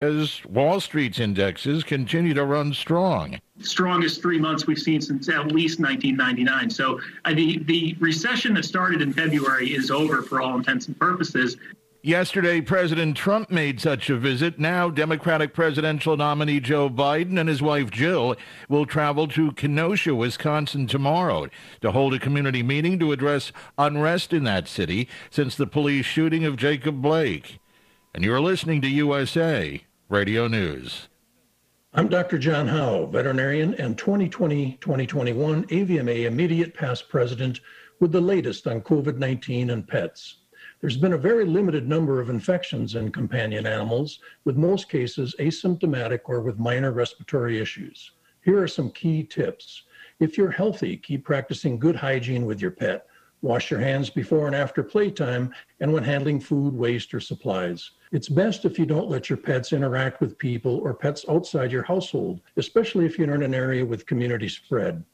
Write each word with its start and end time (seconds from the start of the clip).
as 0.00 0.44
Wall 0.44 0.78
Street's 0.78 1.18
indexes 1.18 1.82
continue 1.82 2.32
to 2.32 2.44
run 2.44 2.72
strong. 2.72 3.40
Strongest 3.60 4.22
three 4.22 4.38
months 4.38 4.64
we've 4.64 4.78
seen 4.78 5.00
since 5.00 5.28
at 5.28 5.50
least 5.50 5.80
1999. 5.80 6.70
So 6.70 7.00
the, 7.26 7.58
the 7.64 7.96
recession 7.98 8.54
that 8.54 8.64
started 8.64 9.02
in 9.02 9.12
February 9.12 9.74
is 9.74 9.90
over 9.90 10.22
for 10.22 10.40
all 10.40 10.56
intents 10.56 10.86
and 10.86 10.96
purposes. 10.98 11.56
Yesterday, 12.00 12.60
President 12.60 13.16
Trump 13.16 13.50
made 13.50 13.80
such 13.80 14.08
a 14.08 14.16
visit. 14.16 14.56
Now, 14.60 14.88
Democratic 14.88 15.52
presidential 15.52 16.16
nominee 16.16 16.60
Joe 16.60 16.88
Biden 16.88 17.36
and 17.36 17.48
his 17.48 17.60
wife 17.60 17.90
Jill 17.90 18.36
will 18.68 18.86
travel 18.86 19.26
to 19.28 19.50
Kenosha, 19.50 20.14
Wisconsin 20.14 20.86
tomorrow 20.86 21.48
to 21.80 21.90
hold 21.90 22.14
a 22.14 22.20
community 22.20 22.62
meeting 22.62 23.00
to 23.00 23.10
address 23.10 23.50
unrest 23.76 24.32
in 24.32 24.44
that 24.44 24.68
city 24.68 25.08
since 25.28 25.56
the 25.56 25.66
police 25.66 26.06
shooting 26.06 26.44
of 26.44 26.56
Jacob 26.56 27.02
Blake. 27.02 27.58
And 28.14 28.24
you're 28.24 28.40
listening 28.40 28.80
to 28.82 28.88
USA 28.88 29.82
Radio 30.10 30.48
News. 30.48 31.08
I'm 31.92 32.08
Dr. 32.08 32.38
John 32.38 32.66
Howe, 32.66 33.04
veterinarian 33.04 33.74
and 33.74 33.98
2020 33.98 34.78
2021 34.80 35.66
AVMA 35.66 36.24
immediate 36.24 36.72
past 36.72 37.10
president 37.10 37.60
with 38.00 38.12
the 38.12 38.20
latest 38.20 38.66
on 38.66 38.80
COVID 38.80 39.18
19 39.18 39.68
and 39.68 39.86
pets. 39.86 40.36
There's 40.80 40.96
been 40.96 41.12
a 41.12 41.18
very 41.18 41.44
limited 41.44 41.86
number 41.86 42.22
of 42.22 42.30
infections 42.30 42.94
in 42.94 43.12
companion 43.12 43.66
animals, 43.66 44.20
with 44.46 44.56
most 44.56 44.88
cases 44.88 45.34
asymptomatic 45.40 46.20
or 46.24 46.40
with 46.40 46.58
minor 46.58 46.92
respiratory 46.92 47.58
issues. 47.58 48.12
Here 48.42 48.62
are 48.62 48.68
some 48.68 48.90
key 48.92 49.24
tips. 49.24 49.82
If 50.20 50.38
you're 50.38 50.50
healthy, 50.50 50.96
keep 50.96 51.22
practicing 51.22 51.78
good 51.78 51.96
hygiene 51.96 52.46
with 52.46 52.62
your 52.62 52.70
pet. 52.70 53.07
Wash 53.40 53.70
your 53.70 53.78
hands 53.78 54.10
before 54.10 54.46
and 54.48 54.56
after 54.56 54.82
playtime 54.82 55.54
and 55.80 55.92
when 55.92 56.02
handling 56.02 56.40
food, 56.40 56.74
waste, 56.74 57.14
or 57.14 57.20
supplies. 57.20 57.92
It's 58.10 58.28
best 58.28 58.64
if 58.64 58.78
you 58.78 58.86
don't 58.86 59.08
let 59.08 59.30
your 59.30 59.36
pets 59.36 59.72
interact 59.72 60.20
with 60.20 60.38
people 60.38 60.78
or 60.78 60.92
pets 60.92 61.24
outside 61.28 61.70
your 61.70 61.84
household, 61.84 62.40
especially 62.56 63.06
if 63.06 63.16
you're 63.16 63.34
in 63.34 63.44
an 63.44 63.54
area 63.54 63.84
with 63.84 64.06
community 64.06 64.48
spread. 64.48 65.04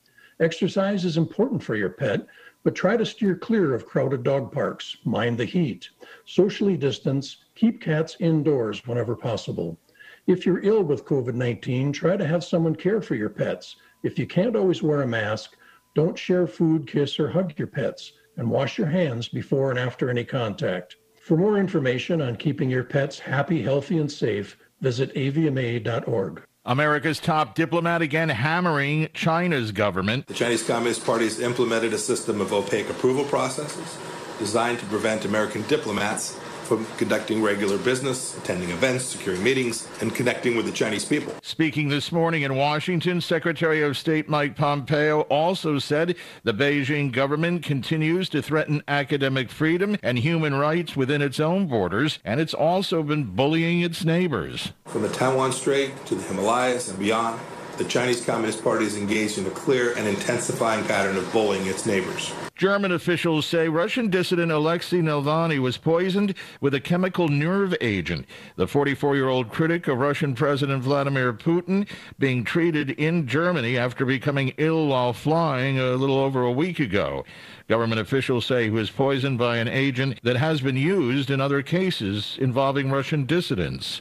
Exercise 0.41 1.05
is 1.05 1.19
important 1.19 1.63
for 1.63 1.75
your 1.75 1.91
pet, 1.91 2.27
but 2.63 2.75
try 2.75 2.97
to 2.97 3.05
steer 3.05 3.37
clear 3.37 3.75
of 3.75 3.85
crowded 3.85 4.23
dog 4.23 4.51
parks, 4.51 4.97
mind 5.05 5.37
the 5.37 5.45
heat, 5.45 5.91
socially 6.25 6.79
distance, 6.79 7.45
keep 7.55 7.81
cats 7.81 8.17
indoors 8.21 8.87
whenever 8.87 9.15
possible. 9.15 9.79
If 10.27 10.47
you're 10.47 10.65
ill 10.65 10.83
with 10.83 11.05
COVID 11.05 11.35
19, 11.35 11.93
try 11.93 12.17
to 12.17 12.27
have 12.27 12.43
someone 12.43 12.75
care 12.75 13.03
for 13.03 13.15
your 13.15 13.29
pets. 13.29 13.77
If 14.03 14.19
you 14.19 14.27
can't 14.27 14.57
always 14.57 14.83
wear 14.83 15.03
a 15.03 15.07
mask, 15.07 15.57
don't 15.95 16.19
share 16.19 16.47
food, 16.47 16.87
kiss, 16.87 17.19
or 17.19 17.29
hug 17.29 17.53
your 17.57 17.69
pets, 17.69 18.13
and 18.37 18.51
wash 18.51 18.79
your 18.79 18.89
hands 18.89 19.29
before 19.29 19.71
and 19.71 19.79
after 19.79 20.11
any 20.11 20.25
contact. 20.25 20.97
For 21.21 21.37
more 21.37 21.59
information 21.59 22.21
on 22.21 22.37
keeping 22.37 22.69
your 22.69 22.85
pets 22.85 23.19
happy, 23.19 23.63
healthy, 23.63 23.99
and 23.99 24.11
safe, 24.11 24.59
visit 24.81 25.15
avma.org. 25.15 26.43
America's 26.67 27.21
top 27.21 27.55
diplomat 27.55 28.03
again 28.03 28.31
hammering 28.31 29.09
China's 29.13 29.71
government. 29.71 30.27
The 30.27 30.35
Chinese 30.35 30.67
Communist 30.67 31.05
Party 31.05 31.25
has 31.25 31.41
implemented 31.41 31.93
a 31.93 31.99
system 31.99 32.41
of 32.41 32.53
opaque 32.53 32.89
approval 32.89 33.25
processes 33.25 33.99
designed 34.39 34.79
to 34.81 34.87
prevent 34.87 35.25
American 35.25 35.63
diplomats 35.69 36.39
from 36.65 36.87
conducting 36.97 37.43
regular 37.43 37.79
business, 37.79 38.37
attending 38.39 38.71
events, 38.71 39.05
securing 39.05 39.43
meetings, 39.43 39.89
and 40.01 40.15
connecting 40.15 40.57
with 40.57 40.67
the 40.67 40.73
Chinese 40.73 41.05
people. 41.05 41.35
Speaking 41.43 41.89
this 41.89 42.11
morning 42.11 42.43
in 42.43 42.57
Washington, 42.57 43.21
Secretary 43.21 43.83
of 43.83 43.97
State 43.97 44.29
Mike 44.29 44.57
Pompeo 44.57 45.23
also 45.23 45.79
said 45.79 46.17
the 46.43 46.55
Beijing 46.55 47.13
government 47.13 47.63
continues 47.63 48.29
to 48.31 48.43
threaten 48.43 48.83
academic 48.89 49.51
freedom 49.51 49.97
and 50.03 50.19
human 50.19 50.55
rights 50.55 50.97
within 50.97 51.23
its 51.23 51.39
own 51.39 51.67
borders, 51.67 52.19
and 52.25 52.41
it's 52.41 52.55
also 52.55 53.03
been 53.03 53.25
bullying 53.25 53.83
its 53.83 54.05
neighbors. 54.05 54.73
From 54.87 55.03
the 55.03 55.09
Taiwan 55.09 55.53
Strait 55.53 55.93
to 56.07 56.15
the 56.15 56.23
Himalayas 56.23 56.89
and 56.89 56.99
beyond, 56.99 57.41
the 57.79 57.85
Chinese 57.85 58.25
Communist 58.25 58.63
Party 58.63 58.85
is 58.85 58.97
engaged 58.97 59.39
in 59.39 59.47
a 59.47 59.51
clear 59.51 59.93
and 59.97 60.07
intensifying 60.07 60.85
pattern 60.85 61.17
of 61.17 61.31
bullying 61.33 61.67
its 61.67 61.87
neighbors. 61.87 62.33
German 62.55 62.93
officials 62.93 63.47
say 63.47 63.69
Russian 63.69 64.09
dissident 64.09 64.53
Alexei 64.53 64.99
Navalny 64.99 65.59
was 65.59 65.77
poisoned 65.77 66.35
with 66.61 66.73
a 66.73 66.81
chemical 66.81 67.29
nerve 67.29 67.75
agent. 67.81 68.27
The 68.55 68.69
44 68.69 69.17
year 69.17 69.29
old 69.29 69.51
critic 69.51 69.89
of 69.89 69.99
Russian 69.99 70.35
President 70.37 70.83
Vladimir 70.85 71.33
Putin 71.33 71.89
being 72.19 72.45
treated 72.45 72.91
in 72.91 73.27
Germany 73.27 73.77
after 73.77 74.07
becoming 74.07 74.55
ill 74.57 74.87
while 74.87 75.13
flying 75.13 75.81
a 75.81 75.97
little 75.97 76.19
over 76.19 76.43
a 76.43 76.53
week 76.53 76.79
ago. 76.79 77.25
Government 77.69 78.01
officials 78.01 78.47
say 78.47 78.65
he 78.65 78.71
was 78.71 78.91
poisoned 78.91 79.39
by 79.39 79.57
an 79.57 79.69
agent 79.69 80.21
that 80.23 80.37
has 80.37 80.61
been 80.61 80.77
used 80.77 81.31
in 81.31 81.41
other 81.41 81.63
cases 81.63 82.37
involving 82.41 82.91
Russian 82.91 83.27
dissidents. 83.27 84.01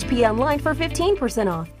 online 0.25 0.59
for 0.59 0.73
15% 0.73 1.51
off. 1.51 1.80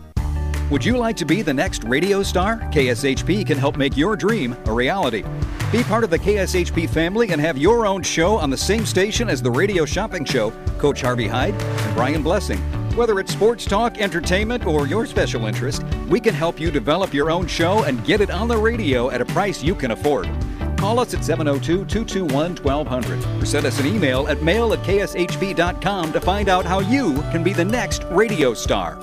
Would 0.71 0.85
you 0.85 0.97
like 0.97 1.17
to 1.17 1.25
be 1.25 1.41
the 1.41 1.53
next 1.53 1.83
radio 1.83 2.23
star? 2.23 2.59
KSHP 2.71 3.45
can 3.45 3.57
help 3.57 3.75
make 3.75 3.97
your 3.97 4.15
dream 4.15 4.55
a 4.67 4.71
reality. 4.71 5.25
Be 5.69 5.83
part 5.83 6.05
of 6.05 6.09
the 6.09 6.17
KSHP 6.17 6.89
family 6.89 7.33
and 7.33 7.41
have 7.41 7.57
your 7.57 7.85
own 7.85 8.01
show 8.01 8.37
on 8.37 8.49
the 8.49 8.55
same 8.55 8.85
station 8.85 9.29
as 9.29 9.41
the 9.41 9.51
radio 9.51 9.83
shopping 9.83 10.23
show, 10.23 10.51
Coach 10.77 11.01
Harvey 11.01 11.27
Hyde 11.27 11.61
and 11.61 11.93
Brian 11.93 12.23
Blessing. 12.23 12.57
Whether 12.95 13.19
it's 13.19 13.33
sports 13.33 13.65
talk, 13.65 13.97
entertainment, 13.97 14.65
or 14.65 14.87
your 14.87 15.05
special 15.05 15.45
interest, 15.45 15.83
we 16.07 16.21
can 16.21 16.33
help 16.33 16.57
you 16.57 16.71
develop 16.71 17.13
your 17.13 17.31
own 17.31 17.47
show 17.47 17.83
and 17.83 18.01
get 18.05 18.21
it 18.21 18.31
on 18.31 18.47
the 18.47 18.55
radio 18.55 19.09
at 19.09 19.19
a 19.19 19.25
price 19.25 19.61
you 19.61 19.75
can 19.75 19.91
afford. 19.91 20.29
Call 20.77 21.01
us 21.01 21.13
at 21.13 21.25
702 21.25 21.83
221 21.83 22.55
1200 22.63 23.41
or 23.41 23.45
send 23.45 23.65
us 23.65 23.77
an 23.81 23.87
email 23.87 24.25
at 24.29 24.41
mail 24.41 24.71
at 24.71 24.79
kshp.com 24.79 26.13
to 26.13 26.21
find 26.21 26.47
out 26.47 26.63
how 26.63 26.79
you 26.79 27.15
can 27.23 27.43
be 27.43 27.51
the 27.51 27.65
next 27.65 28.05
radio 28.05 28.53
star. 28.53 28.97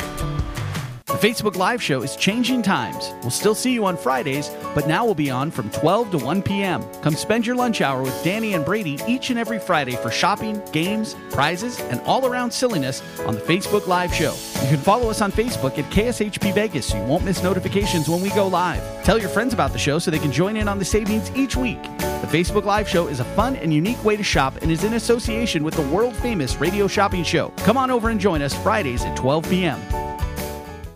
The 1.18 1.26
Facebook 1.26 1.56
Live 1.56 1.82
show 1.82 2.02
is 2.02 2.14
changing 2.14 2.62
times. 2.62 3.12
We'll 3.22 3.32
still 3.32 3.56
see 3.56 3.72
you 3.72 3.84
on 3.86 3.96
Fridays, 3.96 4.50
but 4.72 4.86
now 4.86 5.04
we'll 5.04 5.16
be 5.16 5.30
on 5.30 5.50
from 5.50 5.68
12 5.70 6.12
to 6.12 6.18
1 6.18 6.42
p.m. 6.42 6.84
Come 7.02 7.14
spend 7.14 7.44
your 7.44 7.56
lunch 7.56 7.80
hour 7.80 8.02
with 8.02 8.22
Danny 8.22 8.54
and 8.54 8.64
Brady 8.64 9.00
each 9.08 9.30
and 9.30 9.38
every 9.38 9.58
Friday 9.58 9.96
for 9.96 10.12
shopping, 10.12 10.62
games, 10.70 11.16
prizes, 11.30 11.80
and 11.80 12.00
all 12.02 12.24
around 12.24 12.52
silliness 12.52 13.02
on 13.26 13.34
the 13.34 13.40
Facebook 13.40 13.88
Live 13.88 14.14
show. 14.14 14.32
You 14.62 14.68
can 14.68 14.76
follow 14.76 15.10
us 15.10 15.20
on 15.20 15.32
Facebook 15.32 15.76
at 15.76 15.90
KSHP 15.90 16.54
Vegas 16.54 16.86
so 16.86 16.96
you 16.96 17.04
won't 17.04 17.24
miss 17.24 17.42
notifications 17.42 18.08
when 18.08 18.20
we 18.20 18.30
go 18.30 18.46
live. 18.46 18.80
Tell 19.02 19.18
your 19.18 19.30
friends 19.30 19.52
about 19.52 19.72
the 19.72 19.78
show 19.78 19.98
so 19.98 20.12
they 20.12 20.20
can 20.20 20.30
join 20.30 20.56
in 20.56 20.68
on 20.68 20.78
the 20.78 20.84
savings 20.84 21.32
each 21.34 21.56
week. 21.56 21.82
The 21.82 22.28
Facebook 22.30 22.64
Live 22.64 22.88
show 22.88 23.08
is 23.08 23.18
a 23.18 23.24
fun 23.24 23.56
and 23.56 23.74
unique 23.74 24.04
way 24.04 24.16
to 24.16 24.22
shop 24.22 24.62
and 24.62 24.70
is 24.70 24.84
in 24.84 24.94
association 24.94 25.64
with 25.64 25.74
the 25.74 25.82
world 25.82 26.14
famous 26.14 26.60
radio 26.60 26.86
shopping 26.86 27.24
show. 27.24 27.48
Come 27.64 27.76
on 27.76 27.90
over 27.90 28.08
and 28.10 28.20
join 28.20 28.40
us 28.40 28.54
Fridays 28.62 29.02
at 29.04 29.16
12 29.16 29.50
p.m. 29.50 29.97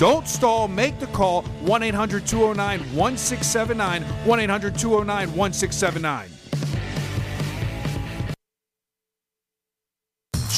Don't 0.00 0.26
stall. 0.26 0.66
Make 0.66 0.98
the 0.98 1.08
call 1.08 1.42
1 1.42 1.82
800 1.82 2.26
209 2.26 2.96
1679. 2.96 4.02
1 4.02 4.40
800 4.40 4.78
209 4.78 5.36
1679. 5.36 6.39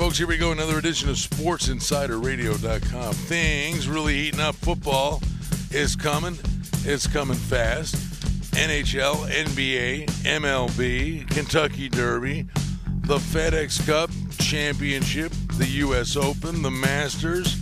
Folks, 0.00 0.16
here 0.16 0.26
we 0.26 0.38
go. 0.38 0.50
Another 0.50 0.78
edition 0.78 1.10
of 1.10 1.16
SportsInsiderRadio.com. 1.16 3.12
Things 3.12 3.86
really 3.86 4.14
heating 4.14 4.40
up. 4.40 4.54
Football 4.54 5.20
is 5.70 5.94
coming. 5.94 6.38
It's 6.86 7.06
coming 7.06 7.36
fast. 7.36 7.96
NHL, 8.54 9.28
NBA, 9.28 10.06
MLB, 10.06 11.28
Kentucky 11.28 11.90
Derby, 11.90 12.46
the 13.02 13.18
FedEx 13.18 13.86
Cup 13.86 14.08
Championship, 14.38 15.32
the 15.58 15.66
U.S. 15.66 16.16
Open, 16.16 16.62
the 16.62 16.70
Masters. 16.70 17.58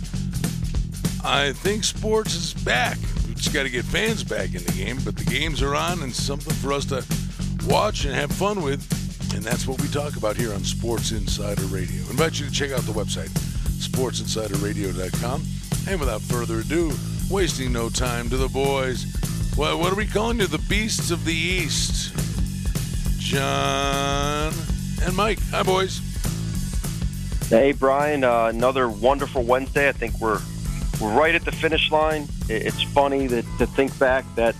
I 1.21 1.51
think 1.51 1.83
sports 1.83 2.35
is 2.35 2.53
back. 2.53 2.97
We 3.27 3.33
just 3.33 3.53
got 3.53 3.63
to 3.63 3.69
get 3.69 3.83
fans 3.83 4.23
back 4.23 4.55
in 4.55 4.63
the 4.63 4.71
game, 4.71 4.99
but 5.03 5.17
the 5.17 5.25
games 5.25 5.61
are 5.61 5.75
on 5.75 6.03
and 6.03 6.15
something 6.15 6.53
for 6.53 6.71
us 6.71 6.85
to 6.85 7.03
watch 7.67 8.05
and 8.05 8.15
have 8.15 8.31
fun 8.31 8.61
with. 8.61 8.98
And 9.33 9.43
that's 9.43 9.67
what 9.67 9.81
we 9.81 9.87
talk 9.87 10.17
about 10.17 10.35
here 10.35 10.53
on 10.53 10.63
Sports 10.63 11.11
Insider 11.11 11.63
Radio. 11.63 12.03
I 12.07 12.09
invite 12.09 12.39
you 12.39 12.45
to 12.47 12.51
check 12.51 12.71
out 12.71 12.81
the 12.81 12.91
website, 12.91 13.29
sportsinsiderradio.com. 13.79 15.43
And 15.87 15.99
without 15.99 16.21
further 16.21 16.59
ado, 16.59 16.91
wasting 17.29 17.71
no 17.71 17.89
time 17.89 18.29
to 18.29 18.37
the 18.37 18.49
boys. 18.49 19.05
Well, 19.57 19.79
what 19.79 19.91
are 19.91 19.95
we 19.95 20.05
calling 20.05 20.39
you? 20.39 20.47
The 20.47 20.57
Beasts 20.69 21.11
of 21.11 21.25
the 21.25 21.33
East. 21.33 22.13
John 23.19 24.53
and 25.03 25.15
Mike. 25.15 25.39
Hi, 25.51 25.63
boys. 25.63 26.01
Hey, 27.49 27.71
Brian. 27.71 28.23
Uh, 28.23 28.45
another 28.45 28.89
wonderful 28.89 29.43
Wednesday. 29.43 29.89
I 29.89 29.91
think 29.91 30.19
we're 30.19 30.39
we're 30.99 31.13
right 31.13 31.35
at 31.35 31.45
the 31.45 31.51
finish 31.51 31.91
line. 31.91 32.27
It's 32.49 32.81
funny 32.81 33.27
that 33.27 33.45
to 33.59 33.67
think 33.67 33.97
back 33.99 34.25
that 34.35 34.55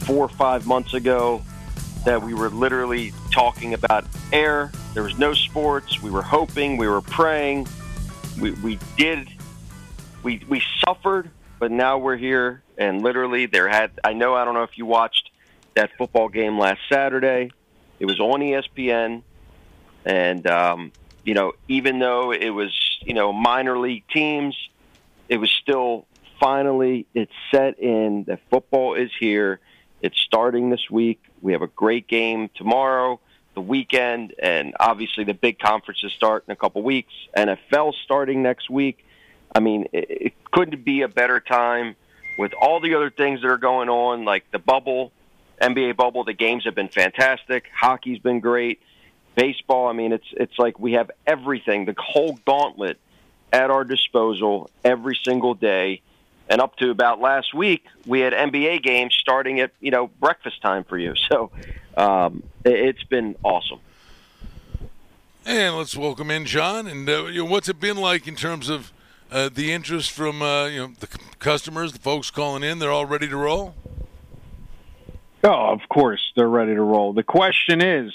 four 0.00 0.24
or 0.24 0.28
five 0.28 0.66
months 0.66 0.94
ago, 0.94 1.42
that 2.04 2.22
we 2.22 2.34
were 2.34 2.50
literally 2.50 3.12
talking 3.34 3.74
about 3.74 4.04
air. 4.32 4.70
There 4.94 5.02
was 5.02 5.18
no 5.18 5.34
sports. 5.34 6.00
We 6.00 6.10
were 6.10 6.22
hoping. 6.22 6.76
We 6.76 6.86
were 6.86 7.00
praying. 7.00 7.66
We, 8.40 8.52
we 8.52 8.78
did. 8.96 9.28
We 10.22 10.42
we 10.48 10.62
suffered, 10.84 11.30
but 11.58 11.70
now 11.72 11.98
we're 11.98 12.16
here, 12.16 12.62
and 12.78 13.02
literally 13.02 13.46
there 13.46 13.68
had. 13.68 13.90
I 14.04 14.12
know. 14.12 14.34
I 14.34 14.44
don't 14.44 14.54
know 14.54 14.62
if 14.62 14.78
you 14.78 14.86
watched 14.86 15.30
that 15.74 15.90
football 15.98 16.28
game 16.28 16.58
last 16.58 16.80
Saturday. 16.88 17.50
It 17.98 18.06
was 18.06 18.20
on 18.20 18.40
ESPN, 18.40 19.22
and 20.04 20.46
um, 20.46 20.92
you 21.24 21.34
know, 21.34 21.52
even 21.68 21.98
though 21.98 22.32
it 22.32 22.50
was 22.50 22.72
you 23.04 23.14
know, 23.14 23.32
minor 23.32 23.78
league 23.78 24.04
teams, 24.08 24.56
it 25.28 25.36
was 25.36 25.50
still 25.50 26.06
finally 26.40 27.06
it's 27.14 27.32
set 27.50 27.78
in 27.78 28.24
that 28.24 28.40
football 28.50 28.94
is 28.94 29.10
here. 29.18 29.60
It's 30.02 30.18
starting 30.18 30.70
this 30.70 30.90
week. 30.90 31.22
We 31.40 31.52
have 31.52 31.62
a 31.62 31.68
great 31.68 32.06
game 32.06 32.50
tomorrow, 32.54 33.20
the 33.54 33.60
weekend, 33.60 34.34
and 34.38 34.74
obviously 34.78 35.24
the 35.24 35.34
big 35.34 35.58
conferences 35.58 36.12
start 36.12 36.44
in 36.46 36.52
a 36.52 36.56
couple 36.56 36.82
weeks. 36.82 37.12
NFL 37.36 37.94
starting 38.04 38.42
next 38.42 38.68
week. 38.68 39.04
I 39.54 39.60
mean, 39.60 39.86
it, 39.92 40.06
it 40.10 40.44
couldn't 40.50 40.84
be 40.84 41.02
a 41.02 41.08
better 41.08 41.40
time 41.40 41.96
with 42.38 42.52
all 42.54 42.80
the 42.80 42.94
other 42.94 43.10
things 43.10 43.42
that 43.42 43.48
are 43.48 43.58
going 43.58 43.88
on, 43.88 44.24
like 44.24 44.50
the 44.50 44.58
bubble, 44.58 45.12
NBA 45.60 45.96
bubble. 45.96 46.24
The 46.24 46.32
games 46.32 46.64
have 46.64 46.74
been 46.74 46.88
fantastic. 46.88 47.66
Hockey's 47.74 48.18
been 48.18 48.40
great. 48.40 48.80
Baseball. 49.36 49.88
I 49.88 49.92
mean, 49.92 50.12
it's 50.12 50.26
it's 50.32 50.58
like 50.58 50.78
we 50.78 50.92
have 50.92 51.10
everything, 51.26 51.86
the 51.86 51.94
whole 51.98 52.38
gauntlet 52.44 52.98
at 53.52 53.70
our 53.70 53.84
disposal 53.84 54.70
every 54.84 55.18
single 55.24 55.54
day. 55.54 56.02
And 56.48 56.60
up 56.60 56.76
to 56.76 56.90
about 56.90 57.20
last 57.20 57.54
week, 57.54 57.86
we 58.06 58.20
had 58.20 58.32
NBA 58.32 58.82
games 58.82 59.14
starting 59.18 59.60
at 59.60 59.72
you 59.80 59.90
know 59.90 60.08
breakfast 60.08 60.60
time 60.62 60.84
for 60.84 60.98
you. 60.98 61.14
So 61.28 61.50
um, 61.96 62.42
it's 62.64 63.02
been 63.04 63.36
awesome. 63.42 63.80
And 65.46 65.76
let's 65.76 65.96
welcome 65.96 66.30
in 66.30 66.44
John. 66.46 66.86
And 66.86 67.08
uh, 67.08 67.24
you 67.26 67.44
know, 67.44 67.50
what's 67.50 67.68
it 67.68 67.80
been 67.80 67.96
like 67.96 68.26
in 68.26 68.34
terms 68.34 68.68
of 68.68 68.92
uh, 69.30 69.48
the 69.52 69.72
interest 69.72 70.10
from 70.10 70.42
uh, 70.42 70.66
you 70.66 70.80
know 70.80 70.92
the 71.00 71.06
c- 71.06 71.18
customers, 71.38 71.92
the 71.92 71.98
folks 71.98 72.30
calling 72.30 72.62
in? 72.62 72.78
They're 72.78 72.90
all 72.90 73.06
ready 73.06 73.28
to 73.28 73.36
roll. 73.36 73.74
Oh, 75.42 75.72
of 75.72 75.80
course 75.90 76.32
they're 76.36 76.48
ready 76.48 76.74
to 76.74 76.82
roll. 76.82 77.12
The 77.12 77.22
question 77.22 77.82
is, 77.82 78.12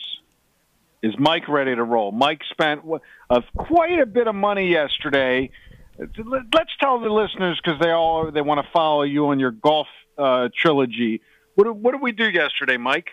is 1.04 1.14
Mike 1.20 1.48
ready 1.48 1.76
to 1.76 1.84
roll? 1.84 2.12
Mike 2.12 2.42
spent 2.50 2.82
uh, 3.30 3.42
quite 3.56 4.00
a 4.00 4.06
bit 4.06 4.28
of 4.28 4.34
money 4.34 4.72
yesterday. 4.72 5.52
Let's 6.00 6.72
tell 6.80 7.00
the 7.00 7.10
listeners 7.10 7.60
because 7.64 7.80
they 7.82 7.92
all 7.92 8.32
they 8.32 8.42
want 8.42 8.66
to 8.66 8.72
follow 8.72 9.04
you 9.04 9.28
on 9.28 9.40
your 9.40 9.52
golf 9.52 9.88
uh, 10.18 10.50
trilogy. 10.56 11.22
What 11.56 11.76
what 11.76 11.92
did 11.92 12.02
we 12.02 12.14
do 12.14 12.30
yesterday, 12.30 12.78
Mike? 12.78 13.10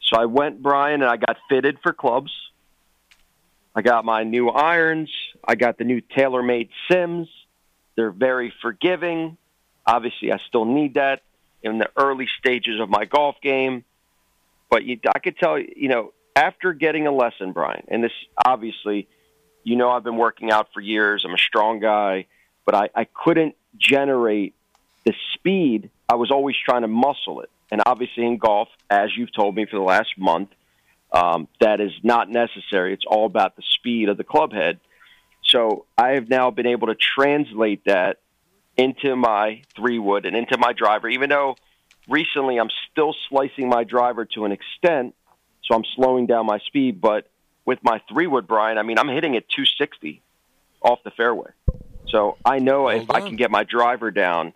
So 0.00 0.16
I 0.16 0.26
went, 0.26 0.62
Brian, 0.62 1.02
and 1.02 1.10
I 1.10 1.16
got 1.16 1.36
fitted 1.48 1.78
for 1.82 1.92
clubs. 1.92 2.32
I 3.74 3.82
got 3.82 4.04
my 4.04 4.24
new 4.24 4.48
irons. 4.48 5.10
I 5.46 5.54
got 5.54 5.78
the 5.78 5.84
new 5.84 6.00
TaylorMade 6.00 6.68
Sims. 6.90 7.28
They're 7.96 8.10
very 8.10 8.52
forgiving. 8.60 9.36
Obviously, 9.86 10.32
I 10.32 10.38
still 10.48 10.64
need 10.64 10.94
that 10.94 11.22
in 11.62 11.78
the 11.78 11.90
early 11.96 12.28
stages 12.38 12.80
of 12.80 12.88
my 12.88 13.04
golf 13.04 13.36
game. 13.42 13.84
But 14.70 14.84
you, 14.84 14.98
I 15.14 15.18
could 15.18 15.38
tell 15.38 15.58
you 15.58 15.88
know, 15.88 16.12
after 16.36 16.72
getting 16.72 17.06
a 17.06 17.12
lesson, 17.12 17.52
Brian, 17.52 17.84
and 17.88 18.02
this 18.02 18.12
obviously, 18.44 19.08
you 19.64 19.76
know, 19.76 19.90
I've 19.90 20.04
been 20.04 20.16
working 20.16 20.52
out 20.52 20.68
for 20.72 20.80
years. 20.80 21.24
I'm 21.24 21.34
a 21.34 21.38
strong 21.38 21.80
guy, 21.80 22.26
but 22.64 22.74
I, 22.74 22.90
I 22.94 23.04
couldn't 23.04 23.56
generate 23.76 24.54
the 25.04 25.14
speed. 25.34 25.90
I 26.08 26.14
was 26.14 26.30
always 26.30 26.56
trying 26.64 26.82
to 26.82 26.88
muscle 26.88 27.40
it. 27.40 27.50
And 27.70 27.82
obviously, 27.84 28.24
in 28.26 28.36
golf, 28.36 28.68
as 28.88 29.16
you've 29.16 29.32
told 29.32 29.56
me 29.56 29.64
for 29.64 29.76
the 29.76 29.82
last 29.82 30.16
month, 30.16 30.50
um, 31.12 31.48
that 31.60 31.80
is 31.80 31.92
not 32.02 32.28
necessary. 32.28 32.92
It's 32.92 33.04
all 33.06 33.26
about 33.26 33.56
the 33.56 33.62
speed 33.62 34.08
of 34.08 34.16
the 34.16 34.24
club 34.24 34.52
head. 34.52 34.80
So 35.46 35.86
I 35.96 36.10
have 36.10 36.28
now 36.28 36.50
been 36.50 36.66
able 36.66 36.88
to 36.88 36.94
translate 36.94 37.84
that 37.84 38.18
into 38.76 39.14
my 39.16 39.62
three 39.76 39.98
wood 39.98 40.26
and 40.26 40.36
into 40.36 40.58
my 40.58 40.72
driver, 40.72 41.08
even 41.08 41.30
though 41.30 41.56
recently 42.08 42.58
I'm 42.58 42.70
still 42.90 43.14
slicing 43.28 43.68
my 43.68 43.84
driver 43.84 44.24
to 44.34 44.44
an 44.44 44.52
extent, 44.52 45.14
so 45.64 45.74
I'm 45.74 45.84
slowing 45.94 46.26
down 46.26 46.46
my 46.46 46.58
speed. 46.66 47.00
But 47.00 47.28
with 47.64 47.78
my 47.82 48.00
three 48.08 48.26
wood, 48.26 48.46
Brian, 48.46 48.78
I 48.78 48.82
mean, 48.82 48.98
I'm 48.98 49.08
hitting 49.08 49.36
at 49.36 49.48
260 49.48 50.22
off 50.82 51.02
the 51.02 51.10
fairway. 51.10 51.50
So 52.08 52.36
I 52.44 52.58
know 52.58 52.84
well 52.84 53.00
if 53.00 53.08
done. 53.08 53.22
I 53.22 53.26
can 53.26 53.36
get 53.36 53.50
my 53.50 53.64
driver 53.64 54.10
down, 54.10 54.52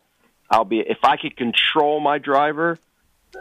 I'll 0.50 0.64
be. 0.64 0.80
If 0.80 0.98
I 1.02 1.16
could 1.16 1.36
control 1.36 2.00
my 2.00 2.18
driver, 2.18 2.78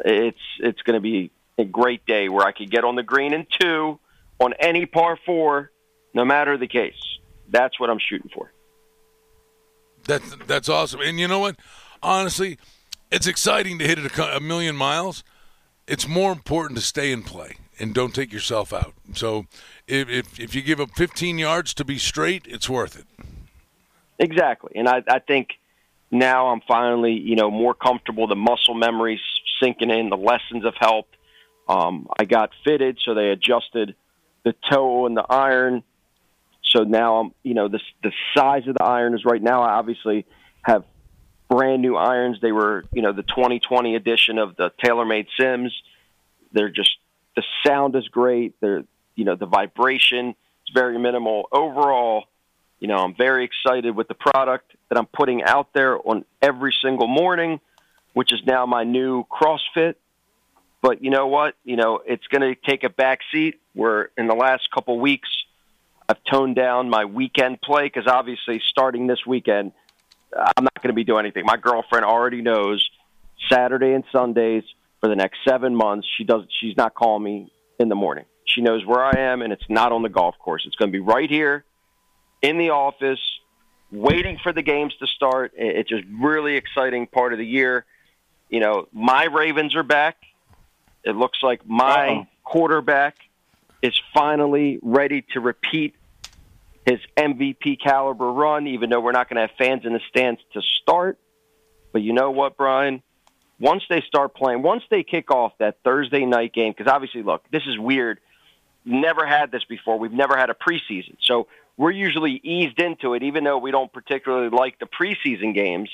it's 0.06 0.40
it's 0.60 0.82
going 0.82 0.96
to 0.96 1.02
be 1.02 1.32
a 1.58 1.66
great 1.66 2.06
day 2.06 2.30
where 2.30 2.46
I 2.46 2.52
could 2.52 2.72
get 2.72 2.84
on 2.84 2.96
the 2.96 3.04
green 3.04 3.34
in 3.34 3.46
two 3.60 4.00
on 4.40 4.54
any 4.60 4.86
par 4.86 5.18
four, 5.26 5.72
no 6.14 6.26
matter 6.26 6.58
the 6.58 6.68
case. 6.68 7.20
That's 7.50 7.80
what 7.80 7.90
I'm 7.90 8.00
shooting 8.00 8.32
for. 8.34 8.52
That's 10.06 10.36
that's 10.48 10.70
awesome. 10.70 11.02
And 11.02 11.20
you 11.20 11.28
know 11.28 11.40
what? 11.40 11.58
Honestly, 12.02 12.58
it's 13.12 13.28
exciting 13.28 13.80
to 13.80 13.88
hit 13.88 14.00
it 14.00 14.18
a, 14.18 14.38
a 14.38 14.40
million 14.40 14.76
miles. 14.76 15.24
It's 15.88 16.08
more 16.08 16.32
important 16.32 16.80
to 16.80 16.86
stay 16.86 17.12
in 17.12 17.24
play 17.24 17.58
and 17.80 17.94
don't 17.94 18.14
take 18.14 18.32
yourself 18.32 18.74
out. 18.74 18.94
So 19.14 19.46
if, 19.88 20.10
if, 20.10 20.40
if 20.40 20.56
you 20.56 20.62
give 20.62 20.80
up 20.80 20.92
15 20.96 21.38
yards 21.38 21.74
to 21.76 21.86
be 21.86 21.98
straight, 21.98 22.46
it's 22.48 22.70
worth 22.70 22.98
it. 22.98 23.06
Exactly, 24.20 24.74
and 24.76 24.88
I, 24.88 25.04
I 25.08 25.20
think 25.20 25.50
now 26.10 26.48
I'm 26.48 26.62
finally 26.68 27.14
you 27.14 27.36
know 27.36 27.52
more 27.52 27.76
comfortable. 27.76 28.26
The 28.28 28.36
muscle 28.36 28.74
memory's 28.74 29.22
sinking 29.62 29.92
in. 29.92 30.10
The 30.10 30.18
lessons 30.18 30.64
have 30.64 30.76
helped. 30.80 31.16
Um, 31.70 32.08
I 32.20 32.26
got 32.26 32.52
fitted, 32.64 32.98
so 33.04 33.14
they 33.14 33.30
adjusted 33.30 33.96
the 34.44 34.56
toe 34.72 35.06
and 35.06 35.16
the 35.16 35.26
iron. 35.30 35.84
So 36.64 36.84
now 36.84 37.18
I'm, 37.18 37.32
you 37.44 37.54
know, 37.54 37.68
the 37.68 37.80
the 38.04 38.12
size 38.36 38.68
of 38.68 38.76
the 38.76 38.84
iron 38.84 39.14
is 39.14 39.24
right 39.26 39.42
now. 39.42 39.62
I 39.62 39.74
obviously 39.74 40.26
have 40.64 40.84
brand 41.50 41.82
new 41.82 41.96
irons. 41.96 42.40
They 42.42 42.52
were, 42.52 42.86
you 42.92 43.02
know, 43.02 43.14
the 43.14 43.24
2020 43.24 43.96
edition 43.96 44.38
of 44.38 44.56
the 44.56 44.72
TaylorMade 44.84 45.28
Sims. 45.40 45.74
They're 46.52 46.70
just 46.70 46.98
the 47.38 47.44
sound 47.64 47.96
is 47.96 48.08
great. 48.08 48.56
They're, 48.60 48.84
you 49.16 49.24
know, 49.24 49.36
the 49.36 49.46
vibration 49.46 50.30
is 50.30 50.74
very 50.74 50.98
minimal. 50.98 51.48
Overall, 51.52 52.24
you 52.80 52.88
know, 52.88 52.98
I'm 52.98 53.14
very 53.16 53.46
excited 53.46 53.96
with 53.96 54.08
the 54.08 54.16
product 54.16 54.76
that 54.90 54.98
I'm 54.98 55.06
putting 55.06 55.44
out 55.44 55.72
there 55.72 55.98
on 55.98 56.26
every 56.42 56.74
single 56.82 57.08
morning, 57.08 57.60
which 58.14 58.34
is 58.34 58.40
now 58.46 58.66
my 58.66 58.84
new 58.84 59.24
CrossFit. 59.26 59.96
But 60.82 61.04
you 61.04 61.12
know 61.12 61.28
what? 61.28 61.54
You 61.64 61.76
know, 61.76 62.02
it's 62.04 62.26
going 62.26 62.42
to 62.42 62.60
take 62.68 62.84
a 62.84 62.90
back 62.90 63.20
seat. 63.32 63.60
Where 63.74 64.10
in 64.18 64.26
the 64.26 64.34
last 64.36 64.72
couple 64.74 65.00
weeks, 65.00 65.30
I've 66.10 66.24
toned 66.24 66.56
down 66.56 66.90
my 66.90 67.06
weekend 67.06 67.62
play 67.62 67.84
because 67.84 68.08
obviously 68.08 68.64
starting 68.66 69.06
this 69.06 69.24
weekend, 69.28 69.74
I'm 70.36 70.64
not 70.64 70.82
going 70.82 70.90
to 70.90 70.94
be 70.94 71.04
doing 71.04 71.26
anything. 71.26 71.46
My 71.46 71.58
girlfriend 71.58 72.04
already 72.04 72.42
knows 72.42 72.90
Saturday 73.52 73.94
and 73.94 74.04
Sundays 74.12 74.64
for 75.00 75.10
the 75.10 75.16
next 75.16 75.40
seven 75.48 75.76
months. 75.76 76.08
She 76.18 76.24
does. 76.24 76.44
She's 76.60 76.76
not 76.78 76.94
calling 76.94 77.24
me 77.24 77.52
in 77.80 77.90
the 77.90 77.96
morning. 77.96 78.26
She 78.46 78.62
knows 78.62 78.86
where 78.86 79.04
I 79.04 79.20
am, 79.32 79.42
and 79.42 79.52
it's 79.52 79.70
not 79.70 79.92
on 79.92 80.02
the 80.02 80.10
golf 80.10 80.38
course. 80.40 80.64
It's 80.66 80.76
going 80.76 80.92
to 80.92 80.96
be 80.96 81.02
right 81.02 81.30
here 81.30 81.66
in 82.42 82.58
the 82.58 82.70
office, 82.70 83.20
waiting 83.92 84.38
for 84.42 84.54
the 84.54 84.62
games 84.62 84.96
to 85.00 85.08
start. 85.08 85.54
It's 85.56 85.90
just 85.90 86.06
really 86.20 86.56
exciting 86.56 87.08
part 87.08 87.34
of 87.34 87.40
the 87.40 87.46
year. 87.46 87.86
You 88.50 88.62
know, 88.62 88.88
my 88.94 89.26
Ravens 89.26 89.76
are 89.76 89.84
back. 89.84 90.18
It 91.04 91.16
looks 91.16 91.40
like 91.44 91.68
my 91.68 92.10
Uh-oh. 92.10 92.28
quarterback 92.44 93.18
is 93.82 94.00
finally 94.14 94.80
ready 94.82 95.24
to 95.34 95.40
repeat 95.40 95.96
his 96.86 97.00
MVP 97.18 97.80
caliber 97.82 98.32
run, 98.32 98.68
even 98.68 98.90
though 98.90 99.02
we're 99.02 99.12
not 99.12 99.30
going 99.30 99.36
to 99.36 99.42
have 99.42 99.58
fans 99.58 99.86
in 99.86 99.92
the 99.94 100.00
stands 100.10 100.40
to 100.54 100.62
start. 100.82 101.20
But 101.92 102.02
you 102.02 102.14
know 102.14 102.32
what, 102.32 102.56
Brian? 102.56 103.04
Once 103.60 103.84
they 103.90 104.02
start 104.02 104.36
playing, 104.36 104.62
once 104.62 104.84
they 104.90 105.04
kick 105.04 105.32
off 105.32 105.54
that 105.58 105.78
Thursday 105.84 106.26
night 106.26 106.54
game, 106.54 106.74
because 106.76 106.92
obviously, 106.92 107.24
look, 107.24 107.44
this 107.52 107.64
is 107.66 107.78
weird. 107.78 108.20
Never 108.86 109.26
had 109.26 109.52
this 109.52 109.64
before. 109.66 109.98
We've 109.98 110.12
never 110.12 110.38
had 110.38 110.50
a 110.50 110.54
preseason. 110.54 111.18
So 111.22 111.48
we're 111.76 111.92
usually 111.92 112.40
eased 112.44 112.80
into 112.80 113.14
it, 113.14 113.24
even 113.24 113.44
though 113.44 113.58
we 113.58 113.72
don't 113.72 113.92
particularly 113.92 114.50
like 114.50 114.80
the 114.80 114.86
preseason 114.86 115.54
games. 115.54 115.90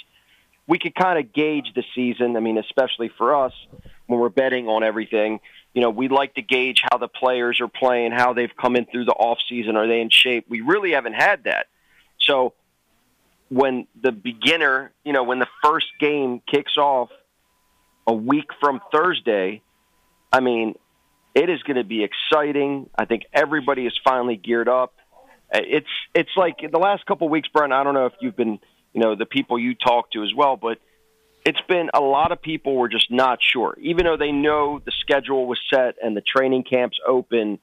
We 0.67 0.79
could 0.79 0.95
kind 0.95 1.19
of 1.19 1.33
gauge 1.33 1.73
the 1.73 1.83
season. 1.95 2.37
I 2.37 2.39
mean, 2.39 2.57
especially 2.57 3.09
for 3.09 3.35
us 3.35 3.53
when 4.07 4.19
we're 4.19 4.29
betting 4.29 4.67
on 4.67 4.83
everything 4.83 5.39
you 5.73 5.81
know, 5.81 5.89
we 5.89 6.07
like 6.07 6.35
to 6.35 6.41
gauge 6.41 6.83
how 6.89 6.97
the 6.97 7.07
players 7.07 7.59
are 7.59 7.67
playing, 7.67 8.11
how 8.11 8.33
they've 8.33 8.55
come 8.55 8.75
in 8.75 8.85
through 8.85 9.05
the 9.05 9.13
off 9.13 9.39
season. 9.49 9.75
Are 9.75 9.87
they 9.87 10.01
in 10.01 10.09
shape? 10.09 10.45
We 10.47 10.61
really 10.61 10.91
haven't 10.91 11.13
had 11.13 11.45
that. 11.45 11.67
So 12.19 12.53
when 13.49 13.87
the 13.99 14.11
beginner, 14.11 14.91
you 15.03 15.13
know, 15.13 15.23
when 15.23 15.39
the 15.39 15.47
first 15.63 15.87
game 15.99 16.41
kicks 16.47 16.77
off 16.77 17.09
a 18.07 18.13
week 18.13 18.47
from 18.59 18.81
Thursday, 18.91 19.61
I 20.31 20.39
mean, 20.39 20.75
it 21.35 21.49
is 21.49 21.61
going 21.63 21.77
to 21.77 21.83
be 21.83 22.03
exciting. 22.03 22.89
I 22.97 23.05
think 23.05 23.23
everybody 23.33 23.85
is 23.85 23.93
finally 24.03 24.35
geared 24.35 24.69
up. 24.69 24.93
It's 25.51 25.87
it's 26.15 26.31
like 26.35 26.59
the 26.71 26.79
last 26.79 27.05
couple 27.05 27.27
of 27.27 27.31
weeks, 27.31 27.47
Brian. 27.53 27.71
I 27.71 27.83
don't 27.83 27.93
know 27.93 28.07
if 28.07 28.13
you've 28.19 28.35
been, 28.35 28.59
you 28.93 29.01
know, 29.01 29.15
the 29.15 29.25
people 29.25 29.59
you 29.59 29.75
talk 29.75 30.11
to 30.11 30.23
as 30.23 30.33
well, 30.33 30.57
but 30.57 30.79
it's 31.45 31.61
been 31.67 31.89
a 31.93 32.01
lot 32.01 32.31
of 32.31 32.41
people 32.41 32.75
were 32.75 32.87
just 32.87 33.11
not 33.11 33.39
sure. 33.41 33.77
Even 33.79 34.05
though 34.05 34.17
they 34.17 34.31
know 34.31 34.79
the 34.79 34.91
schedule 34.91 35.45
was 35.45 35.59
set 35.71 35.95
and 36.03 36.15
the 36.17 36.21
training 36.21 36.63
camps 36.63 36.99
open, 37.05 37.59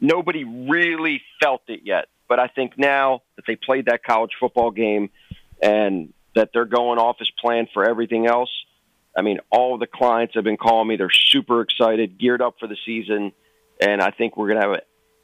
nobody 0.00 0.44
really 0.44 1.22
felt 1.42 1.62
it 1.68 1.80
yet. 1.84 2.08
But 2.28 2.38
I 2.38 2.48
think 2.48 2.76
now 2.76 3.22
that 3.36 3.44
they 3.46 3.56
played 3.56 3.86
that 3.86 4.02
college 4.04 4.32
football 4.38 4.70
game 4.70 5.10
and 5.62 6.12
that 6.34 6.50
they're 6.52 6.64
going 6.64 6.98
off 6.98 7.16
as 7.20 7.30
planned 7.40 7.68
for 7.72 7.88
everything 7.88 8.26
else, 8.26 8.50
I 9.16 9.22
mean, 9.22 9.38
all 9.50 9.78
the 9.78 9.86
clients 9.86 10.34
have 10.34 10.44
been 10.44 10.56
calling 10.56 10.88
me. 10.88 10.96
They're 10.96 11.10
super 11.10 11.60
excited, 11.60 12.18
geared 12.18 12.42
up 12.42 12.56
for 12.60 12.66
the 12.66 12.76
season, 12.86 13.32
and 13.80 14.00
I 14.00 14.10
think 14.10 14.36
we're 14.36 14.48
going 14.48 14.60
to 14.60 14.66
have 14.66 14.74
an 14.74 14.80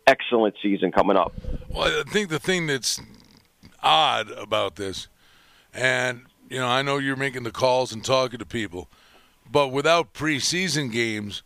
excellent 0.06 0.56
season 0.62 0.92
coming 0.92 1.16
up. 1.16 1.32
Well, 1.68 2.00
I 2.00 2.10
think 2.10 2.28
the 2.28 2.38
thing 2.38 2.66
that's 2.66 3.00
odd 3.82 4.30
about 4.32 4.76
this, 4.76 5.08
and 5.72 6.22
you 6.48 6.58
know 6.58 6.66
I 6.66 6.82
know 6.82 6.98
you're 6.98 7.16
making 7.16 7.44
the 7.44 7.52
calls 7.52 7.92
and 7.92 8.04
talking 8.04 8.38
to 8.38 8.46
people, 8.46 8.88
but 9.50 9.68
without 9.68 10.14
preseason 10.14 10.90
games, 10.90 11.42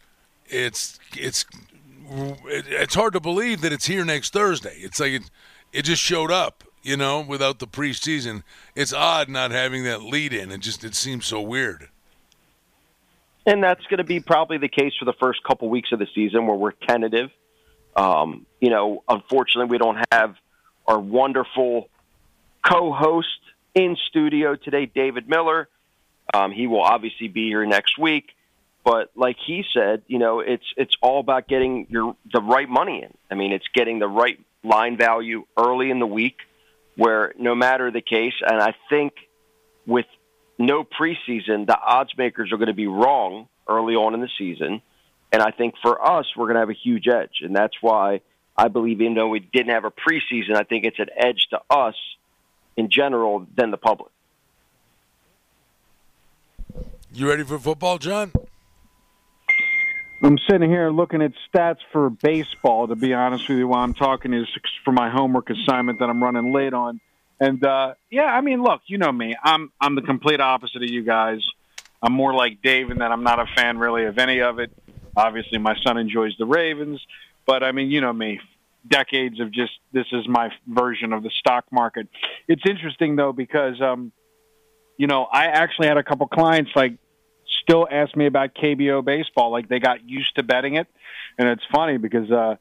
it's 0.47 0.99
it's 1.17 1.45
it's 2.11 2.95
hard 2.95 3.13
to 3.13 3.21
believe 3.21 3.61
that 3.61 3.73
it's 3.73 3.87
here 3.87 4.05
next 4.05 4.33
Thursday. 4.33 4.77
It's 4.79 4.99
like 4.99 5.13
it 5.13 5.31
it 5.73 5.83
just 5.83 6.03
showed 6.03 6.31
up, 6.31 6.65
you 6.83 6.97
know, 6.97 7.21
without 7.21 7.59
the 7.59 7.67
preseason. 7.67 8.43
It's 8.75 8.93
odd 8.93 9.29
not 9.29 9.51
having 9.51 9.85
that 9.85 10.03
lead 10.03 10.33
in. 10.33 10.51
It 10.51 10.61
just 10.61 10.85
it 10.85 10.95
seems 10.95 11.27
so 11.27 11.41
weird. 11.41 11.89
And 13.47 13.63
that's 13.63 13.85
going 13.87 13.99
to 13.99 14.05
be 14.05 14.21
probably 14.21 14.59
the 14.59 14.69
case 14.69 14.93
for 14.99 15.05
the 15.05 15.15
first 15.15 15.43
couple 15.43 15.69
weeks 15.69 15.93
of 15.93 15.99
the 15.99 16.07
season 16.15 16.47
where 16.47 16.57
we're 16.57 16.73
tentative. 16.73 17.31
Um, 17.97 18.47
you 18.61 18.71
know, 18.71 19.03
unfortunately, 19.09 19.71
we 19.71 19.79
don't 19.79 19.99
have 20.13 20.37
our 20.87 20.99
wonderful 20.99 21.89
co-host 22.67 23.29
in 23.75 23.97
studio 24.09 24.57
today, 24.57 24.87
David 24.87 25.29
Miller. 25.29 25.69
Um, 26.33 26.53
he 26.53 26.67
will 26.67 26.83
obviously 26.83 27.29
be 27.29 27.49
here 27.49 27.65
next 27.67 27.99
week, 27.99 28.31
but 28.85 29.11
like 29.17 29.37
he 29.45 29.65
said, 29.75 30.03
you 30.07 30.19
know, 30.19 30.41
it's 30.41 30.65
it's 30.77 30.95
all 31.01 31.19
about 31.19 31.49
getting 31.49 31.87
your 31.91 32.17
the 32.33 32.41
right 32.41 32.69
money 32.69 33.03
in. 33.03 33.13
I 33.31 33.35
mean, 33.35 33.53
it's 33.53 33.67
getting 33.75 33.99
the 33.99 34.09
right 34.09 34.39
line 34.63 34.97
value 34.97 35.45
early 35.59 35.91
in 35.91 35.99
the 35.99 36.07
week, 36.07 36.37
where 36.97 37.35
no 37.39 37.55
matter 37.55 37.91
the 37.91 38.01
case, 38.01 38.35
and 38.47 38.61
I 38.61 38.75
think 38.89 39.15
with 39.87 40.07
no 40.61 40.85
preseason, 40.85 41.67
the 41.67 41.79
odds 41.79 42.17
makers 42.17 42.53
are 42.53 42.57
going 42.57 42.69
to 42.69 42.75
be 42.75 42.87
wrong 42.87 43.49
early 43.67 43.95
on 43.95 44.15
in 44.15 44.21
the 44.21 44.29
season. 44.39 44.83
And 45.33 45.43
I 45.43 45.51
think 45.53 45.75
for 45.81 46.05
us, 46.05 46.27
we're 46.37 46.47
going 46.47 46.55
to 46.55 46.61
have 46.61 46.71
a 46.71 46.75
huge 46.75 47.09
edge. 47.09 47.41
And 47.43 47.57
that's 47.57 47.77
why 47.81 48.21
I 48.57 48.69
believe, 48.69 49.01
even 49.01 49.15
though 49.15 49.29
we 49.29 49.41
didn't 49.41 49.71
have 49.71 49.85
a 49.85 49.91
preseason, 49.91 50.57
I 50.57 50.65
think 50.65 50.85
it's 50.85 50.99
an 50.99 51.09
edge 51.17 51.47
to 51.51 51.61
us 51.71 51.95
in 52.77 52.91
general 52.91 53.47
than 53.57 53.71
the 53.71 53.77
public. 53.77 54.11
You 57.13 57.29
ready 57.29 57.43
for 57.43 57.59
football, 57.59 57.99
John? 57.99 58.33
I'm 60.23 60.39
sitting 60.51 60.69
here 60.69 60.91
looking 60.91 61.23
at 61.23 61.33
stats 61.51 61.79
for 61.91 62.11
baseball. 62.11 62.89
To 62.89 62.95
be 62.95 63.15
honest 63.15 63.49
with 63.49 63.59
you, 63.59 63.69
while 63.69 63.83
I'm 63.83 63.95
talking 63.95 64.35
is 64.35 64.47
for 64.85 64.93
my 64.93 65.09
homework 65.09 65.49
assignment 65.49 66.01
that 66.01 66.11
I'm 66.11 66.23
running 66.23 66.53
late 66.53 66.75
on. 66.75 67.01
And 67.41 67.65
uh, 67.65 67.95
yeah, 68.11 68.27
I 68.27 68.43
mean, 68.43 68.63
look, 68.63 68.83
you 68.87 68.99
know 68.99 69.11
me. 69.11 69.35
I'm 69.43 69.73
I'm 69.81 69.95
the 69.95 70.03
complete 70.03 70.41
opposite 70.41 70.83
of 70.83 70.91
you 70.91 71.03
guys. 71.03 71.41
I'm 72.03 72.13
more 72.13 72.35
like 72.35 72.63
Dave 72.63 72.91
in 72.91 72.99
that 72.99 73.11
I'm 73.11 73.25
not 73.25 73.41
a 73.41 73.47
fan 73.57 73.79
really 73.79 74.05
of 74.05 74.19
any 74.19 74.41
of 74.41 74.59
it. 74.59 74.71
Obviously, 75.17 75.59
my 75.59 75.75
son 75.85 75.97
enjoys 75.99 76.35
the 76.39 76.47
Ravens, 76.47 77.01
but 77.47 77.63
I 77.63 77.73
mean, 77.73 77.91
you 77.91 78.01
know 78.01 78.13
me. 78.13 78.41
Decades 78.87 79.41
of 79.41 79.53
just 79.53 79.73
this 79.93 80.07
is 80.13 80.29
my 80.29 80.51
version 80.67 81.13
of 81.13 81.23
the 81.23 81.31
stock 81.39 81.65
market. 81.71 82.09
It's 82.47 82.63
interesting 82.67 83.17
though 83.17 83.33
because 83.33 83.81
um, 83.81 84.13
you 84.99 85.07
know 85.07 85.25
I 85.25 85.47
actually 85.47 85.89
had 85.89 85.97
a 85.97 86.03
couple 86.03 86.27
clients 86.29 86.71
like 86.75 86.93
still 87.63 87.87
ask 87.91 88.15
me 88.17 88.27
about 88.27 88.55
KBO 88.55 89.05
baseball. 89.05 89.51
Like 89.51 89.69
they 89.69 89.79
got 89.79 90.09
used 90.09 90.35
to 90.37 90.43
betting 90.43 90.77
it, 90.77 90.87
and 91.39 91.49
it's 91.49 91.63
funny 91.73 91.97
because 91.97 92.31
uh, 92.31 92.57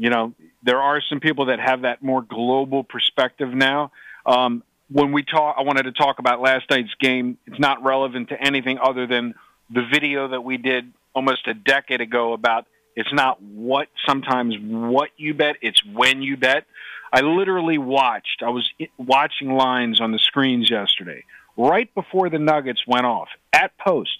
you 0.00 0.08
know 0.08 0.32
there 0.62 0.78
are 0.78 1.02
some 1.08 1.20
people 1.20 1.46
that 1.46 1.60
have 1.60 1.82
that 1.82 2.02
more 2.02 2.22
global 2.22 2.82
perspective 2.82 3.50
now. 3.50 3.92
Um, 4.24 4.62
when 4.90 5.12
we 5.12 5.22
talk, 5.22 5.56
I 5.58 5.62
wanted 5.62 5.82
to 5.84 5.92
talk 5.92 6.18
about 6.18 6.40
last 6.40 6.64
night's 6.70 6.94
game. 6.98 7.36
It's 7.46 7.60
not 7.60 7.84
relevant 7.84 8.30
to 8.30 8.42
anything 8.42 8.78
other 8.82 9.06
than 9.06 9.34
the 9.68 9.86
video 9.92 10.28
that 10.28 10.42
we 10.42 10.56
did 10.56 10.92
almost 11.14 11.46
a 11.46 11.54
decade 11.54 12.00
ago 12.00 12.32
about 12.32 12.66
it's 12.96 13.12
not 13.12 13.42
what 13.42 13.88
sometimes 14.06 14.56
what 14.58 15.10
you 15.18 15.34
bet, 15.34 15.56
it's 15.60 15.84
when 15.84 16.22
you 16.22 16.36
bet. 16.36 16.64
I 17.12 17.20
literally 17.20 17.78
watched. 17.78 18.42
I 18.42 18.50
was 18.50 18.68
watching 18.96 19.52
lines 19.52 20.00
on 20.00 20.12
the 20.12 20.18
screens 20.18 20.70
yesterday, 20.70 21.24
right 21.56 21.92
before 21.94 22.30
the 22.30 22.38
Nuggets 22.38 22.86
went 22.86 23.04
off 23.06 23.28
at 23.52 23.76
post. 23.76 24.18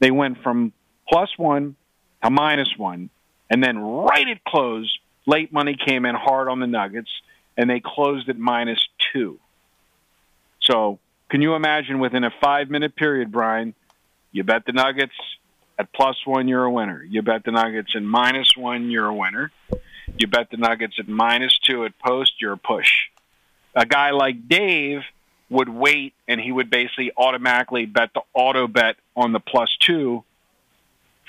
They 0.00 0.10
went 0.10 0.42
from 0.42 0.72
plus 1.08 1.30
one 1.36 1.76
to 2.22 2.30
minus 2.30 2.76
one, 2.76 3.08
and 3.50 3.62
then 3.62 3.78
right 3.78 4.28
at 4.28 4.44
close, 4.44 4.98
late 5.26 5.52
money 5.52 5.76
came 5.76 6.04
in 6.04 6.14
hard 6.14 6.48
on 6.48 6.60
the 6.60 6.66
Nuggets, 6.66 7.10
and 7.56 7.68
they 7.68 7.80
closed 7.80 8.28
at 8.28 8.38
minus 8.38 8.86
two. 9.12 9.38
So, 10.60 10.98
can 11.28 11.42
you 11.42 11.54
imagine 11.54 11.98
within 11.98 12.24
a 12.24 12.30
five 12.40 12.70
minute 12.70 12.96
period, 12.96 13.32
Brian? 13.32 13.74
You 14.32 14.44
bet 14.44 14.64
the 14.66 14.72
Nuggets, 14.72 15.14
at 15.78 15.92
plus 15.92 16.16
one, 16.24 16.48
you're 16.48 16.64
a 16.64 16.70
winner. 16.70 17.02
You 17.02 17.22
bet 17.22 17.44
the 17.44 17.52
Nuggets 17.52 17.92
at 17.94 18.02
minus 18.02 18.56
one, 18.56 18.90
you're 18.90 19.06
a 19.06 19.14
winner. 19.14 19.50
You 20.18 20.26
bet 20.26 20.50
the 20.50 20.56
Nuggets 20.56 20.94
at 20.98 21.08
minus 21.08 21.58
two 21.58 21.84
at 21.84 21.98
post, 21.98 22.40
you're 22.40 22.52
a 22.52 22.58
push. 22.58 23.08
A 23.74 23.84
guy 23.84 24.10
like 24.10 24.48
Dave 24.48 25.02
would 25.50 25.68
wait 25.68 26.14
and 26.26 26.40
he 26.40 26.50
would 26.50 26.70
basically 26.70 27.12
automatically 27.16 27.86
bet 27.86 28.10
the 28.14 28.22
auto 28.34 28.66
bet 28.66 28.96
on 29.14 29.32
the 29.32 29.40
plus 29.40 29.76
two 29.78 30.24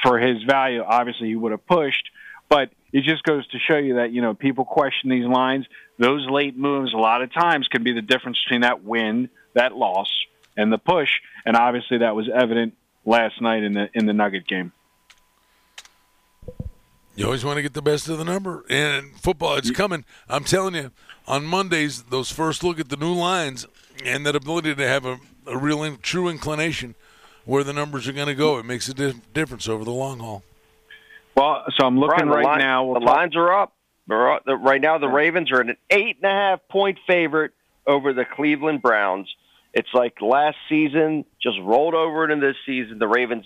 for 0.01 0.19
his 0.19 0.43
value. 0.43 0.83
Obviously, 0.83 1.27
he 1.27 1.36
would 1.36 1.51
have 1.51 1.65
pushed, 1.65 2.10
but 2.49 2.69
it 2.91 3.03
just 3.03 3.23
goes 3.23 3.47
to 3.47 3.60
show 3.60 3.77
you 3.77 3.95
that, 3.95 4.12
you 4.12 4.21
know, 4.21 4.33
people 4.33 4.65
question 4.65 5.10
these 5.10 5.25
lines. 5.25 5.65
Those 5.99 6.27
late 6.29 6.57
moves 6.57 6.93
a 6.93 6.97
lot 6.97 7.21
of 7.21 7.33
times 7.33 7.67
can 7.67 7.83
be 7.83 7.93
the 7.93 8.01
difference 8.01 8.38
between 8.45 8.62
that 8.62 8.83
win, 8.83 9.29
that 9.53 9.75
loss, 9.75 10.10
and 10.55 10.71
the 10.71 10.77
push. 10.77 11.10
And 11.45 11.55
obviously, 11.55 11.99
that 11.99 12.15
was 12.15 12.29
evident 12.33 12.75
last 13.05 13.41
night 13.41 13.63
in 13.63 13.73
the 13.73 13.89
in 13.93 14.05
the 14.05 14.13
Nugget 14.13 14.47
game. 14.47 14.71
You 17.15 17.25
always 17.25 17.43
want 17.43 17.57
to 17.57 17.63
get 17.63 17.73
the 17.73 17.81
best 17.81 18.07
of 18.10 18.19
the 18.19 18.23
number. 18.23 18.63
And 18.69 19.19
football, 19.19 19.55
it's 19.55 19.71
coming. 19.71 20.05
I'm 20.29 20.43
telling 20.43 20.75
you, 20.75 20.91
on 21.27 21.45
Mondays, 21.45 22.03
those 22.03 22.31
first 22.31 22.63
look 22.63 22.79
at 22.79 22.89
the 22.89 22.95
new 22.95 23.12
lines 23.12 23.65
and 24.05 24.23
that 24.27 24.36
ability 24.36 24.75
to 24.75 24.88
have 24.88 25.03
a, 25.03 25.19
a 25.47 25.57
real 25.57 25.81
in, 25.81 25.97
true 25.97 26.29
inclination 26.29 26.93
where 27.47 27.63
the 27.63 27.73
numbers 27.73 28.07
are 28.07 28.13
going 28.13 28.27
to 28.27 28.36
go, 28.36 28.60
it 28.60 28.65
makes 28.65 28.88
a 28.89 28.93
di- 28.93 29.13
difference 29.33 29.67
over 29.67 29.83
the 29.83 29.91
long 29.91 30.19
haul. 30.19 30.43
Well, 31.36 31.63
so 31.75 31.86
I'm 31.88 31.97
looking 31.99 32.27
Brian, 32.27 32.29
right 32.29 32.45
line- 32.45 32.60
now. 32.60 32.83
we'll 32.86 32.93
the 32.99 33.05
talk- 33.05 33.15
lines 33.15 33.36
are 33.36 33.51
up. 33.53 33.73
They're 34.07 34.31
up. 34.33 34.45
The- 34.45 34.55
Right 34.55 34.79
now, 34.81 34.97
the 34.99 35.07
Ravens 35.07 35.51
are 35.51 35.62
an 35.62 35.75
eight 35.89 36.17
and 36.21 36.25
a 36.25 36.33
half 36.36 36.60
point 36.69 36.99
favorite 37.07 37.51
over 37.88 38.13
the 38.13 38.25
Cleveland 38.25 38.81
Browns. 38.81 39.33
It's 39.73 39.89
like 39.93 40.21
last 40.21 40.57
season, 40.69 41.25
just 41.41 41.57
rolled 41.62 41.93
over 41.93 42.29
into 42.29 42.45
this 42.47 42.55
season. 42.65 42.99
The 42.99 43.07
Ravens 43.07 43.45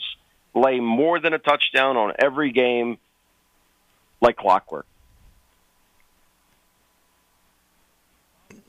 lay 0.53 0.79
more 0.79 1.19
than 1.19 1.33
a 1.33 1.39
touchdown 1.39 1.97
on 1.97 2.13
every 2.19 2.51
game, 2.51 2.97
like 4.21 4.35
clockwork. 4.37 4.85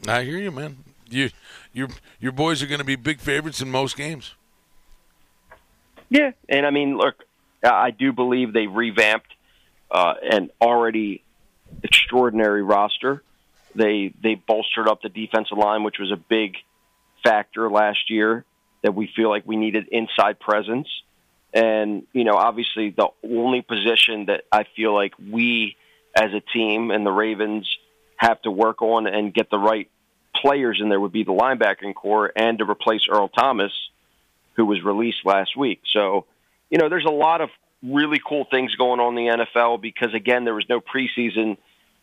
I 0.09 0.25
hear 0.25 0.39
you, 0.39 0.51
man. 0.51 0.79
You, 1.09 1.31
your, 1.73 1.89
your 2.21 2.33
boys 2.33 2.63
are 2.63 2.67
going 2.67 2.79
to 2.81 2.85
be 2.85 2.97
big 2.97 3.21
favorites 3.21 3.61
in 3.61 3.71
most 3.71 3.97
games. 3.97 4.35
Yeah, 6.13 6.33
and 6.47 6.67
I 6.67 6.71
mean, 6.71 6.99
look, 6.99 7.15
I 7.65 7.91
do 7.91 8.13
believe 8.13 8.53
they 8.53 8.67
revamped 8.67 9.33
uh, 9.91 10.13
an 10.23 10.51
already 10.61 11.25
extraordinary 11.83 12.63
roster. 12.63 13.23
They 13.75 14.13
they 14.23 14.35
bolstered 14.35 14.89
up 14.89 15.01
the 15.01 15.09
defensive 15.09 15.57
line, 15.57 15.85
which 15.85 15.99
was 15.99 16.13
a 16.13 16.19
big 16.19 16.57
factor 17.25 17.71
last 17.71 18.11
year 18.11 18.45
that 18.83 18.95
we 18.95 19.11
feel 19.17 19.31
like 19.31 19.47
we 19.47 19.57
needed 19.57 19.89
inside 19.89 20.39
presence. 20.39 20.87
And 21.55 22.07
you 22.13 22.25
know, 22.25 22.35
obviously, 22.35 22.91
the 22.91 23.09
only 23.25 23.63
position 23.63 24.27
that 24.27 24.43
I 24.53 24.67
feel 24.77 24.93
like 24.93 25.15
we 25.19 25.79
as 26.15 26.35
a 26.35 26.41
team 26.41 26.91
and 26.91 27.07
the 27.07 27.11
Ravens 27.11 27.67
have 28.17 28.43
to 28.43 28.51
work 28.51 28.83
on 28.83 29.07
and 29.07 29.33
get 29.33 29.49
the 29.49 29.59
right 29.59 29.89
players 30.37 30.79
in 30.79 30.91
there 30.91 31.01
would 31.01 31.13
be 31.13 31.25
the 31.25 31.33
linebacking 31.33 31.95
corps 31.95 32.31
and 32.37 32.59
to 32.59 32.69
replace 32.69 33.09
Earl 33.11 33.29
Thomas, 33.29 33.73
who 34.55 34.67
was 34.67 34.83
released 34.83 35.25
last 35.25 35.57
week. 35.57 35.81
So, 35.91 36.27
you 36.71 36.79
know, 36.79 36.89
there's 36.89 37.05
a 37.05 37.11
lot 37.11 37.41
of 37.41 37.51
really 37.83 38.21
cool 38.25 38.47
things 38.51 38.75
going 38.77 39.01
on 39.01 39.17
in 39.19 39.27
the 39.27 39.45
NFL 39.45 39.81
because 39.81 40.15
again, 40.15 40.45
there 40.45 40.55
was 40.55 40.69
no 40.69 40.81
preseason. 40.81 41.57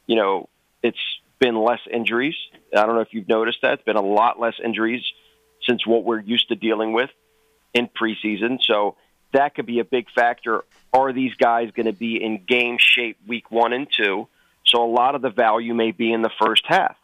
You 0.08 0.16
know, 0.16 0.50
it's 0.84 1.00
been 1.40 1.56
less 1.56 1.80
injuries. 1.92 2.36
I 2.76 2.86
don't 2.86 2.96
know 2.96 3.02
if 3.02 3.14
you've 3.14 3.28
noticed 3.28 3.60
that. 3.62 3.74
It's 3.74 3.84
been 3.84 3.96
a 3.96 4.02
lot 4.02 4.40
less 4.40 4.56
injuries 4.64 5.04
since 5.68 5.86
what 5.86 6.04
we're 6.04 6.20
used 6.20 6.50
to 6.50 6.56
dealing 6.56 6.94
with 6.94 7.10
in 7.74 7.88
preseason. 7.88 8.60
So 8.66 8.96
that 9.34 9.56
could 9.56 9.66
be 9.66 9.80
a 9.80 9.86
big 9.86 10.10
factor. 10.12 10.64
Are 10.94 11.14
these 11.14 11.34
guys 11.36 11.72
going 11.72 11.86
to 11.86 11.94
be 11.94 12.22
in 12.22 12.44
game 12.46 12.78
shape 12.80 13.18
week 13.28 13.52
one 13.52 13.74
and 13.74 13.88
two? 13.90 14.28
So 14.66 14.84
a 14.84 14.90
lot 14.92 15.16
of 15.16 15.22
the 15.22 15.30
value 15.30 15.74
may 15.74 15.92
be 15.92 16.12
in 16.12 16.22
the 16.22 16.32
first 16.42 16.64
half. 16.68 16.96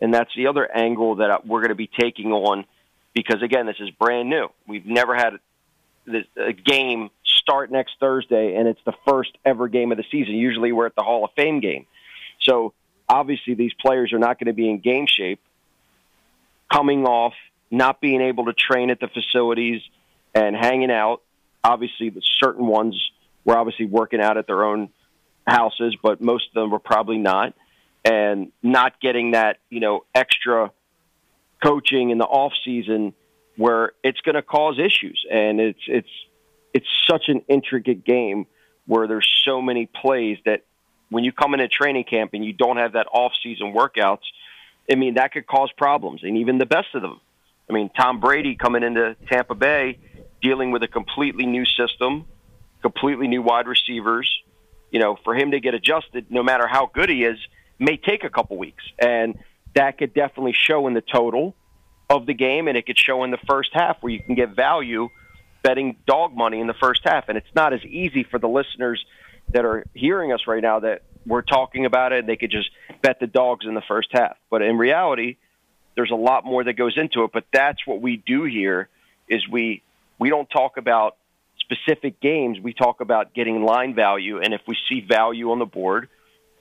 And 0.00 0.14
that's 0.14 0.34
the 0.34 0.46
other 0.46 0.70
angle 0.70 1.16
that 1.16 1.46
we're 1.46 1.60
going 1.60 1.70
to 1.70 1.74
be 1.74 1.90
taking 1.98 2.32
on 2.32 2.64
because, 3.26 3.42
again, 3.42 3.66
this 3.66 3.76
is 3.80 3.90
brand 3.90 4.30
new. 4.30 4.48
We've 4.66 4.86
never 4.86 5.14
had 5.14 5.34
this, 6.06 6.24
a 6.36 6.52
game 6.52 7.10
start 7.24 7.70
next 7.70 7.94
Thursday, 8.00 8.56
and 8.56 8.68
it's 8.68 8.80
the 8.84 8.94
first 9.06 9.36
ever 9.44 9.68
game 9.68 9.92
of 9.92 9.98
the 9.98 10.04
season. 10.10 10.34
Usually 10.34 10.72
we're 10.72 10.86
at 10.86 10.94
the 10.94 11.02
Hall 11.02 11.24
of 11.24 11.30
Fame 11.36 11.60
game. 11.60 11.86
So 12.40 12.72
obviously 13.08 13.54
these 13.54 13.72
players 13.74 14.12
are 14.12 14.18
not 14.18 14.38
going 14.38 14.46
to 14.46 14.52
be 14.52 14.70
in 14.70 14.78
game 14.78 15.06
shape 15.06 15.40
coming 16.72 17.04
off 17.04 17.34
not 17.70 18.00
being 18.00 18.20
able 18.20 18.46
to 18.46 18.52
train 18.52 18.90
at 18.90 19.00
the 19.00 19.08
facilities 19.08 19.82
and 20.34 20.54
hanging 20.56 20.90
out 20.90 21.20
obviously 21.64 22.08
the 22.08 22.22
certain 22.38 22.66
ones 22.66 23.10
were 23.44 23.56
obviously 23.56 23.84
working 23.84 24.20
out 24.20 24.38
at 24.38 24.46
their 24.46 24.64
own 24.64 24.88
houses 25.46 25.96
but 26.02 26.20
most 26.20 26.48
of 26.48 26.54
them 26.54 26.70
were 26.70 26.78
probably 26.78 27.18
not 27.18 27.52
and 28.04 28.52
not 28.62 29.00
getting 29.00 29.32
that 29.32 29.58
you 29.68 29.80
know 29.80 30.04
extra 30.14 30.70
coaching 31.62 32.10
in 32.10 32.18
the 32.18 32.24
off 32.24 32.52
season 32.64 33.14
where 33.56 33.92
it's 34.02 34.20
going 34.22 34.36
to 34.36 34.42
cause 34.42 34.78
issues, 34.78 35.24
and 35.30 35.60
it's 35.60 35.80
it's 35.86 36.08
it's 36.72 36.86
such 37.08 37.28
an 37.28 37.42
intricate 37.48 38.04
game 38.04 38.46
where 38.86 39.06
there's 39.06 39.28
so 39.44 39.60
many 39.60 39.86
plays 39.86 40.38
that 40.44 40.64
when 41.10 41.24
you 41.24 41.32
come 41.32 41.54
into 41.54 41.68
training 41.68 42.04
camp 42.04 42.30
and 42.32 42.44
you 42.44 42.52
don't 42.52 42.76
have 42.76 42.92
that 42.92 43.06
off 43.12 43.32
season 43.42 43.74
workouts, 43.74 44.22
I 44.90 44.94
mean 44.94 45.14
that 45.14 45.32
could 45.32 45.46
cause 45.46 45.70
problems, 45.76 46.22
and 46.22 46.38
even 46.38 46.58
the 46.58 46.66
best 46.66 46.88
of 46.94 47.02
them. 47.02 47.20
I 47.68 47.72
mean, 47.72 47.90
Tom 47.90 48.18
Brady 48.18 48.56
coming 48.56 48.82
into 48.82 49.14
Tampa 49.30 49.54
Bay, 49.54 49.98
dealing 50.42 50.72
with 50.72 50.82
a 50.82 50.88
completely 50.88 51.46
new 51.46 51.64
system, 51.64 52.26
completely 52.82 53.28
new 53.28 53.42
wide 53.42 53.68
receivers. 53.68 54.28
You 54.90 54.98
know, 54.98 55.16
for 55.22 55.36
him 55.36 55.52
to 55.52 55.60
get 55.60 55.74
adjusted, 55.74 56.26
no 56.30 56.42
matter 56.42 56.66
how 56.66 56.86
good 56.86 57.08
he 57.08 57.22
is, 57.22 57.38
may 57.78 57.96
take 57.96 58.24
a 58.24 58.30
couple 58.30 58.56
weeks, 58.56 58.82
and 58.98 59.38
that 59.74 59.98
could 59.98 60.14
definitely 60.14 60.54
show 60.54 60.86
in 60.86 60.94
the 60.94 61.00
total 61.02 61.54
of 62.08 62.26
the 62.26 62.34
game, 62.34 62.68
and 62.68 62.76
it 62.76 62.86
could 62.86 62.98
show 62.98 63.24
in 63.24 63.30
the 63.30 63.38
first 63.48 63.70
half 63.72 63.98
where 64.00 64.12
you 64.12 64.20
can 64.20 64.34
get 64.34 64.50
value 64.50 65.08
betting 65.62 65.96
dog 66.06 66.34
money 66.34 66.60
in 66.60 66.66
the 66.66 66.74
first 66.74 67.02
half. 67.04 67.28
And 67.28 67.38
it's 67.38 67.54
not 67.54 67.72
as 67.72 67.84
easy 67.84 68.24
for 68.24 68.38
the 68.38 68.48
listeners 68.48 69.04
that 69.52 69.64
are 69.64 69.84
hearing 69.94 70.32
us 70.32 70.46
right 70.46 70.62
now 70.62 70.80
that 70.80 71.02
we're 71.26 71.42
talking 71.42 71.84
about 71.84 72.12
it 72.12 72.20
and 72.20 72.28
they 72.28 72.36
could 72.36 72.50
just 72.50 72.70
bet 73.02 73.20
the 73.20 73.26
dogs 73.26 73.66
in 73.66 73.74
the 73.74 73.82
first 73.82 74.08
half. 74.12 74.36
But 74.48 74.62
in 74.62 74.78
reality, 74.78 75.36
there's 75.94 76.10
a 76.10 76.16
lot 76.16 76.44
more 76.44 76.64
that 76.64 76.74
goes 76.74 76.96
into 76.96 77.24
it. 77.24 77.30
But 77.32 77.44
that's 77.52 77.86
what 77.86 78.00
we 78.00 78.16
do 78.16 78.44
here 78.44 78.88
is 79.28 79.46
we 79.48 79.82
we 80.18 80.28
don't 80.28 80.48
talk 80.50 80.76
about 80.76 81.16
specific 81.60 82.20
games. 82.20 82.58
We 82.60 82.72
talk 82.72 83.00
about 83.00 83.32
getting 83.32 83.62
line 83.62 83.94
value, 83.94 84.38
and 84.38 84.52
if 84.52 84.60
we 84.66 84.76
see 84.88 85.00
value 85.00 85.50
on 85.50 85.58
the 85.58 85.66
board 85.66 86.08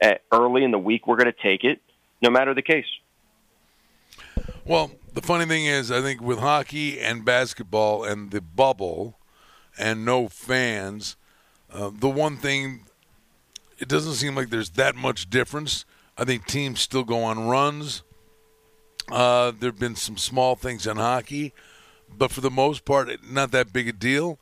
at 0.02 0.22
early 0.32 0.63
in 0.63 0.72
the 0.72 0.80
week, 0.80 1.08
we're 1.08 1.17
going 1.17 1.32
to 1.32 1.41
take 1.41 1.63
it, 1.63 1.82
no 2.21 2.29
matter 2.29 2.53
the 2.53 2.62
case. 2.62 2.86
Well, 4.65 4.91
the 5.13 5.21
funny 5.21 5.45
thing 5.45 5.65
is, 5.65 5.91
I 5.91 6.01
think 6.01 6.21
with 6.21 6.39
hockey 6.39 6.99
and 6.99 7.25
basketball 7.25 8.03
and 8.03 8.32
the 8.32 8.41
bubble 8.41 9.17
and 9.77 10.05
no 10.05 10.27
fans, 10.27 11.15
uh, 11.73 11.91
the 11.93 12.10
one 12.10 12.38
thing 12.38 12.86
it 13.79 13.88
doesn't 13.88 14.13
seem 14.13 14.36
like 14.36 14.49
there's 14.49 14.71
that 14.71 14.95
much 14.95 15.29
difference. 15.29 15.86
I 16.17 16.25
think 16.25 16.45
teams 16.45 16.82
still 16.82 17.03
go 17.03 17.23
on 17.23 17.47
runs. 17.47 18.03
Uh, 19.10 19.51
there 19.58 19.69
have 19.69 19.79
been 19.79 19.95
some 19.95 20.17
small 20.17 20.55
things 20.55 20.86
in 20.86 20.97
hockey, 20.97 21.53
but 22.15 22.32
for 22.32 22.41
the 22.41 22.51
most 22.51 22.86
part, 22.86 23.10
not 23.27 23.51
that 23.51 23.73
big 23.73 23.88
a 23.88 23.93
deal. 23.93 24.38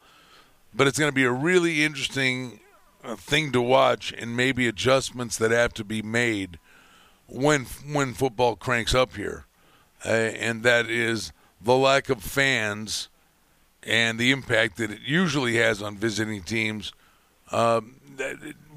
But 0.74 0.88
it's 0.88 1.00
going 1.00 1.12
to 1.12 1.16
be 1.16 1.24
a 1.24 1.32
really 1.32 1.84
interesting 1.84 2.60
uh, 3.04 3.16
thing 3.16 3.52
to 3.54 3.62
watch, 3.62 4.12
and 4.12 4.36
maybe 4.36 4.68
adjustments 4.68 5.38
that 5.38 5.52
have 5.52 5.74
to 5.76 5.84
be 5.84 6.02
made 6.02 6.60
when 7.28 7.66
when 7.66 8.14
football 8.14 8.56
cranks 8.56 8.96
up 8.96 9.16
here, 9.16 9.46
uh, 10.06 10.10
and 10.10 10.64
that 10.64 10.90
is 10.90 11.32
the 11.62 11.76
lack 11.76 12.10
of 12.10 12.24
fans 12.24 13.10
and 13.84 14.20
the 14.20 14.32
impact 14.32 14.78
that 14.78 14.92
it 14.92 15.02
usually 15.06 15.56
has 15.56 15.82
on 15.82 15.98
visiting 15.98 16.44
teams. 16.44 16.92
Um, 17.52 17.96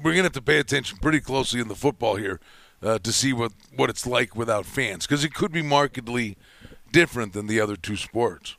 we're 0.03 0.13
to 0.13 0.23
have 0.23 0.31
to 0.33 0.41
pay 0.41 0.59
attention 0.59 0.97
pretty 1.01 1.19
closely 1.19 1.59
in 1.59 1.67
the 1.67 1.75
football 1.75 2.15
here 2.15 2.39
uh, 2.81 2.99
to 2.99 3.11
see 3.11 3.33
what, 3.33 3.51
what 3.75 3.89
it's 3.89 4.07
like 4.07 4.35
without 4.35 4.65
fans 4.65 5.05
because 5.05 5.23
it 5.23 5.33
could 5.33 5.51
be 5.51 5.61
markedly 5.61 6.37
different 6.91 7.33
than 7.33 7.47
the 7.47 7.59
other 7.59 7.75
two 7.75 7.95
sports. 7.95 8.55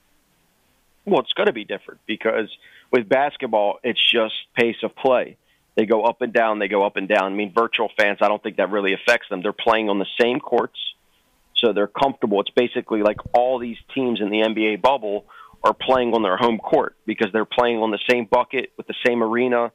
Well, 1.05 1.21
it's 1.21 1.33
going 1.33 1.47
to 1.47 1.53
be 1.53 1.65
different 1.65 2.01
because 2.07 2.49
with 2.93 3.09
basketball, 3.09 3.79
it's 3.83 4.01
just 4.11 4.35
pace 4.57 4.77
of 4.83 4.95
play. 4.95 5.37
They 5.75 5.87
go 5.87 6.05
up 6.05 6.21
and 6.21 6.33
down, 6.33 6.59
they 6.59 6.69
go 6.69 6.85
up 6.85 6.97
and 6.97 7.09
down. 7.09 7.33
I 7.33 7.35
mean, 7.35 7.53
virtual 7.55 7.89
fans, 7.99 8.19
I 8.21 8.29
don't 8.29 8.43
think 8.43 8.57
that 8.57 8.71
really 8.71 8.93
affects 8.93 9.29
them. 9.31 9.43
They're 9.43 9.53
playing 9.53 9.89
on 9.89 9.99
the 9.99 10.07
same 10.21 10.39
courts, 10.39 10.79
so 11.57 11.73
they're 11.73 11.87
comfortable. 11.87 12.41
It's 12.41 12.51
basically 12.51 13.03
like 13.03 13.19
all 13.33 13.59
these 13.59 13.79
teams 13.95 14.21
in 14.21 14.29
the 14.31 14.43
NBA 14.43 14.83
bubble 14.83 15.25
are 15.65 15.73
playing 15.73 16.13
on 16.13 16.23
their 16.23 16.37
home 16.37 16.59
court 16.59 16.97
because 17.07 17.33
they're 17.33 17.45
playing 17.45 17.79
on 17.79 17.91
the 17.91 18.01
same 18.11 18.27
bucket 18.27 18.73
with 18.77 18.87
the 18.87 18.95
same 19.07 19.23
arena 19.23 19.73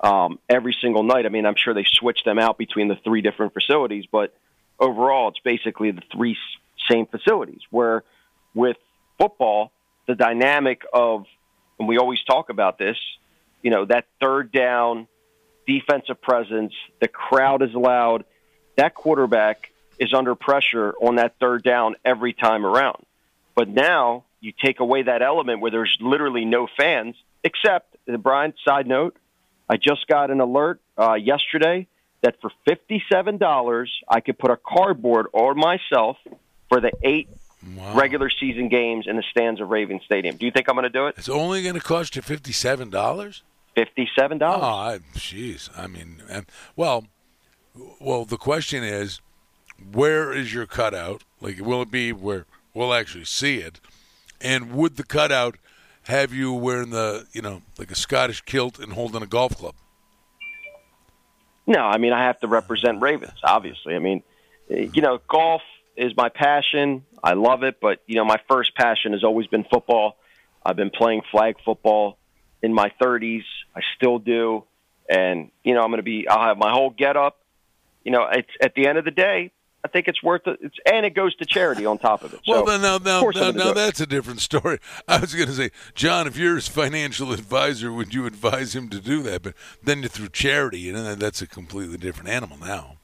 um, 0.00 0.38
every 0.48 0.76
single 0.80 1.02
night. 1.02 1.26
I 1.26 1.28
mean, 1.28 1.46
I'm 1.46 1.56
sure 1.56 1.74
they 1.74 1.86
switch 1.86 2.24
them 2.24 2.38
out 2.38 2.58
between 2.58 2.88
the 2.88 2.96
three 3.04 3.20
different 3.20 3.52
facilities, 3.52 4.04
but 4.10 4.34
overall, 4.80 5.28
it's 5.28 5.38
basically 5.40 5.90
the 5.90 6.02
three 6.12 6.36
same 6.90 7.06
facilities. 7.06 7.60
Where 7.70 8.02
with 8.54 8.76
football, 9.18 9.72
the 10.06 10.14
dynamic 10.14 10.82
of, 10.92 11.26
and 11.78 11.88
we 11.88 11.98
always 11.98 12.22
talk 12.24 12.48
about 12.50 12.78
this, 12.78 12.96
you 13.62 13.70
know, 13.70 13.84
that 13.86 14.06
third 14.20 14.52
down 14.52 15.06
defensive 15.66 16.20
presence, 16.20 16.72
the 17.00 17.08
crowd 17.08 17.62
is 17.62 17.74
loud, 17.74 18.24
that 18.76 18.94
quarterback 18.94 19.72
is 19.98 20.12
under 20.14 20.34
pressure 20.34 20.94
on 21.00 21.16
that 21.16 21.34
third 21.40 21.62
down 21.62 21.96
every 22.04 22.32
time 22.32 22.64
around. 22.64 23.04
But 23.54 23.68
now 23.68 24.24
you 24.40 24.52
take 24.52 24.80
away 24.80 25.02
that 25.02 25.22
element 25.22 25.60
where 25.60 25.70
there's 25.70 25.96
literally 26.00 26.44
no 26.44 26.68
fans, 26.76 27.16
except, 27.42 27.96
Brian, 28.18 28.54
side 28.64 28.86
note, 28.86 29.16
I 29.68 29.76
just 29.76 30.06
got 30.06 30.30
an 30.30 30.40
alert 30.40 30.80
uh, 30.98 31.14
yesterday 31.14 31.88
that 32.22 32.40
for 32.40 32.50
$57, 32.68 33.86
I 34.08 34.20
could 34.20 34.38
put 34.38 34.50
a 34.50 34.56
cardboard 34.56 35.26
on 35.32 35.58
myself 35.58 36.16
for 36.68 36.80
the 36.80 36.92
eight 37.02 37.28
wow. 37.76 37.94
regular 37.94 38.30
season 38.30 38.68
games 38.68 39.06
in 39.06 39.16
the 39.16 39.24
stands 39.30 39.60
of 39.60 39.68
Raven 39.68 40.00
Stadium. 40.04 40.36
Do 40.36 40.46
you 40.46 40.52
think 40.52 40.68
I'm 40.68 40.74
going 40.74 40.84
to 40.84 40.90
do 40.90 41.06
it? 41.06 41.14
It's 41.18 41.28
only 41.28 41.62
going 41.62 41.74
to 41.74 41.80
cost 41.80 42.16
you 42.16 42.22
$57? 42.22 43.42
$57. 43.76 44.40
Oh, 44.42 44.98
jeez. 45.14 45.70
I 45.76 45.86
mean, 45.86 46.22
and, 46.28 46.46
well, 46.74 47.06
well, 48.00 48.24
the 48.24 48.36
question 48.36 48.82
is, 48.82 49.20
where 49.92 50.32
is 50.32 50.54
your 50.54 50.66
cutout? 50.66 51.24
Like, 51.40 51.60
will 51.60 51.82
it 51.82 51.90
be 51.90 52.12
where 52.12 52.46
we'll 52.74 52.94
actually 52.94 53.24
see 53.24 53.58
it? 53.58 53.80
And 54.40 54.72
would 54.72 54.96
the 54.96 55.04
cutout 55.04 55.56
have 56.04 56.32
you 56.32 56.52
wearing 56.52 56.90
the, 56.90 57.26
you 57.32 57.42
know, 57.42 57.62
like 57.78 57.90
a 57.90 57.94
Scottish 57.94 58.42
kilt 58.42 58.78
and 58.78 58.92
holding 58.92 59.22
a 59.22 59.26
golf 59.26 59.56
club? 59.56 59.74
No, 61.66 61.80
I 61.80 61.98
mean 61.98 62.12
I 62.12 62.24
have 62.24 62.38
to 62.40 62.46
represent 62.46 63.02
Ravens. 63.02 63.38
Obviously, 63.42 63.96
I 63.96 63.98
mean, 63.98 64.22
you 64.68 65.02
know, 65.02 65.18
golf 65.28 65.62
is 65.96 66.16
my 66.16 66.28
passion. 66.28 67.04
I 67.22 67.32
love 67.32 67.64
it, 67.64 67.80
but 67.80 68.02
you 68.06 68.14
know, 68.14 68.24
my 68.24 68.40
first 68.48 68.74
passion 68.76 69.12
has 69.12 69.24
always 69.24 69.48
been 69.48 69.64
football. 69.64 70.16
I've 70.64 70.76
been 70.76 70.90
playing 70.90 71.22
flag 71.30 71.56
football 71.64 72.18
in 72.62 72.72
my 72.72 72.92
30s. 73.00 73.44
I 73.74 73.80
still 73.96 74.18
do, 74.18 74.64
and 75.08 75.50
you 75.62 75.74
know, 75.74 75.82
I'm 75.82 75.90
going 75.90 75.98
to 75.98 76.02
be. 76.02 76.28
I'll 76.28 76.46
have 76.46 76.58
my 76.58 76.70
whole 76.70 76.90
get 76.90 77.16
up. 77.16 77.38
You 78.04 78.12
know, 78.12 78.26
it's 78.30 78.50
at 78.60 78.74
the 78.74 78.86
end 78.86 78.98
of 78.98 79.04
the 79.04 79.10
day, 79.10 79.50
I 79.86 79.88
think 79.88 80.08
it's 80.08 80.20
worth 80.20 80.48
it. 80.48 80.58
It's, 80.60 80.74
and 80.84 81.06
it 81.06 81.14
goes 81.14 81.36
to 81.36 81.46
charity 81.46 81.86
on 81.86 81.98
top 81.98 82.24
of 82.24 82.34
it. 82.34 82.40
Well, 82.46 82.66
so, 82.66 82.72
then 82.72 82.82
now, 82.82 82.98
now, 82.98 83.30
now, 83.30 83.50
now 83.52 83.72
that's 83.72 84.00
a 84.00 84.06
different 84.06 84.40
story. 84.40 84.80
I 85.08 85.20
was 85.20 85.32
going 85.32 85.46
to 85.46 85.54
say, 85.54 85.70
John, 85.94 86.26
if 86.26 86.36
you're 86.36 86.56
his 86.56 86.66
financial 86.66 87.32
advisor, 87.32 87.92
would 87.92 88.12
you 88.12 88.26
advise 88.26 88.74
him 88.74 88.88
to 88.88 89.00
do 89.00 89.22
that? 89.22 89.42
But 89.42 89.54
then 89.80 90.02
through 90.02 90.30
charity, 90.30 90.90
and 90.90 91.20
that's 91.20 91.40
a 91.40 91.46
completely 91.46 91.98
different 91.98 92.30
animal 92.30 92.58
now. 92.58 92.96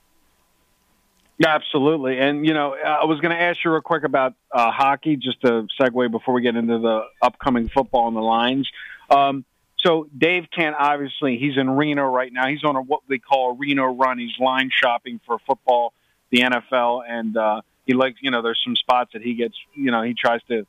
Yeah, 1.38 1.54
absolutely. 1.54 2.18
And 2.18 2.44
you 2.44 2.52
know, 2.52 2.74
I 2.74 3.04
was 3.04 3.20
going 3.20 3.34
to 3.34 3.40
ask 3.40 3.64
you 3.64 3.70
real 3.70 3.80
quick 3.80 4.02
about 4.02 4.34
uh, 4.50 4.72
hockey, 4.72 5.16
just 5.16 5.40
to 5.42 5.68
segue 5.80 6.10
before 6.10 6.34
we 6.34 6.42
get 6.42 6.56
into 6.56 6.78
the 6.78 7.04
upcoming 7.22 7.68
football 7.68 8.06
on 8.06 8.14
the 8.14 8.20
lines. 8.20 8.68
Um, 9.10 9.44
so 9.78 10.08
Dave 10.16 10.46
Kent, 10.54 10.76
obviously, 10.78 11.38
he's 11.38 11.56
in 11.56 11.68
Reno 11.70 12.04
right 12.04 12.32
now. 12.32 12.46
He's 12.46 12.64
on 12.64 12.76
a, 12.76 12.82
what 12.82 13.00
they 13.08 13.18
call 13.18 13.50
a 13.50 13.54
Reno 13.54 13.86
run. 13.86 14.18
He's 14.18 14.38
line 14.38 14.70
shopping 14.72 15.20
for 15.26 15.38
football 15.46 15.92
the 16.30 16.40
NFL, 16.40 17.02
and 17.06 17.36
uh, 17.36 17.60
he 17.86 17.94
likes 17.94 18.18
you 18.20 18.30
know 18.30 18.42
there's 18.42 18.60
some 18.64 18.76
spots 18.76 19.12
that 19.12 19.22
he 19.22 19.34
gets 19.34 19.54
you 19.74 19.90
know 19.90 20.02
he 20.02 20.14
tries 20.14 20.40
to 20.48 20.66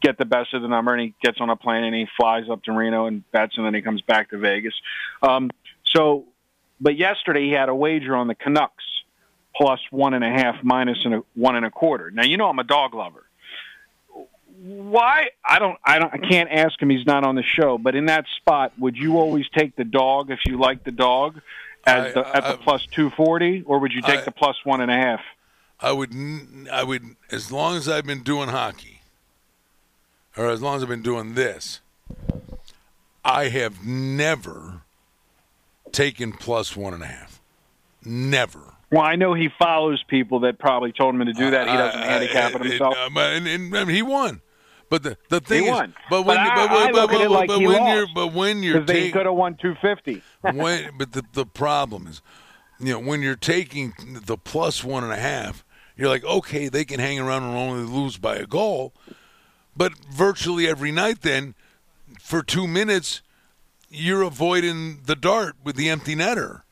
get 0.00 0.18
the 0.18 0.24
best 0.24 0.54
of 0.54 0.62
the 0.62 0.68
number, 0.68 0.92
and 0.92 1.02
he 1.02 1.14
gets 1.22 1.40
on 1.40 1.50
a 1.50 1.56
plane 1.56 1.84
and 1.84 1.94
he 1.94 2.06
flies 2.16 2.44
up 2.50 2.62
to 2.64 2.72
Reno 2.72 3.06
and 3.06 3.30
bets, 3.32 3.56
and 3.56 3.66
then 3.66 3.74
he 3.74 3.82
comes 3.82 4.00
back 4.02 4.30
to 4.30 4.38
Vegas. 4.38 4.74
Um, 5.22 5.50
so, 5.84 6.24
but 6.80 6.96
yesterday 6.96 7.46
he 7.46 7.52
had 7.52 7.68
a 7.68 7.74
wager 7.74 8.14
on 8.16 8.28
the 8.28 8.34
Canucks 8.34 8.84
plus 9.54 9.80
one 9.90 10.14
and 10.14 10.24
a 10.24 10.30
half 10.30 10.62
minus 10.62 11.04
one 11.34 11.56
and 11.56 11.66
a 11.66 11.70
quarter. 11.70 12.10
Now 12.10 12.24
you 12.24 12.36
know 12.36 12.48
I'm 12.48 12.58
a 12.58 12.64
dog 12.64 12.94
lover. 12.94 13.24
Why 14.64 15.30
I 15.44 15.58
don't 15.58 15.78
I 15.84 15.98
don't 15.98 16.14
I 16.14 16.18
can't 16.18 16.50
ask 16.50 16.80
him. 16.80 16.88
He's 16.90 17.06
not 17.06 17.24
on 17.24 17.34
the 17.34 17.42
show. 17.42 17.78
But 17.78 17.96
in 17.96 18.06
that 18.06 18.26
spot, 18.36 18.72
would 18.78 18.96
you 18.96 19.18
always 19.18 19.48
take 19.48 19.74
the 19.74 19.84
dog 19.84 20.30
if 20.30 20.38
you 20.46 20.58
like 20.58 20.84
the 20.84 20.92
dog? 20.92 21.40
at 21.86 21.98
I, 21.98 22.12
the, 22.12 22.36
at 22.36 22.48
the 22.48 22.56
plus 22.62 22.86
two 22.86 23.10
forty, 23.10 23.62
or 23.62 23.78
would 23.78 23.92
you 23.92 24.02
take 24.02 24.20
I, 24.20 24.24
the 24.24 24.30
plus 24.30 24.56
one 24.64 24.80
and 24.80 24.90
a 24.90 24.94
half? 24.94 25.20
I 25.80 25.92
would. 25.92 26.14
I 26.72 26.84
would. 26.84 27.16
As 27.30 27.50
long 27.50 27.76
as 27.76 27.88
I've 27.88 28.06
been 28.06 28.22
doing 28.22 28.48
hockey, 28.48 29.00
or 30.36 30.48
as 30.48 30.62
long 30.62 30.76
as 30.76 30.82
I've 30.82 30.88
been 30.88 31.02
doing 31.02 31.34
this, 31.34 31.80
I 33.24 33.48
have 33.48 33.84
never 33.84 34.82
taken 35.90 36.32
plus 36.32 36.76
one 36.76 36.94
and 36.94 37.02
a 37.02 37.06
half. 37.06 37.40
Never. 38.04 38.60
Well, 38.90 39.02
I 39.02 39.16
know 39.16 39.32
he 39.32 39.48
follows 39.58 40.04
people 40.06 40.40
that 40.40 40.58
probably 40.58 40.92
told 40.92 41.14
him 41.14 41.24
to 41.24 41.32
do 41.32 41.50
that. 41.50 41.66
He 41.66 41.76
doesn't 41.76 42.00
I, 42.00 42.04
handicap 42.04 42.54
it 42.54 42.62
himself. 42.62 42.94
And, 43.16 43.90
he 43.90 44.02
won. 44.02 44.42
But 44.92 45.04
the 45.04 45.16
the 45.30 45.40
thing 45.40 45.64
is, 45.64 45.70
won. 45.70 45.94
but 46.10 46.26
when 46.26 46.36
you're 47.86 48.06
but 48.14 48.34
when 48.34 48.62
you're 48.62 48.82
they 48.82 49.10
could 49.10 49.24
have 49.24 49.34
won 49.34 49.54
two 49.54 49.74
fifty. 49.80 50.22
when 50.42 50.90
but 50.98 51.12
the 51.12 51.24
the 51.32 51.46
problem 51.46 52.06
is, 52.06 52.20
you 52.78 52.92
know, 52.92 52.98
when 52.98 53.22
you're 53.22 53.34
taking 53.34 53.94
the 54.26 54.36
plus 54.36 54.84
one 54.84 55.02
and 55.02 55.10
a 55.10 55.16
half, 55.16 55.64
you're 55.96 56.10
like, 56.10 56.24
okay, 56.24 56.68
they 56.68 56.84
can 56.84 57.00
hang 57.00 57.18
around 57.18 57.42
and 57.42 57.56
only 57.56 57.90
lose 57.90 58.18
by 58.18 58.36
a 58.36 58.44
goal. 58.44 58.92
But 59.74 59.94
virtually 60.10 60.68
every 60.68 60.92
night, 60.92 61.22
then, 61.22 61.54
for 62.20 62.42
two 62.42 62.66
minutes, 62.66 63.22
you're 63.88 64.20
avoiding 64.20 65.04
the 65.06 65.16
dart 65.16 65.56
with 65.64 65.76
the 65.76 65.88
empty 65.88 66.14
netter. 66.14 66.64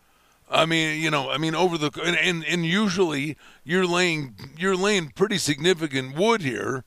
I 0.50 0.66
mean, 0.66 1.00
you 1.00 1.10
know, 1.10 1.30
I 1.30 1.38
mean, 1.38 1.54
over 1.54 1.78
the 1.78 1.90
and, 2.04 2.18
and, 2.18 2.44
and 2.44 2.66
usually 2.66 3.38
you're 3.64 3.86
laying 3.86 4.34
you're 4.58 4.76
laying 4.76 5.08
pretty 5.08 5.38
significant 5.38 6.16
wood 6.16 6.42
here 6.42 6.84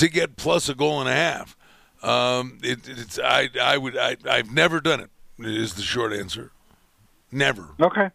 to 0.00 0.08
get 0.08 0.36
plus 0.36 0.68
a 0.68 0.74
goal 0.74 1.00
and 1.00 1.08
a 1.08 1.14
half. 1.14 1.56
Um, 2.02 2.58
it, 2.62 2.80
it's 2.88 3.18
I 3.18 3.48
I 3.60 3.78
would 3.78 3.96
I 3.96 4.16
I've 4.28 4.52
never 4.52 4.80
done 4.80 5.00
it. 5.00 5.10
Is 5.38 5.74
the 5.74 5.82
short 5.82 6.12
answer. 6.12 6.52
Never. 7.32 7.68
Okay. 7.80 8.10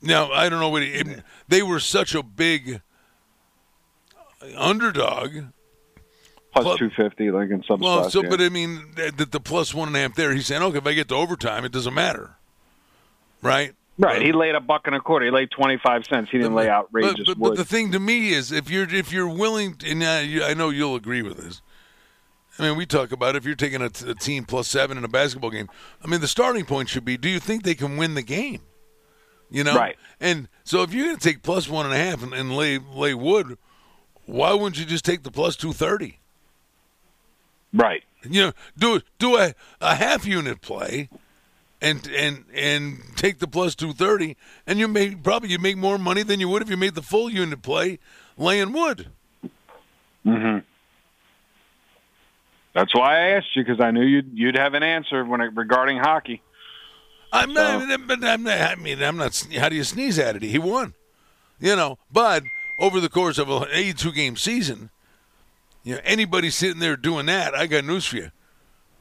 Now 0.00 0.30
I 0.30 0.48
don't 0.48 0.60
know 0.60 0.68
what 0.68 0.82
it, 0.82 1.22
they 1.48 1.62
were 1.62 1.80
such 1.80 2.14
a 2.14 2.22
big 2.22 2.80
underdog. 4.56 5.30
Plus 6.52 6.78
two 6.78 6.90
fifty, 6.96 7.30
like 7.30 7.50
in 7.50 7.62
some 7.64 7.80
Well, 7.80 8.00
spots. 8.04 8.12
so 8.14 8.22
yeah. 8.22 8.28
but 8.30 8.40
I 8.40 8.48
mean 8.48 8.92
the, 8.94 9.26
the 9.30 9.40
plus 9.40 9.74
one 9.74 9.88
and 9.88 9.96
a 9.96 10.00
half 10.00 10.14
there. 10.14 10.32
He's 10.32 10.46
saying, 10.46 10.62
okay, 10.62 10.78
if 10.78 10.86
I 10.86 10.94
get 10.94 11.08
to 11.08 11.14
overtime, 11.14 11.64
it 11.64 11.72
doesn't 11.72 11.92
matter, 11.92 12.36
right? 13.42 13.74
Right, 13.98 14.20
he 14.22 14.32
laid 14.32 14.54
a 14.54 14.60
buck 14.60 14.86
and 14.86 14.94
a 14.94 15.00
quarter. 15.00 15.24
He 15.26 15.30
laid 15.30 15.50
twenty 15.50 15.78
five 15.78 16.04
cents. 16.04 16.30
He 16.30 16.38
didn't 16.38 16.54
lay 16.54 16.68
outrageous 16.68 17.26
But, 17.26 17.26
but, 17.26 17.38
wood. 17.38 17.48
but 17.50 17.56
the 17.58 17.64
thing 17.64 17.92
to 17.92 18.00
me 18.00 18.30
is, 18.32 18.52
if 18.52 18.70
you're 18.70 18.88
if 18.92 19.12
you're 19.12 19.28
willing, 19.28 19.76
to, 19.76 19.90
and 19.90 20.02
I 20.04 20.54
know 20.54 20.70
you'll 20.70 20.96
agree 20.96 21.22
with 21.22 21.38
this. 21.38 21.62
I 22.58 22.62
mean, 22.62 22.78
we 22.78 22.86
talk 22.86 23.12
about 23.12 23.36
if 23.36 23.44
you're 23.44 23.54
taking 23.54 23.82
a, 23.82 23.90
t- 23.90 24.10
a 24.10 24.14
team 24.14 24.44
plus 24.46 24.66
seven 24.66 24.96
in 24.96 25.04
a 25.04 25.08
basketball 25.08 25.50
game. 25.50 25.68
I 26.02 26.06
mean, 26.06 26.22
the 26.22 26.28
starting 26.28 26.64
point 26.64 26.88
should 26.88 27.04
be: 27.04 27.16
Do 27.18 27.28
you 27.28 27.38
think 27.38 27.64
they 27.64 27.74
can 27.74 27.96
win 27.98 28.14
the 28.14 28.22
game? 28.22 28.62
You 29.50 29.62
know, 29.62 29.76
Right. 29.76 29.96
And 30.20 30.48
so, 30.64 30.82
if 30.82 30.92
you're 30.92 31.04
going 31.06 31.18
to 31.18 31.22
take 31.22 31.42
plus 31.42 31.68
one 31.68 31.84
and 31.86 31.94
a 31.94 31.98
half 31.98 32.22
and, 32.22 32.32
and 32.32 32.56
lay 32.56 32.78
lay 32.78 33.14
wood, 33.14 33.58
why 34.24 34.52
wouldn't 34.54 34.78
you 34.78 34.84
just 34.86 35.04
take 35.04 35.22
the 35.22 35.30
plus 35.30 35.54
two 35.54 35.72
thirty? 35.72 36.18
Right. 37.72 38.02
You 38.28 38.46
know, 38.46 38.52
do 38.76 39.00
do 39.18 39.36
a, 39.36 39.54
a 39.80 39.94
half 39.94 40.26
unit 40.26 40.62
play, 40.62 41.10
and 41.80 42.06
and 42.08 42.44
and 42.54 42.98
take 43.16 43.38
the 43.38 43.46
plus 43.46 43.74
two 43.74 43.92
thirty, 43.92 44.36
and 44.66 44.78
you 44.78 44.88
may 44.88 45.14
probably 45.14 45.50
you 45.50 45.58
make 45.58 45.76
more 45.76 45.98
money 45.98 46.22
than 46.22 46.40
you 46.40 46.48
would 46.48 46.62
if 46.62 46.70
you 46.70 46.76
made 46.76 46.94
the 46.94 47.02
full 47.02 47.30
unit 47.30 47.62
play 47.62 47.98
laying 48.38 48.72
wood. 48.72 49.08
hmm 50.24 50.58
That's 52.74 52.94
why 52.94 53.16
I 53.16 53.28
asked 53.36 53.54
you 53.54 53.64
because 53.64 53.80
I 53.80 53.90
knew 53.90 54.02
you'd 54.04 54.30
you'd 54.34 54.58
have 54.58 54.74
an 54.74 54.82
answer 54.82 55.24
when 55.24 55.40
it, 55.40 55.54
regarding 55.54 55.98
hockey. 55.98 56.42
I'm 57.32 57.52
not, 57.52 58.06
but 58.06 58.24
I'm 58.24 58.42
not. 58.44 58.60
I 58.60 58.74
mean, 58.76 59.02
I'm 59.02 59.16
not. 59.16 59.46
How 59.58 59.68
do 59.68 59.76
you 59.76 59.84
sneeze 59.84 60.18
at 60.18 60.36
it? 60.36 60.42
He 60.42 60.58
won, 60.58 60.94
you 61.60 61.76
know. 61.76 61.98
But 62.10 62.44
over 62.78 63.00
the 63.00 63.08
course 63.08 63.38
of 63.38 63.50
an 63.50 63.64
82 63.70 64.12
game 64.12 64.36
season, 64.36 64.90
you 65.82 65.94
know, 65.94 66.00
anybody 66.04 66.50
sitting 66.50 66.78
there 66.78 66.96
doing 66.96 67.26
that, 67.26 67.54
I 67.54 67.66
got 67.66 67.84
news 67.84 68.06
for 68.06 68.16
you. 68.16 68.30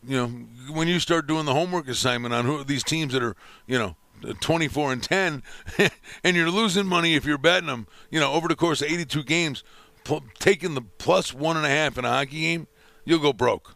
You 0.07 0.17
know, 0.17 0.27
when 0.73 0.87
you 0.87 0.99
start 0.99 1.27
doing 1.27 1.45
the 1.45 1.53
homework 1.53 1.87
assignment 1.87 2.33
on 2.33 2.45
who 2.45 2.63
these 2.63 2.83
teams 2.83 3.13
that 3.13 3.23
are, 3.23 3.35
you 3.67 3.77
know, 3.79 3.95
24 4.41 4.93
and 4.93 5.03
10, 5.03 5.43
and 6.23 6.35
you're 6.35 6.49
losing 6.49 6.85
money 6.85 7.15
if 7.15 7.25
you're 7.25 7.37
betting 7.37 7.67
them, 7.67 7.87
you 8.09 8.19
know, 8.19 8.31
over 8.33 8.47
the 8.47 8.55
course 8.55 8.81
of 8.81 8.89
82 8.89 9.23
games, 9.23 9.63
pl- 10.03 10.23
taking 10.39 10.73
the 10.75 10.81
plus 10.81 11.33
one 11.33 11.57
and 11.57 11.65
a 11.65 11.69
half 11.69 11.97
in 11.97 12.05
a 12.05 12.09
hockey 12.09 12.41
game, 12.41 12.67
you'll 13.03 13.19
go 13.19 13.33
broke. 13.33 13.75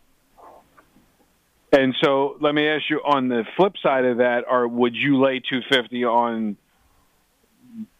And 1.71 1.95
so, 2.01 2.35
let 2.39 2.55
me 2.55 2.67
ask 2.67 2.89
you 2.89 2.99
on 3.05 3.27
the 3.27 3.45
flip 3.55 3.73
side 3.77 4.03
of 4.03 4.17
that: 4.17 4.45
Are 4.47 4.67
would 4.67 4.95
you 4.95 5.19
lay 5.19 5.39
two 5.39 5.61
fifty 5.69 6.03
on 6.03 6.57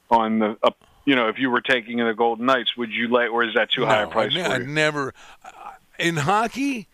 on 0.10 0.40
the 0.40 0.58
uh, 0.64 0.72
you 1.06 1.16
know 1.16 1.28
if 1.28 1.38
you 1.38 1.52
were 1.52 1.62
taking 1.62 1.98
the 1.98 2.16
Golden 2.16 2.48
Knights? 2.48 2.76
Would 2.78 2.90
you 2.90 3.10
lay, 3.10 3.28
or 3.28 3.44
is 3.44 3.54
that 3.54 3.70
too 3.70 3.86
high 3.86 4.02
a 4.02 4.08
price 4.08 4.36
I, 4.36 4.40
ne- 4.40 4.44
I 4.44 4.58
never. 4.58 5.14
In 6.00 6.16
hockey, 6.16 6.88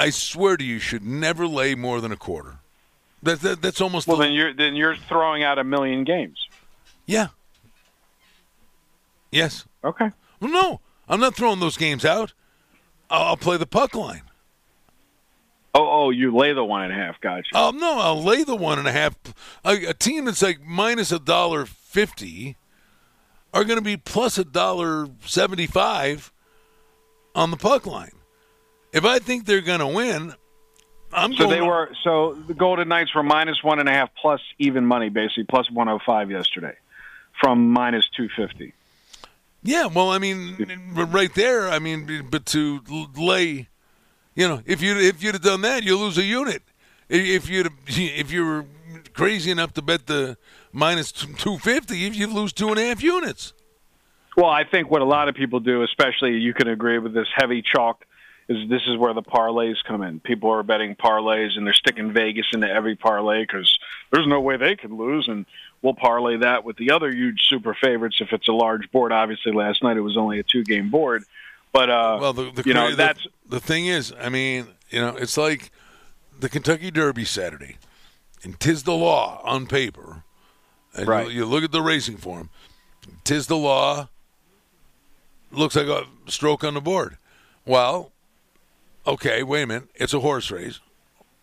I 0.00 0.10
swear 0.10 0.56
to 0.56 0.64
you, 0.64 0.74
you 0.74 0.78
should 0.80 1.04
never 1.04 1.46
lay 1.46 1.74
more 1.74 2.00
than 2.00 2.10
a 2.12 2.16
quarter. 2.16 2.56
That, 3.22 3.40
that 3.42 3.60
that's 3.62 3.80
almost 3.80 4.06
well, 4.08 4.16
the- 4.16 4.24
then 4.24 4.32
you're 4.32 4.54
then 4.54 4.74
you're 4.74 4.96
throwing 4.96 5.42
out 5.42 5.58
a 5.58 5.64
million 5.64 6.04
games. 6.04 6.38
yeah. 7.06 7.28
Yes. 9.30 9.64
Okay. 9.84 10.10
Well, 10.40 10.50
no, 10.50 10.80
I'm 11.08 11.20
not 11.20 11.36
throwing 11.36 11.60
those 11.60 11.76
games 11.76 12.04
out. 12.04 12.32
I'll, 13.08 13.22
I'll 13.28 13.36
play 13.36 13.56
the 13.58 13.66
puck 13.66 13.94
line. 13.94 14.22
Oh, 15.72 15.86
oh, 16.06 16.10
you 16.10 16.34
lay 16.36 16.52
the 16.52 16.64
one 16.64 16.82
and 16.82 16.92
a 16.92 16.96
half. 16.96 17.20
Gotcha. 17.20 17.50
Oh 17.54 17.70
no, 17.70 17.98
I'll 18.00 18.22
lay 18.22 18.42
the 18.42 18.56
one 18.56 18.78
and 18.80 18.88
a 18.88 18.92
half. 18.92 19.14
A, 19.64 19.84
a 19.90 19.94
team 19.94 20.24
that's 20.24 20.42
like 20.42 20.60
minus 20.64 21.12
a 21.12 21.20
dollar 21.20 21.64
fifty 21.66 22.56
are 23.54 23.62
going 23.64 23.78
to 23.78 23.84
be 23.84 23.96
plus 23.96 24.36
a 24.38 24.44
dollar 24.44 25.06
seventy-five 25.24 26.32
on 27.34 27.52
the 27.52 27.56
puck 27.56 27.86
line. 27.86 28.12
If 28.92 29.04
I 29.04 29.18
think 29.18 29.46
they're 29.46 29.60
going 29.60 29.80
to 29.80 29.86
win, 29.86 30.34
I'm 31.12 31.32
so 31.32 31.44
going. 31.44 31.50
they 31.50 31.60
were 31.60 31.90
so 32.02 32.34
the 32.46 32.54
Golden 32.54 32.88
Knights 32.88 33.14
were 33.14 33.22
minus 33.22 33.62
one 33.62 33.78
and 33.78 33.88
a 33.88 33.92
half 33.92 34.10
plus 34.20 34.40
even 34.58 34.86
money, 34.86 35.08
basically 35.08 35.44
plus 35.44 35.70
one 35.70 35.86
hundred 35.86 36.02
five 36.04 36.30
yesterday, 36.30 36.76
from 37.40 37.72
minus 37.72 38.08
two 38.16 38.28
fifty. 38.36 38.74
Yeah, 39.62 39.86
well, 39.86 40.10
I 40.10 40.18
mean, 40.18 40.56
right 40.94 41.34
there. 41.34 41.68
I 41.68 41.78
mean, 41.78 42.28
but 42.30 42.46
to 42.46 42.80
lay, 43.16 43.68
you 44.34 44.48
know, 44.48 44.62
if 44.64 44.80
you 44.80 44.96
if 44.98 45.22
you'd 45.22 45.34
have 45.34 45.42
done 45.42 45.62
that, 45.62 45.82
you 45.82 45.96
lose 45.98 46.16
a 46.16 46.22
unit. 46.22 46.62
If 47.08 47.48
you'd 47.48 47.70
if 47.86 48.30
you 48.30 48.46
were 48.46 48.66
crazy 49.12 49.50
enough 49.50 49.74
to 49.74 49.82
bet 49.82 50.06
the 50.06 50.36
minus 50.72 51.12
two 51.12 51.58
fifty, 51.58 51.98
you 51.98 52.26
lose 52.28 52.52
two 52.52 52.68
and 52.68 52.78
a 52.78 52.86
half 52.86 53.02
units. 53.02 53.52
Well, 54.36 54.48
I 54.48 54.64
think 54.64 54.90
what 54.90 55.02
a 55.02 55.04
lot 55.04 55.28
of 55.28 55.34
people 55.34 55.60
do, 55.60 55.82
especially 55.82 56.38
you 56.38 56.54
can 56.54 56.68
agree 56.68 56.98
with 56.98 57.12
this 57.12 57.26
heavy 57.34 57.62
chalk, 57.62 58.04
is 58.50 58.68
this 58.68 58.82
is 58.86 58.96
where 58.98 59.14
the 59.14 59.22
parlays 59.22 59.76
come 59.86 60.02
in. 60.02 60.20
People 60.20 60.50
are 60.50 60.62
betting 60.62 60.96
parlays 60.96 61.56
and 61.56 61.66
they're 61.66 61.72
sticking 61.72 62.12
Vegas 62.12 62.46
into 62.52 62.68
every 62.68 62.96
parlay 62.96 63.42
because 63.44 63.78
there's 64.10 64.26
no 64.26 64.40
way 64.40 64.56
they 64.58 64.76
can 64.76 64.96
lose, 64.98 65.28
and 65.28 65.46
we'll 65.82 65.94
parlay 65.94 66.36
that 66.38 66.64
with 66.64 66.76
the 66.76 66.90
other 66.90 67.10
huge 67.10 67.42
super 67.48 67.74
favorites 67.74 68.16
if 68.20 68.32
it's 68.32 68.48
a 68.48 68.52
large 68.52 68.90
board. 68.90 69.12
Obviously, 69.12 69.52
last 69.52 69.82
night 69.82 69.96
it 69.96 70.00
was 70.02 70.16
only 70.16 70.38
a 70.40 70.42
two 70.42 70.64
game 70.64 70.90
board, 70.90 71.22
but 71.72 71.88
uh, 71.88 72.18
Well, 72.20 72.32
the, 72.32 72.50
the 72.50 72.62
you 72.66 72.74
know 72.74 72.88
cra- 72.88 72.96
that's 72.96 73.22
the, 73.22 73.56
the 73.56 73.60
thing 73.60 73.86
is. 73.86 74.12
I 74.20 74.28
mean, 74.28 74.66
you 74.90 75.00
know, 75.00 75.16
it's 75.16 75.36
like 75.36 75.70
the 76.38 76.48
Kentucky 76.48 76.90
Derby 76.90 77.24
Saturday, 77.24 77.76
and 78.42 78.58
Tiz 78.58 78.82
the 78.82 78.94
Law 78.94 79.40
on 79.44 79.66
paper. 79.66 80.24
And 80.96 81.06
Right. 81.06 81.28
you, 81.28 81.32
you 81.32 81.44
look 81.46 81.62
at 81.62 81.70
the 81.70 81.82
racing 81.82 82.16
form, 82.16 82.50
Tiz 83.22 83.46
the 83.46 83.56
Law. 83.56 84.08
Looks 85.52 85.76
like 85.76 85.86
a 85.86 86.04
stroke 86.28 86.64
on 86.64 86.74
the 86.74 86.80
board. 86.80 87.16
Well, 87.66 88.10
okay, 89.06 89.42
wait 89.42 89.62
a 89.62 89.66
minute. 89.66 89.88
It's 89.94 90.14
a 90.14 90.20
horse 90.20 90.50
race. 90.50 90.80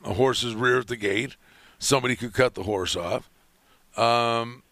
A 0.03 0.13
horse 0.13 0.43
is 0.43 0.55
rear 0.55 0.79
at 0.79 0.87
the 0.87 0.95
gate. 0.95 1.35
Somebody 1.79 2.15
could 2.15 2.33
cut 2.33 2.55
the 2.55 2.63
horse 2.63 2.95
off. 2.95 3.29
Um, 3.97 4.63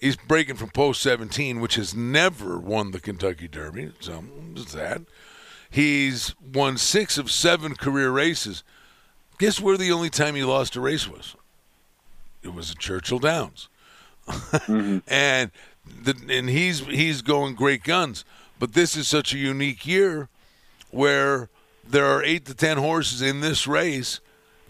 he's 0.00 0.16
breaking 0.16 0.56
from 0.56 0.70
post 0.70 1.02
17, 1.02 1.60
which 1.60 1.76
has 1.76 1.94
never 1.94 2.58
won 2.58 2.90
the 2.90 3.00
Kentucky 3.00 3.48
Derby. 3.48 3.92
So 4.00 4.24
there's 4.54 4.72
that. 4.72 5.02
He's 5.70 6.34
won 6.52 6.76
six 6.76 7.16
of 7.16 7.30
seven 7.30 7.74
career 7.74 8.10
races. 8.10 8.62
Guess 9.38 9.60
where 9.60 9.78
the 9.78 9.90
only 9.90 10.10
time 10.10 10.34
he 10.34 10.44
lost 10.44 10.76
a 10.76 10.80
race 10.80 11.08
was? 11.08 11.34
It 12.42 12.52
was 12.52 12.72
at 12.72 12.78
Churchill 12.78 13.18
Downs. 13.18 13.68
and 14.68 15.50
the, 15.84 16.14
and 16.28 16.48
he's 16.48 16.80
he's 16.80 17.22
going 17.22 17.54
great 17.54 17.82
guns. 17.82 18.24
But 18.58 18.74
this 18.74 18.96
is 18.96 19.08
such 19.08 19.32
a 19.34 19.38
unique 19.38 19.86
year 19.86 20.28
where 20.90 21.48
there 21.88 22.06
are 22.06 22.22
eight 22.22 22.44
to 22.46 22.54
ten 22.54 22.78
horses 22.78 23.22
in 23.22 23.40
this 23.40 23.66
race 23.66 24.20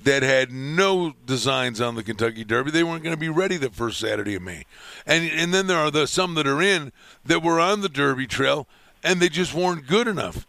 that 0.03 0.22
had 0.22 0.51
no 0.51 1.12
designs 1.27 1.81
on 1.81 1.94
the 1.94 2.03
Kentucky 2.03 2.44
Derby. 2.44 2.70
They 2.72 2.83
weren't 2.83 3.05
going 3.05 3.14
to 3.14 3.20
be 3.20 3.29
ready 3.29 3.57
the 3.57 3.70
first 3.70 4.01
Saturday 4.01 4.35
of 4.35 4.42
May, 4.42 4.64
and 5.07 5.31
and 5.31 5.55
then 5.55 5.66
there 5.66 5.79
are 5.79 5.90
the 5.90 6.07
some 6.07 6.35
that 6.35 6.46
are 6.46 6.62
in 6.62 6.92
that 7.25 7.42
were 7.42 7.61
on 7.61 7.81
the 7.81 7.88
Derby 7.88 8.27
trail 8.27 8.66
and 9.03 9.20
they 9.20 9.29
just 9.29 9.55
weren't 9.55 9.87
good 9.87 10.07
enough. 10.07 10.46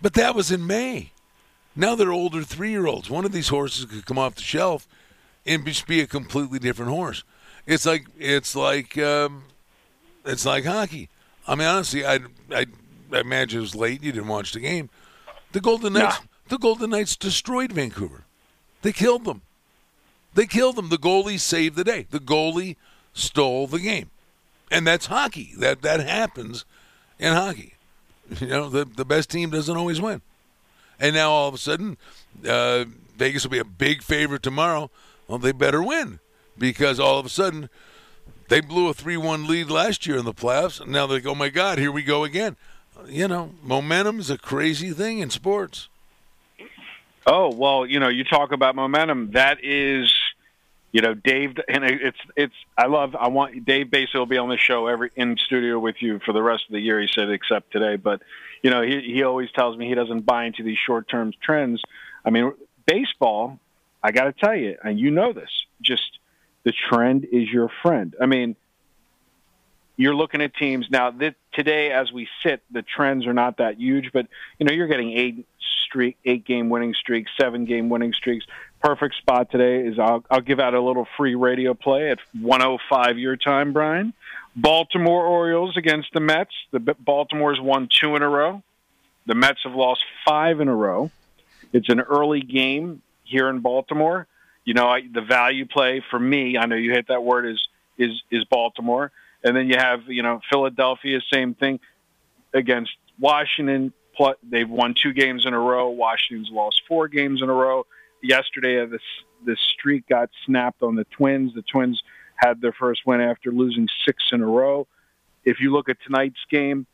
But 0.00 0.14
that 0.14 0.34
was 0.34 0.50
in 0.50 0.66
May. 0.66 1.12
Now 1.74 1.94
they're 1.94 2.12
older 2.12 2.42
three 2.42 2.70
year 2.70 2.86
olds. 2.86 3.10
One 3.10 3.24
of 3.24 3.32
these 3.32 3.48
horses 3.48 3.84
could 3.86 4.06
come 4.06 4.18
off 4.18 4.34
the 4.34 4.42
shelf 4.42 4.86
and 5.44 5.64
just 5.64 5.86
be 5.86 6.00
a 6.00 6.06
completely 6.06 6.58
different 6.58 6.90
horse. 6.90 7.24
It's 7.66 7.86
like 7.86 8.06
it's 8.18 8.54
like 8.54 8.96
um, 8.98 9.44
it's 10.24 10.46
like 10.46 10.64
hockey. 10.64 11.08
I 11.46 11.54
mean, 11.54 11.66
honestly, 11.66 12.04
I, 12.04 12.20
I 12.50 12.66
I 13.12 13.20
imagine 13.20 13.58
it 13.58 13.62
was 13.62 13.74
late. 13.74 14.02
You 14.02 14.12
didn't 14.12 14.28
watch 14.28 14.52
the 14.52 14.60
game. 14.60 14.90
The 15.56 15.62
Golden 15.62 15.94
Knights. 15.94 16.18
The 16.48 16.58
Golden 16.58 16.90
Knights 16.90 17.16
destroyed 17.16 17.72
Vancouver. 17.72 18.24
They 18.82 18.92
killed 18.92 19.24
them. 19.24 19.40
They 20.34 20.44
killed 20.44 20.76
them. 20.76 20.90
The 20.90 20.98
goalie 20.98 21.40
saved 21.40 21.76
the 21.76 21.82
day. 21.82 22.06
The 22.10 22.20
goalie 22.20 22.76
stole 23.14 23.66
the 23.66 23.80
game, 23.80 24.10
and 24.70 24.86
that's 24.86 25.06
hockey. 25.06 25.54
That 25.56 25.80
that 25.80 26.00
happens 26.00 26.66
in 27.18 27.32
hockey. 27.32 27.72
You 28.38 28.48
know, 28.48 28.68
the 28.68 28.84
the 28.84 29.06
best 29.06 29.30
team 29.30 29.48
doesn't 29.48 29.74
always 29.74 29.98
win. 29.98 30.20
And 31.00 31.14
now 31.14 31.30
all 31.30 31.48
of 31.48 31.54
a 31.54 31.58
sudden, 31.58 31.96
uh, 32.46 32.84
Vegas 33.16 33.44
will 33.44 33.52
be 33.52 33.58
a 33.58 33.64
big 33.64 34.02
favorite 34.02 34.42
tomorrow. 34.42 34.90
Well, 35.26 35.38
they 35.38 35.52
better 35.52 35.82
win 35.82 36.18
because 36.58 37.00
all 37.00 37.18
of 37.18 37.24
a 37.24 37.30
sudden, 37.30 37.70
They 38.48 38.60
blew 38.60 38.88
a 38.88 38.94
3 38.94 39.16
1 39.16 39.46
lead 39.46 39.70
last 39.70 40.06
year 40.06 40.18
in 40.18 40.24
the 40.24 40.34
playoffs. 40.34 40.80
And 40.80 40.92
now 40.92 41.06
they 41.06 41.20
go, 41.20 41.30
oh 41.30 41.34
my 41.34 41.48
God, 41.48 41.78
here 41.78 41.90
we 41.90 42.02
go 42.02 42.24
again. 42.24 42.56
You 43.08 43.28
know, 43.28 43.52
momentum 43.62 44.18
is 44.20 44.30
a 44.30 44.38
crazy 44.38 44.90
thing 44.90 45.18
in 45.18 45.30
sports. 45.30 45.88
Oh, 47.26 47.52
well, 47.54 47.84
you 47.86 47.98
know, 48.00 48.08
you 48.08 48.24
talk 48.24 48.52
about 48.52 48.74
momentum. 48.76 49.32
That 49.32 49.58
is, 49.62 50.12
you 50.92 51.02
know, 51.02 51.14
Dave, 51.14 51.56
and 51.68 51.84
it's, 51.84 52.18
it's, 52.36 52.54
I 52.78 52.86
love, 52.86 53.16
I 53.16 53.28
want, 53.28 53.64
Dave 53.64 53.90
basically 53.90 54.20
will 54.20 54.26
be 54.26 54.38
on 54.38 54.48
the 54.48 54.56
show 54.56 54.86
every, 54.86 55.10
in 55.16 55.36
studio 55.36 55.78
with 55.78 55.96
you 56.00 56.20
for 56.24 56.32
the 56.32 56.42
rest 56.42 56.64
of 56.68 56.72
the 56.72 56.80
year, 56.80 57.00
he 57.00 57.08
said, 57.12 57.30
except 57.30 57.72
today. 57.72 57.96
But, 57.96 58.22
you 58.62 58.70
know, 58.70 58.82
he, 58.82 59.00
he 59.00 59.22
always 59.24 59.50
tells 59.52 59.76
me 59.76 59.88
he 59.88 59.94
doesn't 59.94 60.24
buy 60.24 60.44
into 60.44 60.62
these 60.62 60.78
short 60.78 61.08
term 61.08 61.32
trends. 61.42 61.82
I 62.24 62.30
mean, 62.30 62.52
baseball, 62.86 63.58
I 64.02 64.12
got 64.12 64.24
to 64.24 64.32
tell 64.32 64.54
you, 64.54 64.76
and 64.82 64.98
you 64.98 65.10
know 65.10 65.32
this, 65.32 65.50
just 65.82 66.18
the 66.62 66.72
trend 66.88 67.24
is 67.24 67.48
your 67.48 67.70
friend. 67.82 68.14
I 68.20 68.26
mean, 68.26 68.56
you're 69.96 70.14
looking 70.14 70.42
at 70.42 70.54
teams 70.54 70.86
now. 70.90 71.12
Today, 71.52 71.90
as 71.90 72.12
we 72.12 72.28
sit, 72.42 72.62
the 72.70 72.82
trends 72.82 73.26
are 73.26 73.32
not 73.32 73.58
that 73.58 73.78
huge, 73.78 74.12
but 74.12 74.26
you 74.58 74.66
know 74.66 74.72
you're 74.72 74.88
getting 74.88 75.12
eight 75.12 75.46
streak, 75.86 76.18
eight 76.24 76.44
game 76.44 76.68
winning 76.68 76.94
streaks, 76.94 77.30
seven 77.38 77.64
game 77.64 77.88
winning 77.88 78.12
streaks. 78.12 78.44
Perfect 78.82 79.16
spot 79.16 79.50
today 79.50 79.86
is 79.86 79.98
I'll, 79.98 80.24
I'll 80.30 80.40
give 80.40 80.60
out 80.60 80.74
a 80.74 80.80
little 80.80 81.06
free 81.16 81.34
radio 81.34 81.74
play 81.74 82.10
at 82.10 82.18
105 82.38 83.18
your 83.18 83.36
time, 83.36 83.72
Brian. 83.72 84.12
Baltimore 84.54 85.24
Orioles 85.24 85.76
against 85.76 86.12
the 86.12 86.20
Mets. 86.20 86.54
The 86.70 86.80
Baltimore's 86.80 87.60
won 87.60 87.88
two 87.90 88.16
in 88.16 88.22
a 88.22 88.28
row. 88.28 88.62
The 89.26 89.34
Mets 89.34 89.60
have 89.64 89.74
lost 89.74 90.04
five 90.26 90.60
in 90.60 90.68
a 90.68 90.74
row. 90.74 91.10
It's 91.72 91.88
an 91.88 92.00
early 92.00 92.40
game 92.40 93.02
here 93.24 93.48
in 93.48 93.60
Baltimore. 93.60 94.26
You 94.64 94.74
know, 94.74 94.88
I, 94.88 95.02
the 95.12 95.20
value 95.20 95.66
play 95.66 96.02
for 96.10 96.18
me, 96.18 96.56
I 96.56 96.66
know 96.66 96.76
you 96.76 96.92
hit 96.92 97.08
that 97.08 97.22
word 97.22 97.46
is 97.46 97.66
is 97.98 98.22
is 98.30 98.44
Baltimore. 98.44 99.12
And 99.46 99.56
then 99.56 99.68
you 99.68 99.76
have, 99.78 100.00
you 100.08 100.24
know, 100.24 100.40
Philadelphia, 100.50 101.20
same 101.32 101.54
thing 101.54 101.78
against 102.52 102.90
Washington. 103.20 103.92
They've 104.42 104.68
won 104.68 104.94
two 105.00 105.12
games 105.12 105.46
in 105.46 105.54
a 105.54 105.58
row. 105.58 105.88
Washington's 105.90 106.50
lost 106.50 106.82
four 106.88 107.06
games 107.06 107.42
in 107.42 107.48
a 107.48 107.52
row. 107.52 107.86
Yesterday, 108.20 108.80
uh, 108.80 108.86
this 108.86 109.02
this 109.44 109.60
streak 109.60 110.08
got 110.08 110.30
snapped 110.44 110.82
on 110.82 110.96
the 110.96 111.04
Twins. 111.04 111.54
The 111.54 111.62
Twins 111.62 112.02
had 112.34 112.60
their 112.60 112.72
first 112.72 113.02
win 113.06 113.20
after 113.20 113.52
losing 113.52 113.88
six 114.04 114.24
in 114.32 114.42
a 114.42 114.46
row. 114.46 114.88
If 115.44 115.60
you 115.60 115.72
look 115.72 115.88
at 115.88 115.98
tonight's 116.04 116.44
game, 116.50 116.86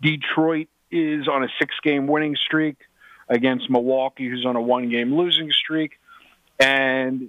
Detroit 0.00 0.68
is 0.90 1.28
on 1.28 1.44
a 1.44 1.48
six-game 1.58 2.06
winning 2.06 2.36
streak 2.36 2.76
against 3.28 3.68
Milwaukee, 3.68 4.28
who's 4.28 4.46
on 4.46 4.56
a 4.56 4.62
one-game 4.62 5.14
losing 5.14 5.50
streak, 5.50 5.98
and 6.58 7.28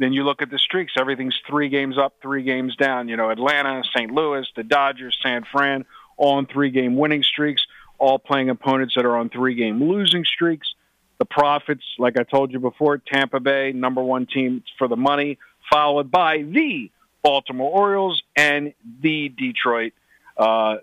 then 0.00 0.14
you 0.14 0.24
look 0.24 0.40
at 0.40 0.50
the 0.50 0.58
streaks, 0.58 0.94
everything's 0.98 1.38
three 1.46 1.68
games 1.68 1.98
up, 1.98 2.14
three 2.22 2.42
games 2.42 2.74
down. 2.74 3.08
You 3.08 3.18
know, 3.18 3.28
Atlanta, 3.28 3.82
St. 3.94 4.10
Louis, 4.10 4.46
the 4.56 4.62
Dodgers, 4.64 5.16
San 5.22 5.44
Fran, 5.52 5.84
all 6.16 6.38
on 6.38 6.46
three 6.46 6.70
game 6.70 6.96
winning 6.96 7.22
streaks, 7.22 7.66
all 7.98 8.18
playing 8.18 8.48
opponents 8.48 8.94
that 8.96 9.04
are 9.04 9.14
on 9.14 9.28
three 9.28 9.54
game 9.54 9.78
losing 9.78 10.24
streaks. 10.24 10.74
The 11.18 11.26
Profits, 11.26 11.84
like 11.98 12.18
I 12.18 12.22
told 12.22 12.50
you 12.50 12.60
before, 12.60 12.96
Tampa 12.96 13.40
Bay, 13.40 13.72
number 13.72 14.02
one 14.02 14.24
team 14.24 14.62
for 14.78 14.88
the 14.88 14.96
money, 14.96 15.38
followed 15.70 16.10
by 16.10 16.38
the 16.38 16.90
Baltimore 17.22 17.70
Orioles 17.70 18.22
and 18.34 18.72
the 19.02 19.28
Detroit. 19.28 19.92
Uh, 20.34 20.76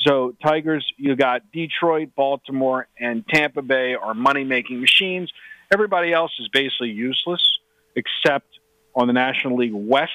so 0.00 0.34
Tigers, 0.42 0.90
you 0.96 1.14
got 1.14 1.52
Detroit, 1.52 2.14
Baltimore, 2.16 2.88
and 2.98 3.28
Tampa 3.28 3.60
Bay 3.60 3.96
are 3.96 4.14
money 4.14 4.44
making 4.44 4.80
machines. 4.80 5.30
Everybody 5.70 6.10
else 6.10 6.32
is 6.40 6.48
basically 6.48 6.90
useless 6.90 7.58
except 7.94 8.46
on 8.94 9.06
the 9.06 9.12
National 9.12 9.56
League 9.56 9.74
West, 9.74 10.12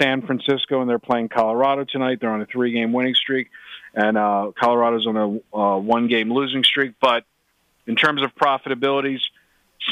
San 0.00 0.22
Francisco, 0.22 0.80
and 0.80 0.88
they're 0.88 0.98
playing 0.98 1.28
Colorado 1.28 1.84
tonight. 1.84 2.18
They're 2.20 2.30
on 2.30 2.40
a 2.40 2.46
three-game 2.46 2.92
winning 2.92 3.14
streak, 3.14 3.48
and 3.94 4.16
uh, 4.16 4.52
Colorado's 4.58 5.06
on 5.06 5.16
a 5.16 5.56
uh, 5.56 5.78
one-game 5.78 6.32
losing 6.32 6.64
streak. 6.64 6.94
But 7.00 7.24
in 7.86 7.96
terms 7.96 8.22
of 8.22 8.34
profitabilities, 8.34 9.20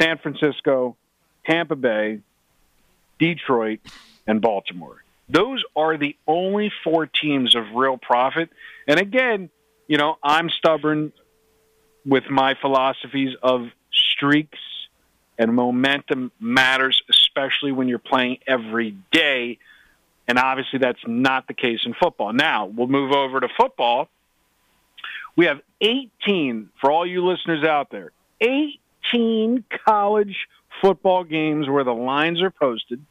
San 0.01 0.19
Francisco, 0.19 0.97
Tampa 1.45 1.77
Bay, 1.77 2.21
Detroit, 3.19 3.81
and 4.27 4.41
Baltimore. 4.41 5.03
Those 5.29 5.65
are 5.75 5.97
the 5.97 6.17
only 6.27 6.71
four 6.85 7.07
teams 7.07 7.55
of 7.55 7.65
real 7.75 7.97
profit. 7.97 8.51
And 8.87 9.01
again, 9.01 9.51
you 9.89 9.99
know, 9.99 10.19
I'm 10.23 10.51
stubborn 10.51 11.13
with 12.05 12.31
my 12.31 12.55
philosophies 12.61 13.37
of 13.43 13.69
streaks 13.93 14.59
and 15.39 15.55
momentum 15.55 16.31
matters, 16.41 17.03
especially 17.37 17.73
when 17.73 17.89
you're 17.89 17.99
playing 17.99 18.39
every 18.47 18.97
day. 19.13 19.59
And 20.29 20.39
obviously, 20.39 20.79
that's 20.79 21.01
not 21.07 21.47
the 21.47 21.55
case 21.55 21.81
in 21.85 21.95
football. 21.95 22.33
Now, 22.33 22.67
we'll 22.67 22.89
move 22.89 23.13
over 23.13 23.41
to 23.41 23.49
football. 23.57 24.09
We 25.37 25.47
have 25.47 25.61
18, 25.81 26.71
for 26.81 26.91
all 26.91 27.07
you 27.07 27.25
listeners 27.25 27.65
out 27.65 27.91
there, 27.91 28.11
18 28.41 29.65
college 29.87 30.49
football 30.81 31.25
games 31.25 31.69
where 31.69 31.85
the 31.85 31.95
lines 31.95 32.43
are 32.43 32.51
posted. 32.51 33.05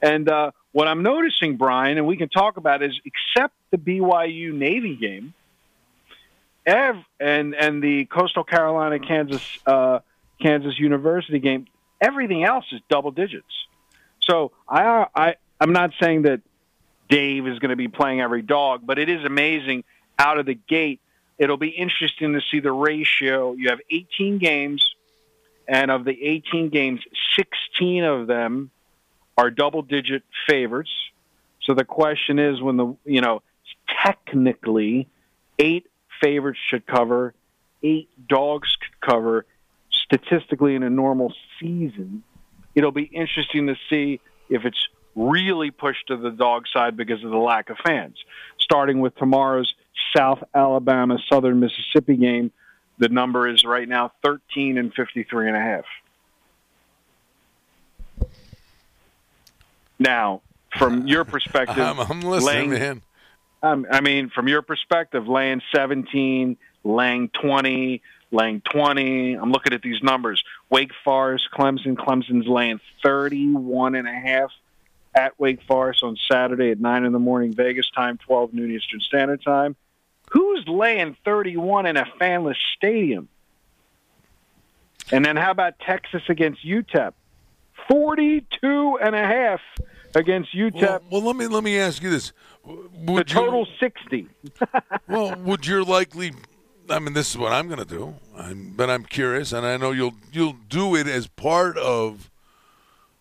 And 0.00 0.28
uh, 0.28 0.52
what 0.72 0.88
I'm 0.88 1.02
noticing, 1.02 1.56
Brian, 1.56 1.98
and 1.98 2.06
we 2.06 2.16
can 2.16 2.28
talk 2.28 2.56
about 2.56 2.82
is 2.82 2.98
except 3.04 3.54
the 3.70 3.76
BYU 3.76 4.52
Navy 4.52 4.96
game, 4.96 5.34
ev- 6.66 7.04
and 7.20 7.54
and 7.54 7.82
the 7.82 8.06
Coastal 8.06 8.42
Carolina 8.42 8.98
Kansas 8.98 9.58
uh, 9.64 10.00
Kansas 10.40 10.76
University 10.78 11.38
game, 11.38 11.66
everything 12.00 12.42
else 12.42 12.64
is 12.72 12.80
double 12.88 13.12
digits. 13.12 13.46
So 14.24 14.52
I, 14.68 15.06
I 15.14 15.34
I'm 15.60 15.72
not 15.72 15.92
saying 16.00 16.22
that 16.22 16.40
Dave 17.08 17.46
is 17.46 17.58
going 17.58 17.70
to 17.70 17.76
be 17.76 17.88
playing 17.88 18.20
every 18.20 18.42
dog, 18.42 18.82
but 18.84 18.98
it 18.98 19.08
is 19.08 19.24
amazing 19.24 19.84
out 20.18 20.38
of 20.38 20.46
the 20.46 20.54
gate. 20.54 21.00
It'll 21.38 21.56
be 21.56 21.68
interesting 21.68 22.34
to 22.34 22.40
see 22.50 22.60
the 22.60 22.72
ratio. 22.72 23.52
You 23.52 23.70
have 23.70 23.80
18 23.90 24.38
games, 24.38 24.94
and 25.66 25.90
of 25.90 26.04
the 26.04 26.16
18 26.22 26.68
games, 26.70 27.00
16 27.36 28.04
of 28.04 28.26
them 28.26 28.70
are 29.36 29.50
double-digit 29.50 30.22
favorites. 30.48 30.90
So 31.62 31.74
the 31.74 31.84
question 31.84 32.38
is, 32.38 32.60
when 32.60 32.76
the 32.76 32.96
you 33.04 33.20
know 33.20 33.42
technically 34.02 35.08
eight 35.58 35.86
favorites 36.20 36.58
should 36.66 36.86
cover, 36.86 37.34
eight 37.82 38.08
dogs 38.28 38.76
could 38.76 39.00
cover 39.00 39.46
statistically 39.90 40.74
in 40.74 40.82
a 40.82 40.90
normal 40.90 41.32
season, 41.60 42.22
it'll 42.74 42.92
be 42.92 43.04
interesting 43.04 43.66
to 43.68 43.76
see 43.88 44.20
if 44.48 44.64
it's 44.64 44.88
really 45.14 45.70
pushed 45.70 46.06
to 46.08 46.16
the 46.16 46.30
dog 46.30 46.64
side 46.72 46.96
because 46.96 47.22
of 47.22 47.30
the 47.30 47.36
lack 47.36 47.70
of 47.70 47.76
fans. 47.84 48.16
Starting 48.58 49.00
with 49.00 49.14
tomorrow's 49.16 49.74
South 50.16 50.42
Alabama 50.54 51.18
Southern 51.30 51.60
Mississippi 51.60 52.16
game, 52.16 52.50
the 52.98 53.08
number 53.08 53.48
is 53.48 53.64
right 53.64 53.88
now 53.88 54.12
13 54.22 54.78
and 54.78 54.94
53 54.94 55.48
and 55.48 55.56
a 55.56 55.60
half. 55.60 55.84
Now, 59.98 60.42
from 60.78 61.06
your 61.06 61.24
perspective, 61.24 61.78
I'm, 61.78 61.98
I'm 61.98 62.20
listening, 62.20 62.70
laying, 62.70 62.70
man. 62.70 63.02
Um, 63.62 63.86
I 63.90 64.00
mean, 64.00 64.30
from 64.30 64.48
your 64.48 64.62
perspective, 64.62 65.28
laying 65.28 65.62
17, 65.74 66.56
laying 66.84 67.28
20, 67.28 68.02
laying 68.32 68.60
20. 68.62 69.34
I'm 69.34 69.52
looking 69.52 69.72
at 69.72 69.82
these 69.82 70.02
numbers. 70.02 70.42
Wake 70.70 70.92
Forest, 71.04 71.48
Clemson. 71.52 71.94
Clemson's 71.94 72.48
laying 72.48 72.80
31 73.02 73.94
and 73.94 74.08
a 74.08 74.12
half 74.12 74.50
at 75.14 75.38
Wake 75.38 75.62
Forest 75.62 76.02
on 76.02 76.16
Saturday 76.30 76.70
at 76.70 76.80
9 76.80 77.04
in 77.04 77.12
the 77.12 77.18
morning 77.18 77.52
Vegas 77.52 77.90
time, 77.90 78.18
12 78.18 78.54
noon 78.54 78.70
Eastern 78.70 79.00
Standard 79.00 79.42
Time. 79.42 79.76
Who's 80.30 80.66
laying 80.66 81.16
31 81.24 81.86
in 81.86 81.96
a 81.96 82.06
fanless 82.20 82.56
stadium? 82.76 83.28
And 85.10 85.24
then 85.24 85.36
how 85.36 85.50
about 85.50 85.78
Texas 85.78 86.22
against 86.28 86.64
UTEP? 86.64 87.12
42 87.88 88.98
and 89.02 89.14
a 89.14 89.26
half 89.26 89.60
against 90.14 90.54
UTEP. 90.54 90.80
Well, 90.80 91.02
well 91.10 91.22
let 91.22 91.36
me 91.36 91.46
let 91.46 91.64
me 91.64 91.78
ask 91.78 92.02
you 92.02 92.08
this. 92.10 92.32
Would 92.64 93.18
the 93.18 93.24
total 93.24 93.66
you, 93.66 93.74
60. 93.80 94.28
well, 95.08 95.34
would 95.36 95.66
your 95.66 95.82
likely 95.82 96.32
I 96.92 96.98
mean, 96.98 97.14
this 97.14 97.30
is 97.30 97.38
what 97.38 97.52
I'm 97.52 97.66
going 97.66 97.78
to 97.78 97.84
do. 97.84 98.14
I'm, 98.36 98.74
but 98.76 98.90
I'm 98.90 99.04
curious, 99.04 99.52
and 99.52 99.66
I 99.66 99.76
know 99.76 99.90
you'll 99.90 100.14
you'll 100.32 100.56
do 100.68 100.94
it 100.94 101.06
as 101.06 101.26
part 101.26 101.76
of 101.78 102.30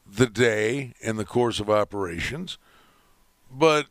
the 0.05 0.27
day 0.27 0.93
in 0.99 1.15
the 1.15 1.25
course 1.25 1.59
of 1.59 1.69
operations. 1.69 2.57
But 3.49 3.87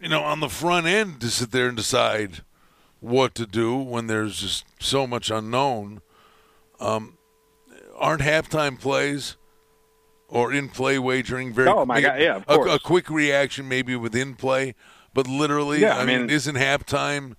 you 0.00 0.08
know, 0.08 0.22
on 0.22 0.40
the 0.40 0.48
front 0.48 0.86
end, 0.86 1.20
to 1.20 1.28
sit 1.28 1.52
there 1.52 1.68
and 1.68 1.76
decide 1.76 2.42
what 3.00 3.34
to 3.36 3.46
do 3.46 3.76
when 3.76 4.08
there's 4.08 4.40
just 4.40 4.64
so 4.80 5.06
much 5.06 5.30
unknown, 5.30 6.00
um, 6.80 7.16
aren't 7.96 8.22
halftime 8.22 8.78
plays 8.78 9.36
or 10.28 10.52
in 10.52 10.68
play 10.68 10.98
wagering 10.98 11.52
very? 11.52 11.68
Oh 11.68 11.84
my 11.84 12.00
god! 12.00 12.20
Yeah, 12.20 12.42
a, 12.48 12.58
a, 12.60 12.78
quick 12.78 13.08
reaction 13.08 13.68
maybe 13.68 13.94
within 13.96 14.34
play, 14.34 14.74
but 15.14 15.26
literally, 15.28 15.80
yeah, 15.80 15.96
I, 15.96 16.02
I 16.02 16.04
mean, 16.04 16.22
mean, 16.22 16.30
isn't 16.30 16.56
halftime? 16.56 17.36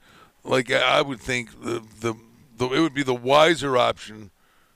Like 0.48 0.72
I 0.72 1.02
would 1.02 1.20
think 1.20 1.62
the, 1.62 1.84
the, 2.00 2.16
the 2.58 2.66
it 2.70 2.80
would 2.80 2.94
be 2.94 3.04
the 3.04 3.14
wiser 3.14 3.78
option 3.78 4.32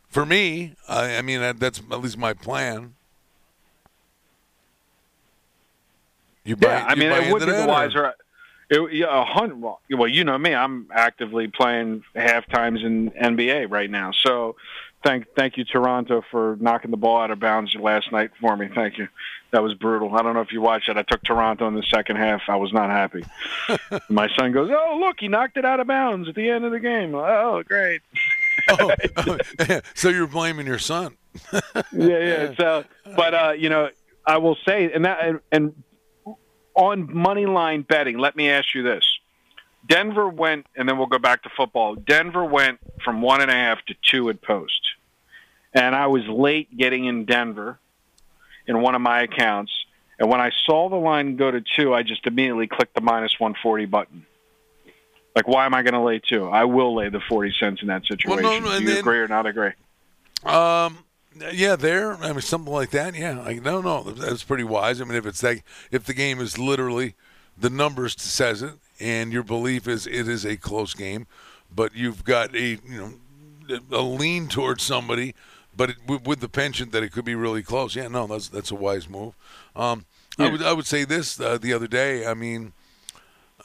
for 0.08 0.26
me. 0.26 0.76
I, 0.88 1.18
I 1.18 1.22
mean 1.22 1.58
that's 1.58 1.80
at 1.80 2.02
least 2.02 2.18
my 2.18 2.34
plan. 2.34 2.96
You 6.44 6.56
buy, 6.56 6.70
yeah, 6.70 6.86
I 6.88 6.96
mean, 6.96 7.12
it 7.12 7.32
would 7.32 7.40
be 7.42 7.46
the 7.46 7.64
or- 7.64 7.68
wiser. 7.68 8.14
It, 8.70 8.94
yeah, 8.94 9.22
a 9.22 9.26
hundred. 9.26 9.62
Well, 9.62 10.08
you 10.08 10.24
know 10.24 10.38
me. 10.38 10.56
I'm 10.56 10.88
actively 10.94 11.48
playing 11.48 12.04
half 12.16 12.48
times 12.48 12.82
in 12.84 13.12
NBA 13.12 13.70
right 13.70 13.90
now. 13.90 14.12
So, 14.12 14.56
thank 15.04 15.26
thank 15.36 15.58
you 15.58 15.66
Toronto 15.66 16.24
for 16.32 16.58
knocking 16.60 16.92
the 16.92 16.98
ball 16.98 17.22
out 17.22 17.32
of 17.32 17.40
bounds 17.40 17.76
last 17.76 18.12
night 18.12 18.32
for 18.40 18.56
me. 18.56 18.70
Thank 18.74 18.98
you. 18.98 19.08
That 19.52 19.62
was 19.62 19.74
brutal. 19.74 20.16
I 20.16 20.22
don't 20.22 20.34
know 20.34 20.42
if 20.42 20.52
you 20.52 20.62
watched 20.62 20.88
it. 20.88 20.98
I 20.98 21.04
took 21.04 21.22
Toronto 21.24 21.68
in 21.68 21.76
the 21.76 21.84
second 21.84 22.16
half. 22.16 22.42
I 22.48 22.56
was 22.56 22.72
not 22.72 22.90
happy. 22.90 23.24
My 24.10 24.30
son 24.38 24.52
goes, 24.54 24.70
"Oh, 24.72 24.98
look, 25.00 25.18
he 25.20 25.28
knocked 25.28 25.58
it 25.58 25.66
out 25.66 25.80
of 25.80 25.88
bounds 25.88 26.30
at 26.30 26.36
the 26.36 26.50
end 26.50 26.64
of 26.64 26.72
the 26.72 26.80
game." 26.80 27.14
Oh, 27.14 27.62
great. 27.64 28.02
oh, 28.70 28.92
so 29.94 30.10
you're 30.10 30.28
blaming 30.28 30.66
your 30.66 30.80
son? 30.80 31.18
yeah, 31.52 31.62
yeah. 31.92 32.56
So, 32.56 32.86
but 33.16 33.34
uh, 33.34 33.54
you 33.58 33.70
know, 33.70 33.90
I 34.26 34.38
will 34.38 34.58
say, 34.66 34.92
and 34.94 35.06
that, 35.06 35.26
and, 35.26 35.40
and 35.52 35.84
on 36.76 37.14
money 37.14 37.46
line 37.46 37.82
betting, 37.82 38.18
let 38.18 38.36
me 38.36 38.50
ask 38.50 38.74
you 38.74 38.84
this: 38.84 39.04
Denver 39.88 40.28
went, 40.28 40.66
and 40.76 40.88
then 40.88 40.98
we'll 40.98 41.08
go 41.08 41.20
back 41.20 41.44
to 41.44 41.50
football. 41.50 41.96
Denver 41.96 42.46
went 42.46 42.80
from 43.04 43.22
one 43.22 43.42
and 43.42 43.50
a 43.50 43.54
half 43.54 43.84
to 43.86 43.96
two 44.02 44.30
at 44.30 44.42
post, 44.42 44.82
and 45.74 45.96
I 45.96 46.08
was 46.08 46.26
late 46.28 46.76
getting 46.78 47.06
in 47.06 47.26
Denver 47.26 47.80
in 48.68 48.82
one 48.82 48.96
of 48.96 49.02
my 49.02 49.22
accounts. 49.24 49.72
And 50.20 50.30
when 50.30 50.40
I 50.40 50.52
saw 50.66 50.88
the 50.88 50.98
line 50.98 51.36
go 51.36 51.50
to 51.50 51.62
two, 51.62 51.94
I 51.96 52.04
just 52.04 52.28
immediately 52.28 52.68
clicked 52.68 52.94
the 52.94 53.02
minus 53.02 53.40
140 53.40 53.86
button. 53.86 54.26
Like, 55.36 55.48
why 55.48 55.66
am 55.66 55.74
I 55.74 55.82
going 55.82 55.94
to 55.94 56.02
lay 56.02 56.20
two? 56.20 56.48
I 56.48 56.66
will 56.66 56.94
lay 56.94 57.10
the 57.10 57.22
40 57.22 57.54
cents 57.60 57.82
in 57.82 57.88
that 57.88 58.06
situation. 58.06 58.44
no, 58.44 58.60
no, 58.60 58.78
Do 58.78 58.84
you 58.84 58.90
then- 58.90 58.98
agree 59.00 59.20
or 59.20 59.28
not 59.28 59.46
agree? 59.48 59.72
Um, 60.44 61.06
yeah, 61.54 61.76
there. 61.76 62.16
I 62.16 62.32
mean, 62.34 62.42
something 62.42 62.72
like 62.72 62.90
that. 62.92 63.16
Yeah, 63.16 63.42
I, 63.42 63.54
no, 63.54 63.82
no, 63.82 64.04
that's 64.04 64.44
pretty 64.44 64.64
wise. 64.64 65.00
I 65.02 65.06
mean, 65.06 65.16
if 65.16 65.26
it's 65.26 65.42
that, 65.42 65.62
if 65.90 66.04
the 66.04 66.14
game 66.14 66.40
is 66.40 66.58
literally 66.60 67.16
the 67.58 67.70
numbers 67.70 68.16
says 68.20 68.62
it, 68.62 68.74
and 69.02 69.34
your 69.34 69.44
belief 69.44 69.88
is 69.88 70.08
it 70.08 70.28
is 70.28 70.46
a 70.46 70.56
close 70.56 70.94
game, 70.94 71.28
but 71.74 71.96
you've 71.96 72.24
got 72.24 72.56
a 72.56 72.80
you 72.88 73.00
know 73.00 73.14
a 73.92 74.02
lean 74.02 74.48
towards 74.48 74.84
somebody, 74.84 75.34
but 75.76 75.92
it, 75.92 75.96
with, 76.08 76.28
with 76.28 76.40
the 76.40 76.50
penchant 76.50 76.92
that 76.92 77.04
it 77.04 77.12
could 77.12 77.26
be 77.26 77.36
really 77.36 77.64
close. 77.64 77.96
Yeah, 77.96 78.08
no, 78.08 78.28
that's 78.28 78.48
that's 78.48 78.72
a 78.72 78.76
wise 78.76 79.10
move. 79.10 79.34
Um, 79.76 80.06
I 80.38 80.50
would 80.50 80.62
I 80.62 80.74
would 80.74 80.88
say 80.88 81.04
this 81.04 81.40
uh, 81.40 81.58
the 81.58 81.74
other 81.74 81.88
day. 81.88 82.26
I 82.26 82.34
mean, 82.34 82.74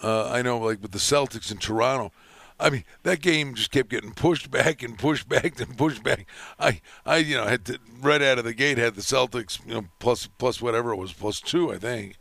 uh, 0.02 0.30
I 0.30 0.42
know 0.42 0.58
like 0.58 0.82
with 0.82 0.92
the 0.92 0.98
Celtics 0.98 1.50
in 1.50 1.58
Toronto. 1.58 2.12
I 2.58 2.70
mean, 2.70 2.84
that 3.02 3.20
game 3.20 3.54
just 3.54 3.70
kept 3.70 3.90
getting 3.90 4.12
pushed 4.12 4.50
back 4.50 4.82
and 4.82 4.98
pushed 4.98 5.28
back 5.28 5.60
and 5.60 5.76
pushed 5.76 6.02
back. 6.02 6.26
I, 6.58 6.80
I, 7.04 7.18
you 7.18 7.36
know, 7.36 7.44
had 7.44 7.66
to 7.66 7.78
right 8.00 8.22
out 8.22 8.38
of 8.38 8.44
the 8.44 8.54
gate 8.54 8.78
had 8.78 8.94
the 8.94 9.02
Celtics, 9.02 9.64
you 9.66 9.74
know, 9.74 9.84
plus 9.98 10.26
plus 10.38 10.62
whatever 10.62 10.92
it 10.92 10.96
was, 10.96 11.12
plus 11.12 11.40
two, 11.40 11.72
I 11.72 11.78
think. 11.78 12.16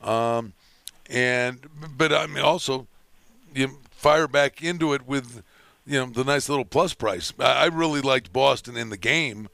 Um, 0.00 0.54
and 1.10 1.60
but 1.96 2.12
I 2.12 2.26
mean, 2.26 2.44
also 2.44 2.86
you 3.54 3.78
fire 3.90 4.28
back 4.28 4.62
into 4.62 4.92
it 4.92 5.06
with, 5.06 5.42
you 5.86 5.98
know, 5.98 6.06
the 6.06 6.24
nice 6.24 6.48
little 6.48 6.64
plus 6.64 6.92
price. 6.92 7.32
I, 7.38 7.64
I 7.64 7.64
really 7.66 8.02
liked 8.02 8.32
Boston 8.32 8.76
in 8.76 8.90
the 8.90 8.96
game. 8.98 9.48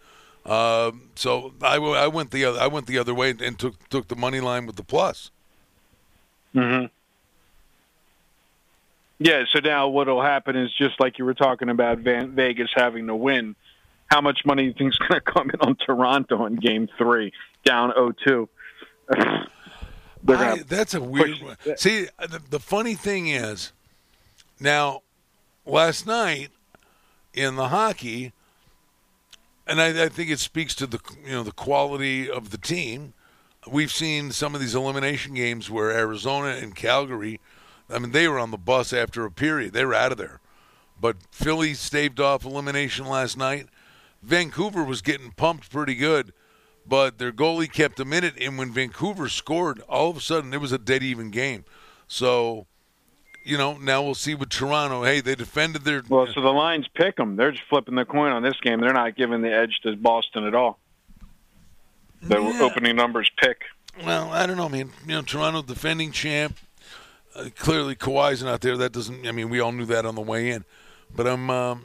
Um, 0.44 1.10
so 1.14 1.52
I, 1.62 1.76
I 1.76 2.08
went 2.08 2.30
the 2.30 2.44
other 2.46 2.58
I 2.58 2.66
went 2.66 2.86
the 2.86 2.98
other 2.98 3.14
way 3.14 3.34
and 3.42 3.58
took 3.58 3.88
took 3.90 4.08
the 4.08 4.16
money 4.16 4.40
line 4.40 4.66
with 4.66 4.76
the 4.76 4.82
plus. 4.82 5.30
hmm 6.52 6.86
Yeah. 9.18 9.44
So 9.52 9.60
now 9.60 9.88
what'll 9.88 10.22
happen 10.22 10.56
is 10.56 10.72
just 10.76 10.98
like 10.98 11.18
you 11.18 11.24
were 11.24 11.34
talking 11.34 11.68
about 11.68 11.98
Van- 11.98 12.32
Vegas 12.32 12.70
having 12.74 13.06
to 13.06 13.14
win. 13.14 13.54
How 14.06 14.20
much 14.20 14.40
money 14.44 14.62
do 14.62 14.68
you 14.68 14.74
think 14.74 14.92
is 14.92 14.98
going 14.98 15.20
to 15.24 15.32
come 15.32 15.50
in 15.50 15.60
on 15.60 15.76
Toronto 15.76 16.46
in 16.46 16.56
Game 16.56 16.88
Three, 16.98 17.32
down 17.64 17.92
0-2? 17.92 18.48
I- 20.28 20.62
that's 20.62 20.94
a 20.94 21.00
weird 21.00 21.40
one. 21.42 21.56
See, 21.76 22.08
the, 22.18 22.40
the 22.50 22.60
funny 22.60 22.94
thing 22.94 23.28
is, 23.28 23.72
now, 24.58 25.02
last 25.64 26.06
night 26.06 26.50
in 27.32 27.56
the 27.56 27.68
hockey, 27.68 28.32
and 29.66 29.80
I, 29.80 30.04
I 30.04 30.08
think 30.08 30.30
it 30.30 30.38
speaks 30.38 30.74
to 30.76 30.86
the 30.86 31.00
you 31.24 31.32
know 31.32 31.42
the 31.42 31.52
quality 31.52 32.30
of 32.30 32.50
the 32.50 32.58
team. 32.58 33.14
We've 33.70 33.92
seen 33.92 34.32
some 34.32 34.54
of 34.54 34.60
these 34.60 34.74
elimination 34.74 35.34
games 35.34 35.70
where 35.70 35.90
Arizona 35.90 36.48
and 36.48 36.74
Calgary, 36.74 37.40
I 37.90 37.98
mean, 37.98 38.12
they 38.12 38.26
were 38.26 38.38
on 38.38 38.50
the 38.50 38.56
bus 38.58 38.92
after 38.92 39.24
a 39.24 39.30
period; 39.30 39.72
they 39.72 39.84
were 39.84 39.94
out 39.94 40.12
of 40.12 40.18
there. 40.18 40.40
But 41.00 41.16
Philly 41.30 41.74
staved 41.74 42.20
off 42.20 42.44
elimination 42.44 43.06
last 43.06 43.36
night. 43.38 43.68
Vancouver 44.22 44.84
was 44.84 45.00
getting 45.00 45.30
pumped 45.32 45.70
pretty 45.70 45.94
good, 45.94 46.32
but 46.90 47.18
their 47.18 47.30
goalie 47.30 47.72
kept 47.72 47.96
them 47.96 48.12
in 48.12 48.24
it. 48.24 48.34
And 48.40 48.58
when 48.58 48.72
Vancouver 48.72 49.28
scored, 49.28 49.80
all 49.88 50.10
of 50.10 50.16
a 50.16 50.20
sudden 50.20 50.52
it 50.52 50.60
was 50.60 50.72
a 50.72 50.78
dead 50.78 51.04
even 51.04 51.30
game. 51.30 51.64
So, 52.08 52.66
you 53.44 53.56
know, 53.56 53.78
now 53.78 54.02
we'll 54.02 54.16
see 54.16 54.34
with 54.34 54.48
Toronto. 54.48 55.04
Hey, 55.04 55.20
they 55.20 55.36
defended 55.36 55.82
their. 55.84 56.02
Well, 56.08 56.26
so 56.34 56.40
the 56.40 56.48
lines 56.52 56.86
pick 56.92 57.16
them. 57.16 57.36
They're 57.36 57.52
just 57.52 57.62
flipping 57.70 57.94
the 57.94 58.04
coin 58.04 58.32
on 58.32 58.42
this 58.42 58.58
game. 58.60 58.80
They're 58.80 58.92
not 58.92 59.16
giving 59.16 59.40
the 59.40 59.54
edge 59.54 59.78
to 59.84 59.94
Boston 59.96 60.44
at 60.44 60.54
all. 60.54 60.80
The 62.22 62.40
Yeah. 62.40 62.58
opening 62.60 62.96
numbers 62.96 63.30
pick. 63.38 63.62
Well, 64.04 64.28
I 64.30 64.46
don't 64.46 64.56
know, 64.56 64.68
man. 64.68 64.90
You 65.06 65.12
know, 65.14 65.22
Toronto 65.22 65.62
defending 65.62 66.10
champ. 66.10 66.58
Uh, 67.36 67.50
clearly, 67.56 67.94
Kawhi's 67.94 68.42
not 68.42 68.60
there. 68.62 68.76
That 68.76 68.92
doesn't. 68.92 69.26
I 69.26 69.30
mean, 69.30 69.48
we 69.48 69.60
all 69.60 69.70
knew 69.70 69.86
that 69.86 70.04
on 70.04 70.16
the 70.16 70.20
way 70.20 70.50
in, 70.50 70.64
but 71.14 71.28
I'm. 71.28 71.48
Um, 71.50 71.84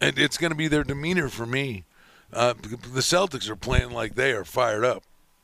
it, 0.00 0.18
it's 0.18 0.36
going 0.36 0.50
to 0.50 0.56
be 0.56 0.66
their 0.66 0.82
demeanor 0.82 1.28
for 1.28 1.46
me. 1.46 1.84
Uh, 2.34 2.54
the 2.54 3.00
Celtics 3.00 3.48
are 3.48 3.56
playing 3.56 3.90
like 3.90 4.14
they 4.14 4.32
are 4.32 4.44
fired 4.44 4.84
up. 4.84 5.02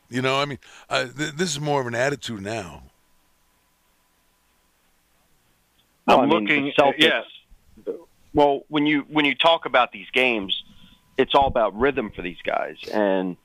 You 0.09 0.22
know, 0.22 0.41
I 0.41 0.45
mean, 0.45 0.59
uh, 0.88 1.05
th- 1.05 1.32
this 1.32 1.51
is 1.51 1.61
more 1.61 1.80
of 1.80 1.86
an 1.86 1.95
attitude 1.95 2.43
now. 2.43 2.82
I'm 6.09 6.20
I 6.20 6.26
mean, 6.26 6.30
looking. 6.30 6.64
the 6.64 6.72
Celtics, 6.72 6.95
yeah. 6.99 7.22
Well, 8.34 8.62
when 8.68 8.86
you 8.86 9.05
when 9.09 9.24
you 9.24 9.34
talk 9.34 9.66
about 9.66 9.93
these 9.93 10.11
games, 10.12 10.64
it's 11.16 11.34
all 11.34 11.47
about 11.47 11.78
rhythm 11.78 12.11
for 12.11 12.22
these 12.22 12.41
guys, 12.45 12.76
and 12.93 13.36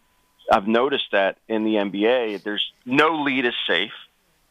I've 0.51 0.67
noticed 0.67 1.11
that 1.11 1.37
in 1.47 1.63
the 1.63 1.75
NBA, 1.75 2.43
there's 2.43 2.71
no 2.85 3.21
lead 3.21 3.45
is 3.45 3.53
safe. 3.67 3.93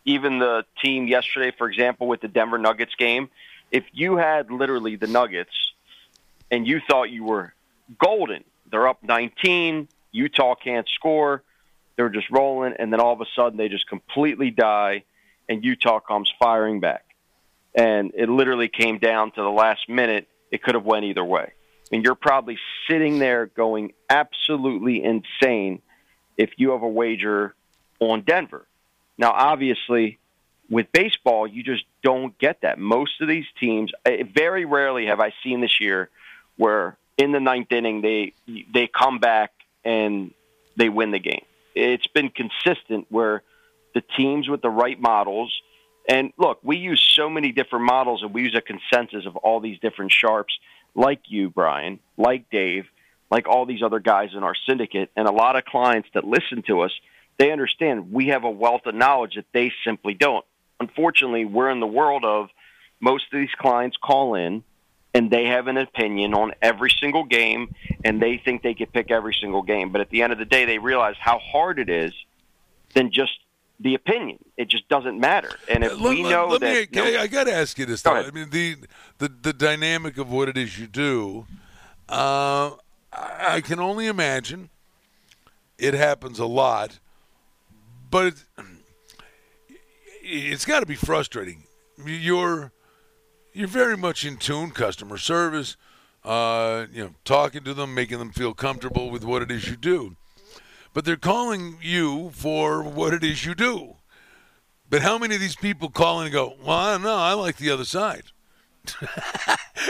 Even 0.04 0.38
the 0.38 0.64
team 0.82 1.06
yesterday, 1.06 1.52
for 1.56 1.68
example, 1.68 2.06
with 2.06 2.20
the 2.20 2.28
Denver 2.28 2.58
Nuggets 2.58 2.94
game, 2.96 3.30
if 3.70 3.84
you 3.92 4.16
had 4.16 4.50
literally 4.50 4.96
the 4.96 5.06
Nuggets 5.06 5.72
and 6.50 6.66
you 6.66 6.80
thought 6.86 7.10
you 7.10 7.24
were 7.24 7.54
golden, 7.98 8.44
they're 8.74 8.88
up 8.88 9.02
19, 9.02 9.88
Utah 10.12 10.54
can't 10.54 10.88
score, 10.88 11.42
they're 11.96 12.08
just 12.08 12.30
rolling, 12.30 12.74
and 12.78 12.92
then 12.92 13.00
all 13.00 13.12
of 13.12 13.20
a 13.20 13.26
sudden 13.34 13.56
they 13.56 13.68
just 13.68 13.88
completely 13.88 14.50
die, 14.50 15.04
and 15.48 15.64
Utah 15.64 16.00
comes 16.00 16.32
firing 16.38 16.80
back 16.80 17.04
and 17.74 18.12
it 18.14 18.28
literally 18.28 18.68
came 18.68 18.98
down 18.98 19.32
to 19.32 19.42
the 19.42 19.50
last 19.50 19.88
minute. 19.88 20.28
It 20.50 20.62
could 20.62 20.74
have 20.74 20.84
went 20.84 21.04
either 21.04 21.24
way. 21.24 21.52
Mean, 21.90 22.02
you're 22.02 22.14
probably 22.14 22.58
sitting 22.88 23.18
there 23.18 23.46
going 23.46 23.92
absolutely 24.08 25.02
insane 25.02 25.82
if 26.36 26.50
you 26.56 26.70
have 26.70 26.82
a 26.82 26.88
wager 26.88 27.54
on 28.00 28.22
Denver. 28.22 28.66
Now, 29.18 29.30
obviously, 29.30 30.18
with 30.70 30.90
baseball, 30.92 31.46
you 31.46 31.62
just 31.62 31.84
don't 32.02 32.36
get 32.38 32.62
that. 32.62 32.78
Most 32.78 33.20
of 33.20 33.28
these 33.28 33.44
teams, 33.60 33.92
eh, 34.06 34.24
very 34.24 34.64
rarely 34.64 35.06
have 35.06 35.20
I 35.20 35.32
seen 35.42 35.60
this 35.60 35.80
year 35.80 36.10
where 36.56 36.96
in 37.16 37.32
the 37.32 37.40
ninth 37.40 37.70
inning 37.72 38.00
they 38.00 38.32
they 38.72 38.86
come 38.86 39.18
back 39.18 39.52
and 39.84 40.32
they 40.76 40.88
win 40.88 41.10
the 41.10 41.18
game. 41.18 41.44
It's 41.74 42.06
been 42.06 42.30
consistent 42.30 43.06
where 43.10 43.42
the 43.94 44.02
teams 44.16 44.48
with 44.48 44.62
the 44.62 44.70
right 44.70 45.00
models 45.00 45.52
and 46.08 46.32
look, 46.36 46.58
we 46.62 46.76
use 46.76 47.00
so 47.00 47.30
many 47.30 47.52
different 47.52 47.86
models 47.86 48.22
and 48.22 48.34
we 48.34 48.42
use 48.42 48.54
a 48.54 48.60
consensus 48.60 49.26
of 49.26 49.36
all 49.36 49.60
these 49.60 49.78
different 49.78 50.12
sharps, 50.12 50.52
like 50.94 51.20
you, 51.28 51.48
Brian, 51.48 51.98
like 52.16 52.50
Dave, 52.50 52.84
like 53.30 53.48
all 53.48 53.64
these 53.64 53.82
other 53.82 54.00
guys 54.00 54.30
in 54.36 54.42
our 54.42 54.54
syndicate, 54.66 55.10
and 55.16 55.26
a 55.26 55.32
lot 55.32 55.56
of 55.56 55.64
clients 55.64 56.08
that 56.14 56.24
listen 56.24 56.62
to 56.66 56.80
us, 56.80 56.92
they 57.38 57.50
understand 57.50 58.12
we 58.12 58.28
have 58.28 58.44
a 58.44 58.50
wealth 58.50 58.82
of 58.86 58.94
knowledge 58.94 59.36
that 59.36 59.46
they 59.52 59.72
simply 59.84 60.14
don't. 60.14 60.44
Unfortunately, 60.78 61.44
we're 61.44 61.70
in 61.70 61.80
the 61.80 61.86
world 61.86 62.24
of 62.24 62.50
most 63.00 63.24
of 63.32 63.38
these 63.38 63.54
clients 63.58 63.96
call 63.96 64.34
in 64.34 64.62
and 65.14 65.30
they 65.30 65.46
have 65.46 65.68
an 65.68 65.76
opinion 65.76 66.34
on 66.34 66.52
every 66.60 66.90
single 66.90 67.24
game 67.24 67.74
and 68.04 68.20
they 68.20 68.36
think 68.36 68.62
they 68.62 68.74
could 68.74 68.92
pick 68.92 69.10
every 69.10 69.34
single 69.40 69.62
game. 69.62 69.90
But 69.92 70.00
at 70.00 70.10
the 70.10 70.22
end 70.22 70.32
of 70.32 70.38
the 70.38 70.44
day, 70.44 70.64
they 70.64 70.78
realize 70.78 71.14
how 71.18 71.38
hard 71.38 71.78
it 71.78 71.88
is 71.88 72.12
than 72.94 73.12
just 73.12 73.32
the 73.78 73.94
opinion. 73.94 74.38
It 74.56 74.68
just 74.68 74.88
doesn't 74.88 75.18
matter. 75.18 75.50
And 75.68 75.84
if 75.84 75.92
Let- 75.98 76.10
we 76.10 76.22
know 76.22 76.48
let 76.48 76.60
that 76.62 76.92
me, 76.92 77.16
I, 77.16 77.22
I 77.22 77.26
got 77.28 77.44
to 77.44 77.54
ask 77.54 77.78
you 77.78 77.86
this. 77.86 78.02
Go 78.02 78.10
Though. 78.14 78.20
ahead. 78.20 78.32
I 78.32 78.34
mean, 78.34 78.50
the, 78.50 78.76
the 79.18 79.28
the 79.42 79.52
dynamic 79.52 80.18
of 80.18 80.30
what 80.30 80.48
it 80.48 80.56
is 80.58 80.78
you 80.78 80.86
do, 80.86 81.46
uh, 82.08 82.72
I, 83.12 83.56
I 83.56 83.60
can 83.60 83.78
only 83.80 84.06
imagine. 84.06 84.70
It 85.76 85.94
happens 85.94 86.38
a 86.38 86.46
lot, 86.46 87.00
but 88.10 88.26
it, 88.26 88.34
it's 90.22 90.64
got 90.66 90.80
to 90.80 90.86
be 90.86 90.94
frustrating. 90.94 91.64
You're 92.04 92.72
you're 93.54 93.68
very 93.68 93.96
much 93.96 94.24
in 94.24 94.36
tune, 94.36 94.70
customer 94.70 95.16
service. 95.16 95.76
Uh, 96.24 96.86
you 96.92 97.04
know, 97.04 97.14
talking 97.24 97.62
to 97.64 97.74
them, 97.74 97.94
making 97.94 98.18
them 98.18 98.32
feel 98.32 98.54
comfortable 98.54 99.10
with 99.10 99.24
what 99.24 99.42
it 99.42 99.50
is 99.50 99.68
you 99.68 99.76
do. 99.76 100.16
but 100.94 101.04
they're 101.04 101.16
calling 101.16 101.76
you 101.82 102.30
for 102.30 102.82
what 102.82 103.12
it 103.12 103.22
is 103.22 103.44
you 103.44 103.54
do. 103.54 103.96
But 104.88 105.02
how 105.02 105.18
many 105.18 105.34
of 105.34 105.40
these 105.40 105.56
people 105.56 105.90
call 105.90 106.20
and 106.20 106.32
go, 106.32 106.54
"Well, 106.62 106.76
I 106.76 106.92
don't 106.92 107.02
know. 107.02 107.16
I 107.16 107.32
like 107.34 107.56
the 107.56 107.70
other 107.70 107.84
side." 107.84 108.24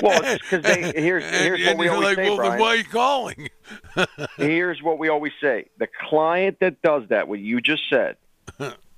well, 0.02 0.38
because 0.38 0.62
they 0.62 0.92
here's 0.96 1.24
here's 1.24 1.60
and, 1.66 1.78
what 1.78 1.78
we 1.78 1.88
always 1.88 2.04
like, 2.04 2.16
say, 2.16 2.28
well, 2.28 2.36
Brian. 2.36 2.60
why 2.60 2.66
are 2.68 2.76
you 2.76 2.84
calling? 2.84 3.48
Here's 4.36 4.82
what 4.82 4.98
we 4.98 5.08
always 5.08 5.32
say: 5.40 5.66
the 5.78 5.88
client 6.08 6.58
that 6.60 6.80
does 6.82 7.08
that, 7.08 7.28
what 7.28 7.40
you 7.40 7.60
just 7.60 7.88
said, 7.90 8.16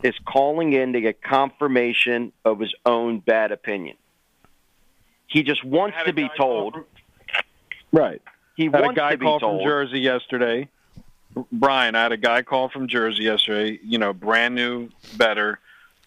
is 0.03 0.15
calling 0.27 0.75
in 0.75 0.93
to 0.93 1.01
get 1.01 1.23
confirmation 1.23 2.33
of 2.45 2.61
his 2.61 2.75
own 2.85 3.21
bad 3.21 3.53
opinion. 3.53 3.97
He 5.27 5.43
just 5.43 5.65
wants 5.65 5.97
to 6.05 6.13
be 6.13 6.31
told. 6.37 6.77
Right. 7.93 8.23
He 8.57 8.65
had 8.65 8.77
a 8.77 8.83
wants 8.83 8.97
guy 8.97 9.13
to 9.13 9.19
be 9.19 9.27
call 9.27 9.41
told. 9.41 9.61
from 9.61 9.69
Jersey 9.69 10.01
yesterday. 10.01 10.69
Brian, 11.53 11.95
I 11.95 12.03
had 12.03 12.13
a 12.13 12.17
guy 12.17 12.43
call 12.43 12.69
from 12.69 12.89
Jersey 12.89 13.25
yesterday. 13.25 13.79
You 13.85 13.99
know, 13.99 14.13
brand 14.13 14.55
new, 14.55 14.89
better, 15.17 15.59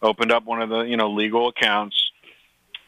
opened 0.02 0.32
up 0.32 0.46
one 0.46 0.62
of 0.62 0.70
the 0.70 0.82
you 0.82 0.98
know 0.98 1.12
legal 1.12 1.48
accounts, 1.48 2.12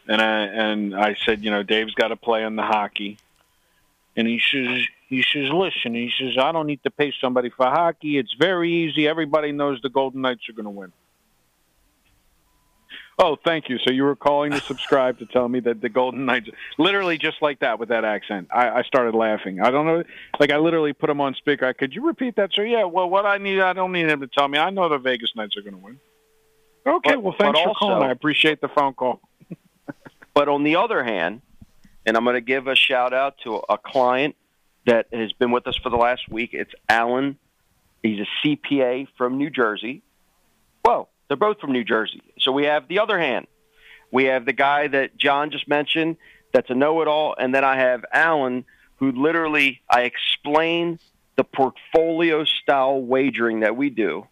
and 0.08 0.22
I 0.22 0.46
and 0.46 0.96
I 0.96 1.16
said, 1.26 1.44
you 1.44 1.52
know, 1.52 1.62
Dave's 1.62 1.94
got 1.94 2.08
to 2.08 2.16
play 2.16 2.44
in 2.44 2.56
the 2.56 2.64
hockey, 2.64 3.18
and 4.16 4.28
he 4.28 4.40
says, 4.40 4.82
he 5.08 5.24
says, 5.24 5.52
listen, 5.52 5.94
he 5.94 6.12
says, 6.18 6.38
I 6.38 6.52
don't 6.52 6.68
need 6.68 6.82
to 6.84 6.90
pay 6.90 7.14
somebody 7.22 7.50
for 7.50 7.66
hockey. 7.66 8.18
It's 8.18 8.34
very 8.34 8.72
easy. 8.72 9.08
Everybody 9.08 9.52
knows 9.52 9.82
the 9.82 9.90
Golden 9.90 10.22
Knights 10.22 10.50
are 10.50 10.54
going 10.54 10.64
to 10.64 10.72
win. 10.72 10.92
Oh, 13.24 13.38
thank 13.46 13.70
you. 13.70 13.78
So 13.78 13.92
you 13.92 14.04
were 14.04 14.16
calling 14.16 14.52
to 14.52 14.60
subscribe 14.62 15.20
to 15.20 15.28
tell 15.28 15.48
me 15.48 15.60
that 15.60 15.80
the 15.80 15.90
Golden 15.90 16.26
Knights, 16.26 16.50
literally 16.80 17.20
just 17.20 17.40
like 17.40 17.60
that 17.60 17.78
with 17.78 17.90
that 17.90 18.04
accent. 18.04 18.48
I, 18.52 18.70
I 18.80 18.82
started 18.82 19.14
laughing. 19.14 19.62
I 19.62 19.70
don't 19.70 19.86
know, 19.86 20.04
like 20.40 20.52
I 20.52 20.58
literally 20.58 20.92
put 20.94 21.08
him 21.08 21.22
on 21.22 21.36
speaker. 21.36 21.68
I, 21.68 21.74
Could 21.74 21.94
you 21.94 22.08
repeat 22.08 22.38
that, 22.38 22.52
sir? 22.52 22.66
Yeah. 22.66 22.86
Well, 22.86 23.08
what 23.08 23.28
I 23.28 23.38
need, 23.38 23.60
I 23.60 23.74
don't 23.74 23.92
need 23.92 24.08
him 24.10 24.22
to 24.22 24.28
tell 24.28 24.48
me. 24.48 24.58
I 24.58 24.72
know 24.72 24.90
the 24.90 24.98
Vegas 24.98 25.36
Knights 25.36 25.56
are 25.56 25.62
going 25.62 25.76
to 25.76 25.80
win. 25.80 26.00
Okay. 26.88 27.12
But- 27.12 27.22
well, 27.24 27.36
thanks 27.38 27.60
for 27.60 27.68
also- 27.68 27.80
calling. 27.80 28.10
I 28.10 28.12
appreciate 28.12 28.60
the 28.60 28.70
phone 28.70 28.94
call. 28.94 29.22
But 30.34 30.48
on 30.48 30.64
the 30.64 30.78
other 30.78 31.04
hand, 31.04 31.42
and 32.06 32.16
I'm 32.16 32.24
going 32.24 32.36
to 32.36 32.42
give 32.42 32.68
a 32.68 32.76
shout 32.76 33.14
out 33.14 33.36
to 33.44 33.56
a 33.68 33.78
client 33.78 34.38
that 34.86 35.08
has 35.12 35.34
been 35.34 35.52
with 35.52 35.68
us 35.68 35.76
for 35.76 35.90
the 35.90 35.98
last 35.98 36.30
week. 36.30 36.52
It's 36.54 36.72
Alan. 36.88 37.38
He's 38.02 38.20
a 38.22 38.48
CPA 38.48 39.10
from 39.18 39.38
New 39.38 39.50
Jersey. 39.50 40.02
Whoa, 40.86 41.10
they're 41.28 41.36
both 41.36 41.60
from 41.60 41.74
New 41.74 41.84
Jersey. 41.84 42.22
So 42.42 42.52
we 42.52 42.66
have 42.66 42.88
the 42.88 43.00
other 43.00 43.20
hand. 43.20 43.48
We 44.12 44.26
have 44.26 44.46
the 44.46 44.54
guy 44.54 44.88
that 44.88 45.18
John 45.18 45.52
just 45.52 45.68
mentioned 45.68 46.18
that's 46.52 46.70
a 46.70 46.76
know-it-all, 46.76 47.36
and 47.38 47.56
then 47.56 47.64
I 47.64 47.78
have 47.78 48.04
Alan, 48.12 48.66
who 48.98 49.12
literally 49.12 49.82
I 49.90 50.02
explain 50.02 51.00
the 51.38 51.44
portfolio 51.46 52.44
style 52.44 53.02
wagering 53.02 53.62
that 53.62 53.78
we 53.78 53.90
do, 53.90 54.28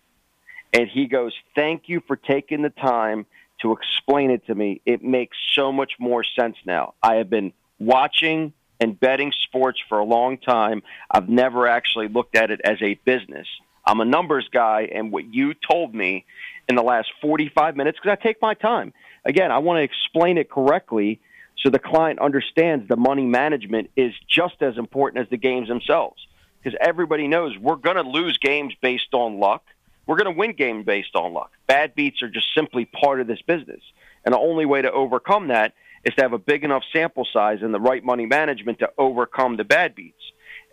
and 0.73 0.87
he 0.89 1.07
goes, 1.07 1.33
"Thank 1.55 1.87
you 1.87 2.01
for 2.01 2.17
taking 2.17 2.61
the 2.61 2.69
time 2.69 3.25
to 3.61 3.71
explain 3.71 4.31
it 4.31 4.45
to 4.47 4.55
me. 4.55 4.81
It 4.85 5.03
makes 5.03 5.37
so 5.53 5.71
much 5.71 5.93
more 5.99 6.23
sense 6.23 6.57
now. 6.65 6.93
I 7.01 7.15
have 7.15 7.29
been 7.29 7.53
watching 7.79 8.53
and 8.79 8.99
betting 8.99 9.31
sports 9.43 9.79
for 9.87 9.99
a 9.99 10.05
long 10.05 10.37
time. 10.37 10.83
I've 11.09 11.29
never 11.29 11.67
actually 11.67 12.07
looked 12.07 12.35
at 12.35 12.51
it 12.51 12.61
as 12.63 12.81
a 12.81 12.95
business. 13.05 13.47
I'm 13.85 13.99
a 14.01 14.05
numbers 14.05 14.47
guy, 14.51 14.89
and 14.93 15.11
what 15.11 15.33
you 15.33 15.53
told 15.53 15.93
me 15.93 16.25
in 16.67 16.75
the 16.75 16.83
last 16.83 17.09
45 17.21 17.75
minutes, 17.75 17.97
because 18.01 18.17
I 18.19 18.23
take 18.23 18.41
my 18.41 18.53
time. 18.53 18.93
Again, 19.25 19.51
I 19.51 19.57
want 19.59 19.79
to 19.79 19.83
explain 19.83 20.37
it 20.37 20.49
correctly 20.49 21.19
so 21.57 21.69
the 21.69 21.79
client 21.79 22.19
understands 22.19 22.87
the 22.87 22.95
money 22.95 23.25
management 23.25 23.89
is 23.95 24.13
just 24.29 24.61
as 24.61 24.77
important 24.77 25.23
as 25.23 25.29
the 25.29 25.37
games 25.37 25.67
themselves. 25.67 26.25
Because 26.61 26.77
everybody 26.81 27.27
knows 27.27 27.57
we're 27.57 27.75
going 27.75 27.95
to 27.95 28.03
lose 28.03 28.37
games 28.37 28.73
based 28.81 29.13
on 29.13 29.39
luck. 29.39 29.63
We're 30.05 30.17
going 30.17 30.33
to 30.33 30.37
win 30.37 30.53
games 30.53 30.85
based 30.85 31.15
on 31.15 31.33
luck. 31.33 31.51
Bad 31.67 31.95
beats 31.95 32.21
are 32.21 32.29
just 32.29 32.47
simply 32.55 32.85
part 32.85 33.21
of 33.21 33.27
this 33.27 33.41
business. 33.41 33.81
And 34.25 34.33
the 34.33 34.39
only 34.39 34.65
way 34.65 34.81
to 34.81 34.91
overcome 34.91 35.49
that 35.49 35.73
is 36.03 36.13
to 36.15 36.21
have 36.21 36.33
a 36.33 36.39
big 36.39 36.63
enough 36.63 36.83
sample 36.93 37.27
size 37.31 37.59
and 37.61 37.73
the 37.73 37.79
right 37.79 38.03
money 38.03 38.25
management 38.25 38.79
to 38.79 38.91
overcome 38.97 39.57
the 39.57 39.63
bad 39.63 39.95
beats. 39.95 40.21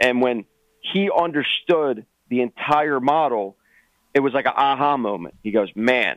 And 0.01 0.21
when 0.21 0.45
he 0.81 1.11
understood 1.11 2.07
the 2.29 2.41
entire 2.41 3.01
model, 3.01 3.57
it 4.15 4.21
was 4.21 4.33
like 4.33 4.47
an 4.47 4.55
aha 4.57 4.97
moment. 4.97 5.35
He 5.43 5.51
goes, 5.51 5.69
Man, 5.75 6.17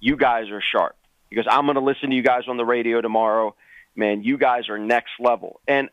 you 0.00 0.16
guys 0.16 0.50
are 0.50 0.60
sharp. 0.60 0.96
He 1.28 1.36
goes, 1.36 1.46
I'm 1.48 1.66
going 1.66 1.76
to 1.76 1.80
listen 1.80 2.10
to 2.10 2.16
you 2.16 2.22
guys 2.22 2.44
on 2.48 2.56
the 2.56 2.64
radio 2.64 3.00
tomorrow. 3.00 3.54
Man, 3.94 4.22
you 4.22 4.36
guys 4.38 4.68
are 4.68 4.78
next 4.78 5.12
level. 5.20 5.60
And 5.68 5.90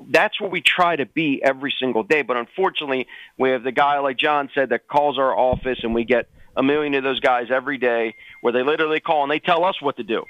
that's 0.00 0.40
what 0.40 0.50
we 0.50 0.60
try 0.60 0.96
to 0.96 1.06
be 1.06 1.42
every 1.42 1.74
single 1.78 2.02
day. 2.02 2.22
But 2.22 2.36
unfortunately, 2.36 3.06
we 3.38 3.50
have 3.50 3.62
the 3.62 3.72
guy, 3.72 3.98
like 3.98 4.16
John 4.16 4.50
said, 4.54 4.68
that 4.70 4.86
calls 4.86 5.18
our 5.18 5.36
office, 5.36 5.78
and 5.82 5.94
we 5.94 6.04
get 6.04 6.28
a 6.56 6.62
million 6.62 6.94
of 6.94 7.04
those 7.04 7.20
guys 7.20 7.48
every 7.50 7.78
day 7.78 8.14
where 8.40 8.52
they 8.52 8.62
literally 8.62 9.00
call 9.00 9.22
and 9.22 9.30
they 9.30 9.38
tell 9.38 9.64
us 9.64 9.80
what 9.80 9.96
to 9.96 10.02
do. 10.02 10.24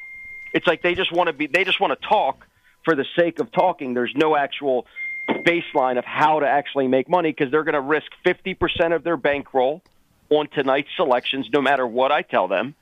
It's 0.54 0.66
like 0.66 0.82
they 0.82 0.94
just 0.94 1.12
want 1.12 1.28
to 1.28 1.32
be, 1.32 1.46
they 1.46 1.64
just 1.64 1.80
want 1.80 1.98
to 1.98 2.08
talk 2.08 2.46
for 2.84 2.94
the 2.94 3.04
sake 3.16 3.38
of 3.38 3.50
talking. 3.52 3.94
There's 3.94 4.14
no 4.14 4.36
actual 4.36 4.86
baseline 5.28 5.98
of 5.98 6.04
how 6.04 6.40
to 6.40 6.48
actually 6.48 6.88
make 6.88 7.08
money 7.08 7.30
because 7.30 7.50
they're 7.50 7.64
going 7.64 7.74
to 7.74 7.80
risk 7.80 8.10
50% 8.24 8.94
of 8.94 9.04
their 9.04 9.16
bankroll 9.16 9.82
on 10.30 10.48
tonight's 10.48 10.90
selections, 10.96 11.48
no 11.52 11.60
matter 11.60 11.86
what 11.86 12.12
I 12.12 12.22
tell 12.22 12.48
them. 12.48 12.74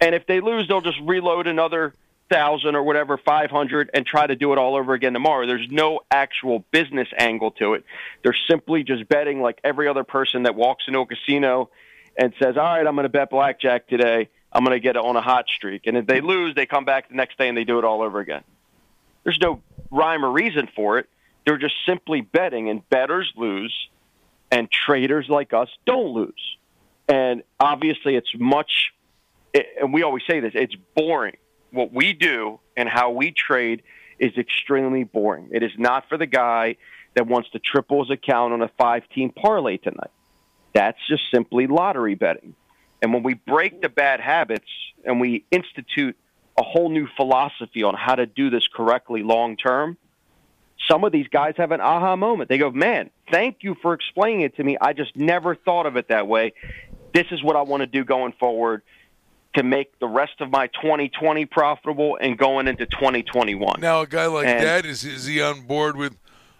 And 0.00 0.14
if 0.14 0.26
they 0.26 0.40
lose, 0.40 0.68
they'll 0.68 0.80
just 0.80 1.00
reload 1.02 1.46
another 1.46 1.94
thousand 2.28 2.74
or 2.74 2.82
whatever, 2.82 3.16
500, 3.16 3.90
and 3.94 4.04
try 4.04 4.26
to 4.26 4.34
do 4.36 4.52
it 4.52 4.58
all 4.58 4.76
over 4.76 4.94
again 4.94 5.12
tomorrow. 5.12 5.46
There's 5.46 5.68
no 5.70 6.00
actual 6.10 6.64
business 6.70 7.08
angle 7.16 7.52
to 7.52 7.74
it. 7.74 7.84
They're 8.22 8.36
simply 8.48 8.82
just 8.82 9.08
betting 9.08 9.40
like 9.40 9.60
every 9.62 9.88
other 9.88 10.04
person 10.04 10.42
that 10.44 10.54
walks 10.54 10.84
into 10.86 11.00
a 11.00 11.06
casino 11.06 11.70
and 12.18 12.32
says, 12.42 12.56
all 12.56 12.64
right, 12.64 12.86
I'm 12.86 12.94
going 12.94 13.04
to 13.04 13.08
bet 13.08 13.30
blackjack 13.30 13.88
today. 13.88 14.28
I'm 14.52 14.64
going 14.64 14.76
to 14.76 14.80
get 14.80 14.96
it 14.96 15.04
on 15.04 15.16
a 15.16 15.20
hot 15.20 15.46
streak. 15.48 15.86
And 15.86 15.96
if 15.96 16.06
they 16.06 16.20
lose, 16.20 16.54
they 16.54 16.66
come 16.66 16.84
back 16.84 17.08
the 17.08 17.14
next 17.14 17.38
day 17.38 17.48
and 17.48 17.56
they 17.56 17.64
do 17.64 17.78
it 17.78 17.84
all 17.84 18.02
over 18.02 18.20
again. 18.20 18.42
There's 19.24 19.38
no 19.40 19.60
rhyme 19.90 20.24
or 20.24 20.30
reason 20.30 20.68
for 20.74 20.98
it. 20.98 21.08
They're 21.46 21.58
just 21.58 21.76
simply 21.86 22.20
betting, 22.20 22.68
and 22.68 22.86
bettors 22.90 23.32
lose, 23.36 23.74
and 24.50 24.70
traders 24.70 25.28
like 25.28 25.52
us 25.52 25.68
don't 25.86 26.08
lose. 26.08 26.56
And 27.08 27.44
obviously, 27.60 28.16
it's 28.16 28.30
much, 28.36 28.92
and 29.80 29.94
we 29.94 30.02
always 30.02 30.24
say 30.28 30.40
this, 30.40 30.52
it's 30.54 30.74
boring. 30.94 31.36
What 31.70 31.92
we 31.92 32.12
do 32.12 32.60
and 32.76 32.88
how 32.88 33.10
we 33.10 33.30
trade 33.30 33.82
is 34.18 34.36
extremely 34.36 35.04
boring. 35.04 35.50
It 35.52 35.62
is 35.62 35.72
not 35.78 36.08
for 36.08 36.18
the 36.18 36.26
guy 36.26 36.76
that 37.14 37.26
wants 37.26 37.50
to 37.50 37.58
triple 37.58 38.04
his 38.04 38.10
account 38.10 38.52
on 38.52 38.62
a 38.62 38.68
five 38.76 39.08
team 39.14 39.30
parlay 39.30 39.76
tonight. 39.76 40.10
That's 40.74 40.98
just 41.08 41.22
simply 41.32 41.66
lottery 41.66 42.14
betting. 42.14 42.54
And 43.02 43.12
when 43.12 43.22
we 43.22 43.34
break 43.34 43.82
the 43.82 43.88
bad 43.88 44.20
habits 44.20 44.68
and 45.04 45.20
we 45.20 45.44
institute 45.50 46.16
a 46.58 46.62
whole 46.62 46.88
new 46.88 47.06
philosophy 47.16 47.82
on 47.82 47.94
how 47.94 48.14
to 48.14 48.26
do 48.26 48.50
this 48.50 48.66
correctly 48.68 49.22
long 49.22 49.56
term, 49.56 49.96
some 50.88 51.04
of 51.04 51.12
these 51.12 51.28
guys 51.28 51.54
have 51.56 51.72
an 51.72 51.80
aha 51.80 52.16
moment. 52.16 52.48
They 52.48 52.58
go, 52.58 52.70
Man, 52.70 53.10
thank 53.30 53.58
you 53.60 53.74
for 53.82 53.92
explaining 53.94 54.42
it 54.42 54.56
to 54.56 54.64
me. 54.64 54.76
I 54.80 54.92
just 54.92 55.16
never 55.16 55.54
thought 55.54 55.86
of 55.86 55.96
it 55.96 56.08
that 56.08 56.26
way. 56.28 56.52
This 57.14 57.26
is 57.30 57.42
what 57.42 57.56
I 57.56 57.62
want 57.62 57.80
to 57.82 57.86
do 57.86 58.04
going 58.04 58.32
forward 58.38 58.82
to 59.54 59.62
make 59.62 59.98
the 60.00 60.06
rest 60.06 60.40
of 60.40 60.50
my 60.50 60.66
2020 60.66 61.46
profitable 61.46 62.18
and 62.20 62.36
going 62.36 62.68
into 62.68 62.84
2021. 62.86 63.80
Now, 63.80 64.02
a 64.02 64.06
guy 64.06 64.26
like 64.26 64.46
And- 64.46 64.62
that 64.62 64.84
is 64.84 65.04
is 65.04 65.26
he 65.26 65.40
on 65.40 65.62
board 65.62 65.96
with? 65.96 66.16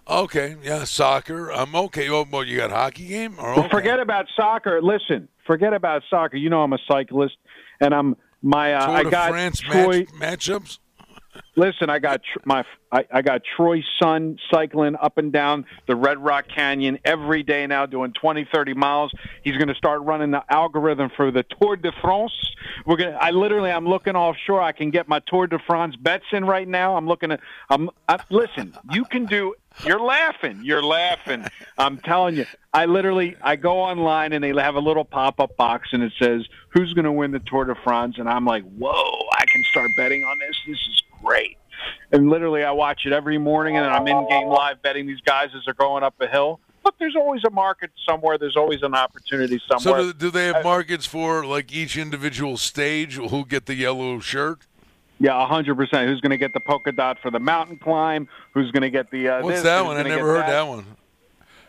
Okay, 0.09 0.55
yeah, 0.62 0.85
soccer. 0.85 1.51
I'm 1.51 1.74
okay. 1.74 2.09
Oh, 2.09 2.24
well, 2.31 2.45
you 2.45 2.57
got 2.59 2.70
hockey 2.70 3.09
game 3.09 3.35
or 3.41 3.51
Well, 3.51 3.59
okay. 3.64 3.68
forget 3.70 3.99
about 4.01 4.27
soccer. 4.37 4.81
Listen, 4.81 5.29
forget 5.45 5.72
about 5.74 6.05
soccer. 6.09 6.37
You 6.37 6.49
know 6.49 6.62
I'm 6.62 6.72
a 6.72 6.79
cyclist, 6.89 7.37
and 7.81 7.93
I'm 7.93 8.16
my 8.41 8.72
uh, 8.72 8.87
Tour 8.87 8.97
I 8.97 9.03
de 9.03 9.11
got 9.11 9.31
France 9.31 9.59
Troy. 9.61 10.07
match, 10.18 10.47
matchups. 10.49 10.79
Listen, 11.57 11.91
I 11.91 11.99
got 11.99 12.22
tr- 12.22 12.41
my 12.45 12.64
I, 12.93 13.05
I 13.12 13.22
got 13.22 13.43
Troy's 13.57 13.84
son 13.99 14.39
cycling 14.51 14.97
up 14.97 15.18
and 15.18 15.32
down 15.32 15.66
the 15.87 15.97
Red 15.97 16.18
Rock 16.18 16.47
Canyon 16.49 16.99
every 17.05 17.43
day 17.43 17.66
now, 17.66 17.84
doing 17.84 18.12
20, 18.12 18.49
30 18.53 18.74
miles. 18.74 19.12
He's 19.43 19.57
going 19.57 19.68
to 19.68 19.74
start 19.74 20.03
running 20.03 20.30
the 20.30 20.45
algorithm 20.49 21.11
for 21.16 21.30
the 21.30 21.43
Tour 21.43 21.76
de 21.76 21.93
France. 22.01 22.32
We're 22.84 22.97
gonna. 22.97 23.18
I 23.20 23.30
literally, 23.30 23.70
I'm 23.70 23.87
looking 23.87 24.16
offshore. 24.16 24.61
I 24.61 24.72
can 24.72 24.91
get 24.91 25.09
my 25.09 25.20
Tour 25.26 25.47
de 25.47 25.59
France 25.59 25.97
bets 25.97 26.24
in 26.32 26.45
right 26.45 26.66
now. 26.66 26.97
I'm 26.97 27.07
looking 27.07 27.32
at. 27.32 27.41
I'm. 27.70 27.91
I, 28.09 28.18
listen, 28.30 28.74
you 28.91 29.05
can 29.05 29.26
do. 29.26 29.55
You're 29.84 30.01
laughing. 30.01 30.61
You're 30.62 30.82
laughing. 30.82 31.45
I'm 31.76 31.99
telling 31.99 32.37
you. 32.37 32.47
I 32.72 32.87
literally, 32.87 33.37
I 33.43 33.57
go 33.57 33.78
online 33.78 34.32
and 34.32 34.45
they 34.45 34.53
have 34.55 34.74
a 34.74 34.80
little 34.80 35.05
pop-up 35.05 35.57
box 35.57 35.89
and 35.93 36.03
it 36.03 36.12
says 36.18 36.47
who's 36.70 36.93
going 36.93 37.07
to 37.07 37.12
win 37.12 37.30
the 37.30 37.39
Tour 37.41 37.64
de 37.64 37.74
France, 37.74 38.16
and 38.18 38.28
I'm 38.28 38.45
like, 38.45 38.64
whoa, 38.64 39.26
I 39.32 39.45
can 39.47 39.64
start 39.64 39.91
betting 39.97 40.24
on 40.24 40.39
this. 40.39 40.57
This 40.66 40.76
is 40.76 41.03
great. 41.23 41.59
And 42.12 42.31
literally, 42.31 42.64
I 42.64 42.71
watch 42.71 43.03
it 43.05 43.12
every 43.12 43.39
morning, 43.39 43.77
and 43.77 43.87
I'm 43.87 44.07
in 44.07 44.29
game 44.29 44.49
live 44.49 44.81
betting 44.83 45.07
these 45.07 45.21
guys 45.21 45.51
as 45.57 45.64
they're 45.64 45.75
going 45.75 46.03
up 46.03 46.14
a 46.21 46.27
hill. 46.27 46.61
But 46.83 46.95
there's 46.99 47.17
always 47.17 47.43
a 47.45 47.51
market 47.51 47.91
somewhere. 48.09 48.39
There's 48.39 48.57
always 48.57 48.83
an 48.83 48.95
opportunity 48.95 49.61
somewhere. 49.69 50.03
So, 50.03 50.12
do, 50.12 50.12
do 50.12 50.31
they 50.31 50.47
have 50.47 50.62
markets 50.62 51.05
for 51.05 51.45
like 51.45 51.73
each 51.73 51.97
individual 51.97 52.57
stage? 52.57 53.17
Who 53.17 53.45
get 53.45 53.67
the 53.67 53.75
yellow 53.75 54.21
shirt? 54.21 54.67
yeah, 55.19 55.43
a 55.43 55.47
hundred 55.47 55.77
percent. 55.77 56.09
Who's 56.09 56.21
going 56.21 56.31
to 56.31 56.39
get 56.39 56.53
the 56.53 56.61
polka 56.61 56.93
dot 56.93 57.19
for 57.23 57.31
the 57.31 57.41
mountain 57.41 57.79
climb? 57.79 58.29
Who's 58.53 58.71
going 58.71 58.83
to 58.83 58.91
get 58.91 59.11
the? 59.11 59.29
Uh, 59.29 59.43
What's 59.43 59.57
this? 59.57 59.64
that 59.64 59.79
Who's 59.79 59.87
one? 59.87 59.97
I 59.97 60.03
never 60.03 60.27
heard 60.27 60.47
that 60.47 60.67
one. 60.67 60.85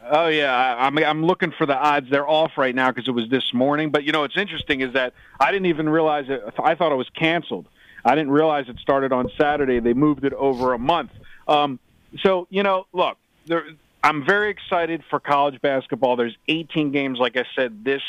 Oh 0.09 0.27
yeah, 0.27 0.55
I, 0.55 0.87
I'm 0.87 0.97
I'm 0.99 1.25
looking 1.25 1.51
for 1.57 1.65
the 1.65 1.75
odds. 1.75 2.09
They're 2.09 2.27
off 2.27 2.51
right 2.57 2.73
now 2.73 2.91
because 2.91 3.07
it 3.07 3.11
was 3.11 3.29
this 3.29 3.53
morning. 3.53 3.89
But 3.89 4.03
you 4.03 4.11
know, 4.11 4.21
what's 4.21 4.37
interesting 4.37 4.81
is 4.81 4.93
that 4.93 5.13
I 5.39 5.51
didn't 5.51 5.67
even 5.67 5.89
realize 5.89 6.25
it. 6.29 6.41
I 6.61 6.75
thought 6.75 6.91
it 6.91 6.95
was 6.95 7.09
canceled. 7.09 7.67
I 8.07 8.15
didn't 8.15 8.31
realize 8.31 8.69
it 8.69 8.79
started 8.79 9.11
on 9.11 9.29
Saturday. 9.37 9.79
They 9.79 9.93
moved 9.93 10.23
it 10.23 10.33
over 10.33 10.73
a 10.73 10.79
month. 10.79 11.11
Um, 11.47 11.79
so 12.21 12.47
you 12.49 12.63
know, 12.63 12.87
look, 12.93 13.17
there, 13.45 13.65
I'm 14.03 14.25
very 14.25 14.49
excited 14.49 15.03
for 15.09 15.19
college 15.19 15.59
basketball. 15.61 16.15
There's 16.15 16.37
18 16.47 16.91
games, 16.91 17.19
like 17.19 17.35
I 17.35 17.45
said, 17.55 17.83
this 17.83 18.01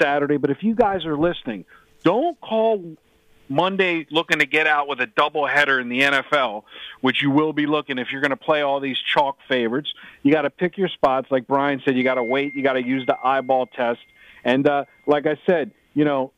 Saturday. 0.00 0.36
But 0.38 0.50
if 0.50 0.62
you 0.62 0.74
guys 0.74 1.04
are 1.04 1.16
listening, 1.16 1.64
don't 2.04 2.40
call 2.40 2.96
Monday 3.48 4.06
looking 4.10 4.38
to 4.38 4.46
get 4.46 4.66
out 4.66 4.88
with 4.88 5.00
a 5.00 5.06
doubleheader 5.06 5.80
in 5.80 5.88
the 5.88 6.00
NFL, 6.00 6.64
which 7.00 7.22
you 7.22 7.30
will 7.30 7.52
be 7.52 7.66
looking 7.66 7.98
if 7.98 8.10
you're 8.10 8.20
going 8.20 8.30
to 8.30 8.36
play 8.36 8.62
all 8.62 8.80
these 8.80 8.98
chalk 8.98 9.38
favorites. 9.48 9.92
You 10.22 10.32
got 10.32 10.42
to 10.42 10.50
pick 10.50 10.78
your 10.78 10.88
spots. 10.88 11.30
Like 11.30 11.46
Brian 11.46 11.82
said, 11.84 11.96
you 11.96 12.04
got 12.04 12.14
to 12.14 12.24
wait. 12.24 12.54
You 12.54 12.62
got 12.62 12.74
to 12.74 12.82
use 12.82 13.06
the 13.06 13.16
eyeball 13.22 13.66
test. 13.66 14.00
And 14.44 14.66
uh, 14.66 14.84
like 15.06 15.26
I 15.26 15.36
said, 15.46 15.72
you 15.94 16.04
know, 16.04 16.32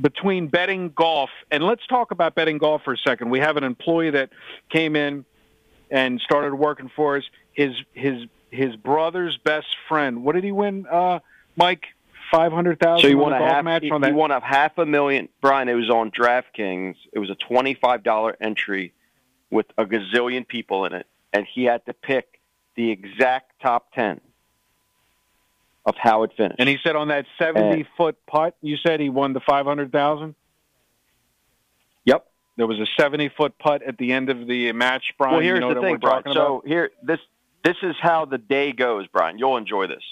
between 0.00 0.48
betting 0.48 0.90
golf 0.94 1.30
and 1.50 1.62
let's 1.64 1.86
talk 1.86 2.10
about 2.10 2.34
betting 2.34 2.58
golf 2.58 2.82
for 2.84 2.92
a 2.92 2.98
second. 2.98 3.30
We 3.30 3.40
have 3.40 3.56
an 3.56 3.64
employee 3.64 4.10
that 4.10 4.30
came 4.70 4.96
in 4.96 5.24
and 5.90 6.20
started 6.20 6.54
working 6.54 6.90
for 6.94 7.16
us. 7.16 7.24
His 7.52 7.72
his 7.92 8.26
his 8.50 8.76
brother's 8.76 9.36
best 9.38 9.68
friend. 9.88 10.22
What 10.24 10.34
did 10.34 10.44
he 10.44 10.52
win, 10.52 10.86
uh, 10.90 11.20
Mike? 11.56 11.86
five 12.30 12.52
hundred 12.52 12.78
thousand. 12.78 13.02
So 13.02 13.08
you 13.08 13.18
won 13.18 13.32
a 13.32 13.38
half 13.38 13.64
match 13.64 13.82
that. 13.82 14.08
you 14.08 14.14
won 14.14 14.30
a 14.30 14.40
half 14.40 14.76
a 14.78 14.86
million, 14.86 15.28
Brian. 15.40 15.68
It 15.68 15.74
was 15.74 15.90
on 15.90 16.10
DraftKings. 16.10 16.94
It 17.12 17.18
was 17.18 17.30
a 17.30 17.34
twenty 17.34 17.74
five 17.74 18.02
dollar 18.02 18.36
entry 18.40 18.92
with 19.50 19.66
a 19.78 19.84
gazillion 19.84 20.46
people 20.46 20.84
in 20.84 20.92
it, 20.92 21.06
and 21.32 21.46
he 21.52 21.64
had 21.64 21.84
to 21.86 21.94
pick 21.94 22.40
the 22.76 22.90
exact 22.90 23.60
top 23.60 23.92
ten 23.92 24.20
of 25.88 25.94
how 25.96 26.22
it 26.22 26.32
finished. 26.36 26.56
And 26.58 26.68
he 26.68 26.76
said 26.84 26.96
on 26.96 27.08
that 27.08 27.24
seventy 27.38 27.86
foot 27.96 28.18
putt, 28.26 28.54
you 28.60 28.76
said 28.76 29.00
he 29.00 29.08
won 29.08 29.32
the 29.32 29.40
five 29.40 29.64
hundred 29.64 29.90
thousand. 29.90 30.34
Yep. 32.04 32.26
There 32.56 32.66
was 32.66 32.78
a 32.78 32.86
seventy 33.00 33.30
foot 33.30 33.58
putt 33.58 33.82
at 33.82 33.96
the 33.96 34.12
end 34.12 34.28
of 34.28 34.46
the 34.46 34.72
match, 34.72 35.14
Brian. 35.16 35.34
Well, 35.34 35.42
here's 35.42 35.56
you 35.56 35.60
know 35.60 35.74
the 35.74 35.80
thing, 35.80 35.96
Brian. 35.96 36.24
So 36.32 36.62
here, 36.66 36.90
this 37.02 37.20
this 37.64 37.76
is 37.82 37.96
how 38.00 38.26
the 38.26 38.36
day 38.36 38.72
goes, 38.72 39.06
Brian. 39.06 39.38
You'll 39.38 39.56
enjoy 39.56 39.86
this. 39.86 40.04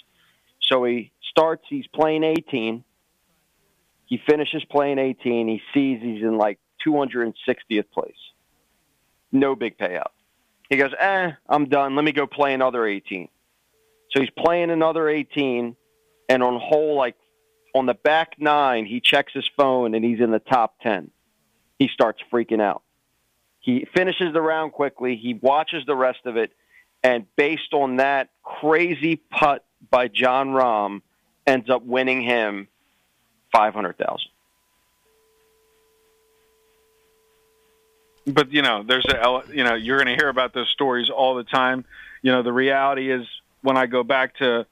So 0.63 0.83
he 0.85 1.13
starts. 1.31 1.63
He's 1.69 1.87
playing 1.89 2.25
18. 2.25 2.83
He 4.07 4.21
finishes 4.27 4.65
playing 4.65 4.99
18. 4.99 5.47
He 5.47 5.61
sees 5.75 6.01
he's 6.01 6.23
in 6.23 6.39
like 6.39 6.59
260th 6.87 7.91
place. 7.93 8.15
No 9.31 9.55
big 9.55 9.77
payout. 9.77 10.11
He 10.71 10.77
goes, 10.77 10.93
eh, 10.99 11.33
I'm 11.49 11.69
done. 11.69 11.95
Let 11.95 12.05
me 12.05 12.13
go 12.13 12.27
play 12.27 12.55
another 12.55 12.87
18. 12.87 13.29
So 14.17 14.23
he's 14.23 14.31
playing 14.31 14.71
another 14.71 15.11
18, 15.11 15.77
and 16.31 16.43
on 16.43 16.59
hole 16.59 16.97
like 16.97 17.17
on 17.75 17.85
the 17.85 17.93
back 17.93 18.37
nine, 18.39 18.87
he 18.87 18.99
checks 18.99 19.35
his 19.35 19.47
phone 19.59 19.95
and 19.95 20.03
he's 20.03 20.21
in 20.21 20.31
the 20.31 20.39
top 20.39 20.81
10. 20.81 21.11
He 21.79 21.89
starts 21.89 22.23
freaking 22.33 22.63
out. 22.63 22.83
He 23.61 23.87
finishes 23.95 24.33
the 24.33 24.41
round 24.41 24.73
quickly. 24.73 25.17
He 25.17 25.35
watches 25.35 25.85
the 25.85 25.95
rest 25.95 26.21
of 26.25 26.39
it, 26.39 26.53
and 27.03 27.27
based 27.37 27.75
on 27.75 27.97
that 27.97 28.31
crazy 28.43 29.17
putt 29.17 29.67
by 29.91 30.09
Jon 30.09 30.49
Rahm, 30.49 31.03
ends 31.47 31.69
up 31.69 31.83
winning 31.83 32.23
him 32.23 32.69
five 33.53 33.75
hundred 33.75 33.99
thousand. 33.99 34.31
but 38.27 38.53
you 38.53 38.63
know, 38.63 38.83
there's 38.83 39.05
a 39.07 39.43
you 39.53 39.65
know, 39.65 39.75
you're 39.75 39.99
going 39.99 40.09
to 40.09 40.17
hear 40.17 40.29
about 40.29 40.53
those 40.53 40.69
stories 40.71 41.11
all 41.11 41.35
the 41.35 41.45
time. 41.45 41.85
You 42.23 42.33
know, 42.33 42.43
the 42.43 42.53
reality 42.53 43.11
is 43.11 43.27
when 43.67 43.77
I 43.77 43.87
go 43.87 44.03
back 44.03 44.37
to 44.37 44.67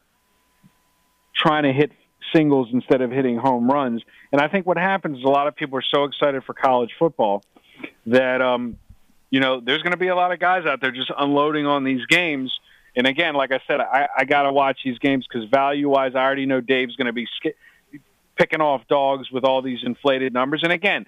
trying 1.37 1.65
to 1.65 1.73
hit 1.73 1.93
singles 2.35 2.69
instead 2.73 3.01
of 3.03 3.11
hitting 3.11 3.37
home 3.37 3.71
runs, 3.71 4.03
and 4.33 4.41
I 4.41 4.49
think 4.49 4.67
what 4.67 4.79
happens 4.79 5.19
is 5.19 5.25
a 5.25 5.29
lot 5.29 5.47
of 5.47 5.55
people 5.55 5.79
are 5.79 5.85
so 5.95 6.05
excited 6.05 6.45
for 6.45 6.55
college 6.55 6.91
football 6.99 7.43
that 8.07 8.41
um, 8.41 8.79
you 9.35 9.41
know, 9.41 9.61
there's 9.61 9.83
going 9.83 9.91
to 9.91 9.99
be 9.99 10.07
a 10.07 10.15
lot 10.15 10.31
of 10.31 10.39
guys 10.39 10.65
out 10.65 10.81
there 10.81 10.93
just 10.93 11.11
unloading 11.19 11.67
on 11.67 11.83
these 11.83 12.07
games. 12.07 12.57
And 12.95 13.05
again, 13.05 13.35
like 13.35 13.51
I 13.51 13.59
said, 13.67 13.81
I, 13.81 14.07
I 14.17 14.25
got 14.25 14.43
to 14.43 14.53
watch 14.53 14.79
these 14.85 14.97
games 15.01 15.27
because 15.27 15.49
value 15.49 15.89
wise, 15.89 16.13
I 16.15 16.21
already 16.21 16.47
know 16.47 16.61
Dave's 16.61 16.95
going 16.95 17.09
to 17.09 17.13
be 17.13 17.27
sk- 17.27 18.01
picking 18.37 18.61
off 18.61 18.87
dogs 18.87 19.33
with 19.33 19.43
all 19.43 19.61
these 19.61 19.81
inflated 19.83 20.33
numbers. 20.33 20.61
And 20.63 20.71
again, 20.71 21.07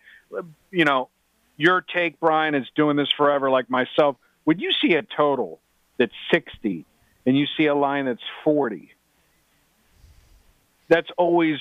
you 0.72 0.84
know, 0.84 1.08
your 1.56 1.80
take, 1.80 2.18
Brian, 2.18 2.56
is 2.56 2.66
doing 2.74 2.96
this 2.96 3.06
forever 3.16 3.48
like 3.48 3.70
myself. 3.70 4.16
Would 4.44 4.60
you 4.60 4.72
see 4.72 4.94
a 4.94 5.02
total 5.02 5.60
that's 5.96 6.10
60 6.32 6.84
and 7.26 7.36
you 7.36 7.46
see 7.56 7.66
a 7.66 7.74
line 7.74 8.06
that's 8.06 8.22
40? 8.44 8.90
That's 10.88 11.08
always 11.16 11.58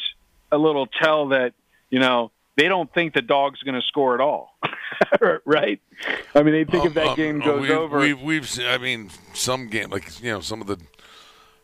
a 0.51 0.57
little 0.57 0.85
tell 0.87 1.29
that, 1.29 1.53
you 1.89 1.99
know, 1.99 2.31
they 2.57 2.67
don't 2.67 2.91
think 2.93 3.13
the 3.13 3.21
dog's 3.21 3.61
going 3.63 3.75
to 3.75 3.81
score 3.81 4.13
at 4.13 4.21
all. 4.21 4.55
right? 5.45 5.81
I 6.33 6.43
mean, 6.43 6.53
they 6.53 6.63
think 6.63 6.85
if 6.85 6.93
that 6.93 7.07
Um, 7.07 7.15
game 7.15 7.41
um, 7.41 7.47
goes 7.47 7.61
we've, 7.61 7.71
over. 7.71 7.99
We've, 7.99 8.21
we've 8.21 8.59
I 8.61 8.77
mean, 8.77 9.09
some 9.33 9.67
game, 9.67 9.89
like, 9.89 10.21
you 10.23 10.31
know, 10.31 10.39
some 10.39 10.61
of 10.61 10.67
the 10.67 10.79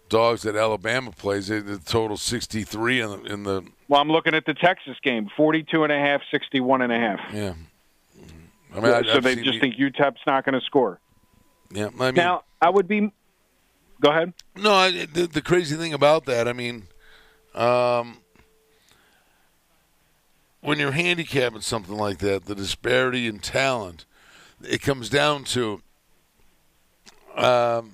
dogs 0.09 0.41
that 0.41 0.55
Alabama 0.55 1.11
plays, 1.11 1.47
they, 1.47 1.59
the 1.59 1.77
total 1.77 2.17
63 2.17 3.01
in 3.01 3.09
the, 3.09 3.23
in 3.33 3.43
the 3.43 3.63
well, 3.87 4.01
I'm 4.01 4.09
looking 4.09 4.33
at 4.33 4.45
the 4.45 4.53
Texas 4.53 4.97
game 5.03 5.29
42 5.37 5.83
and 5.83 5.91
a 5.93 5.99
half, 5.99 6.21
61 6.31 6.81
and 6.81 6.91
a 6.91 6.97
half. 6.97 7.19
yeah. 7.33 7.53
I 8.73 8.79
mean, 8.79 8.85
I, 8.85 9.01
so 9.03 9.17
I've 9.17 9.23
they 9.23 9.35
just 9.35 9.53
the- 9.53 9.59
think 9.59 9.75
UTEP's 9.75 10.21
not 10.25 10.45
going 10.45 10.57
to 10.57 10.65
score. 10.65 10.99
Yeah, 11.71 11.89
I 11.99 12.05
mean, 12.05 12.15
now, 12.15 12.43
I 12.61 12.69
would 12.69 12.87
be. 12.87 13.11
Go 14.01 14.09
ahead. 14.09 14.33
No, 14.55 14.73
I, 14.73 15.05
the, 15.05 15.27
the 15.27 15.43
crazy 15.43 15.75
thing 15.77 15.93
about 15.93 16.25
that, 16.25 16.47
I 16.47 16.53
mean, 16.53 16.87
um, 17.53 18.17
when 20.61 20.79
you're 20.79 20.91
handicapping 20.91 21.61
something 21.61 21.95
like 21.95 22.17
that, 22.17 22.45
the 22.45 22.55
disparity 22.55 23.27
in 23.27 23.39
talent, 23.39 24.05
it 24.63 24.81
comes 24.81 25.07
down 25.07 25.43
to 25.45 25.81
um, 27.35 27.93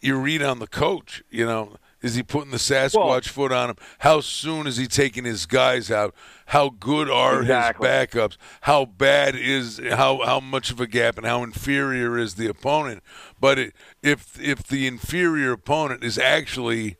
you 0.00 0.16
read 0.16 0.42
on 0.42 0.60
the 0.60 0.66
coach. 0.66 1.22
You 1.30 1.44
know, 1.44 1.76
is 2.02 2.14
he 2.14 2.22
putting 2.22 2.50
the 2.50 2.56
Sasquatch 2.56 3.28
foot 3.28 3.52
on 3.52 3.70
him? 3.70 3.76
How 3.98 4.20
soon 4.20 4.66
is 4.66 4.76
he 4.78 4.86
taking 4.86 5.24
his 5.24 5.44
guys 5.46 5.90
out? 5.90 6.14
How 6.46 6.70
good 6.70 7.10
are 7.10 7.42
Exactly. 7.42 7.86
his 7.88 7.96
backups? 8.06 8.36
How 8.62 8.84
bad 8.86 9.36
is 9.36 9.80
how 9.90 10.24
how 10.24 10.40
much 10.40 10.70
of 10.70 10.80
a 10.80 10.86
gap 10.86 11.18
and 11.18 11.26
how 11.26 11.42
inferior 11.42 12.16
is 12.18 12.34
the 12.36 12.46
opponent? 12.46 13.02
But 13.38 13.58
it, 13.58 13.74
if 14.02 14.40
if 14.40 14.62
the 14.64 14.86
inferior 14.86 15.52
opponent 15.52 16.02
is 16.02 16.16
actually, 16.18 16.96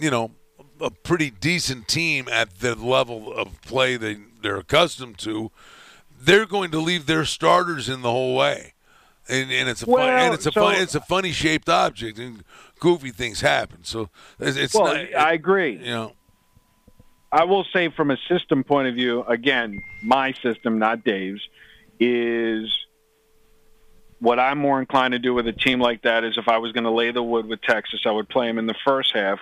you 0.00 0.10
know, 0.10 0.30
a 0.80 0.90
pretty 0.90 1.30
decent 1.30 1.88
team 1.88 2.28
at 2.30 2.60
the 2.60 2.74
level 2.74 3.32
of 3.32 3.60
play 3.62 3.96
they 3.96 4.18
they're 4.42 4.58
accustomed 4.58 5.18
to, 5.18 5.50
they're 6.20 6.46
going 6.46 6.70
to 6.70 6.78
leave 6.78 7.06
their 7.06 7.24
starters 7.24 7.88
in 7.88 8.02
the 8.02 8.10
whole 8.10 8.34
way. 8.36 8.74
And, 9.26 9.50
and 9.50 9.70
it's 9.70 9.82
a 9.82 9.86
fun, 9.86 10.10
and 10.10 10.34
it's 10.34 10.44
a 10.44 10.52
so- 10.52 10.60
fun, 10.60 10.74
it's 10.76 10.94
a 10.94 11.00
funny 11.00 11.32
shaped 11.32 11.68
object, 11.70 12.18
and 12.18 12.44
goofy 12.80 13.10
things 13.10 13.40
happen. 13.40 13.84
So 13.84 14.10
it's, 14.38 14.56
it's 14.56 14.74
well, 14.74 14.94
not. 14.94 15.14
I 15.14 15.32
agree. 15.32 15.78
You 15.78 15.84
know, 15.86 16.12
I 17.34 17.44
will 17.44 17.64
say 17.72 17.88
from 17.88 18.10
a 18.10 18.16
system 18.28 18.62
point 18.62 18.88
of 18.88 18.94
view, 18.94 19.24
again, 19.24 19.82
my 20.04 20.34
system, 20.34 20.78
not 20.78 21.04
Dave's, 21.04 21.42
is 21.98 22.70
what 24.20 24.38
I'm 24.38 24.58
more 24.58 24.80
inclined 24.80 25.12
to 25.12 25.18
do 25.18 25.34
with 25.34 25.46
a 25.48 25.52
team 25.52 25.80
like 25.80 26.02
that 26.02 26.24
is 26.24 26.38
if 26.38 26.48
I 26.48 26.58
was 26.58 26.72
going 26.72 26.84
to 26.84 26.90
lay 26.90 27.10
the 27.10 27.22
wood 27.22 27.46
with 27.46 27.60
Texas, 27.60 28.02
I 28.06 28.12
would 28.12 28.28
play 28.28 28.46
them 28.46 28.58
in 28.58 28.66
the 28.66 28.74
first 28.84 29.12
half, 29.14 29.40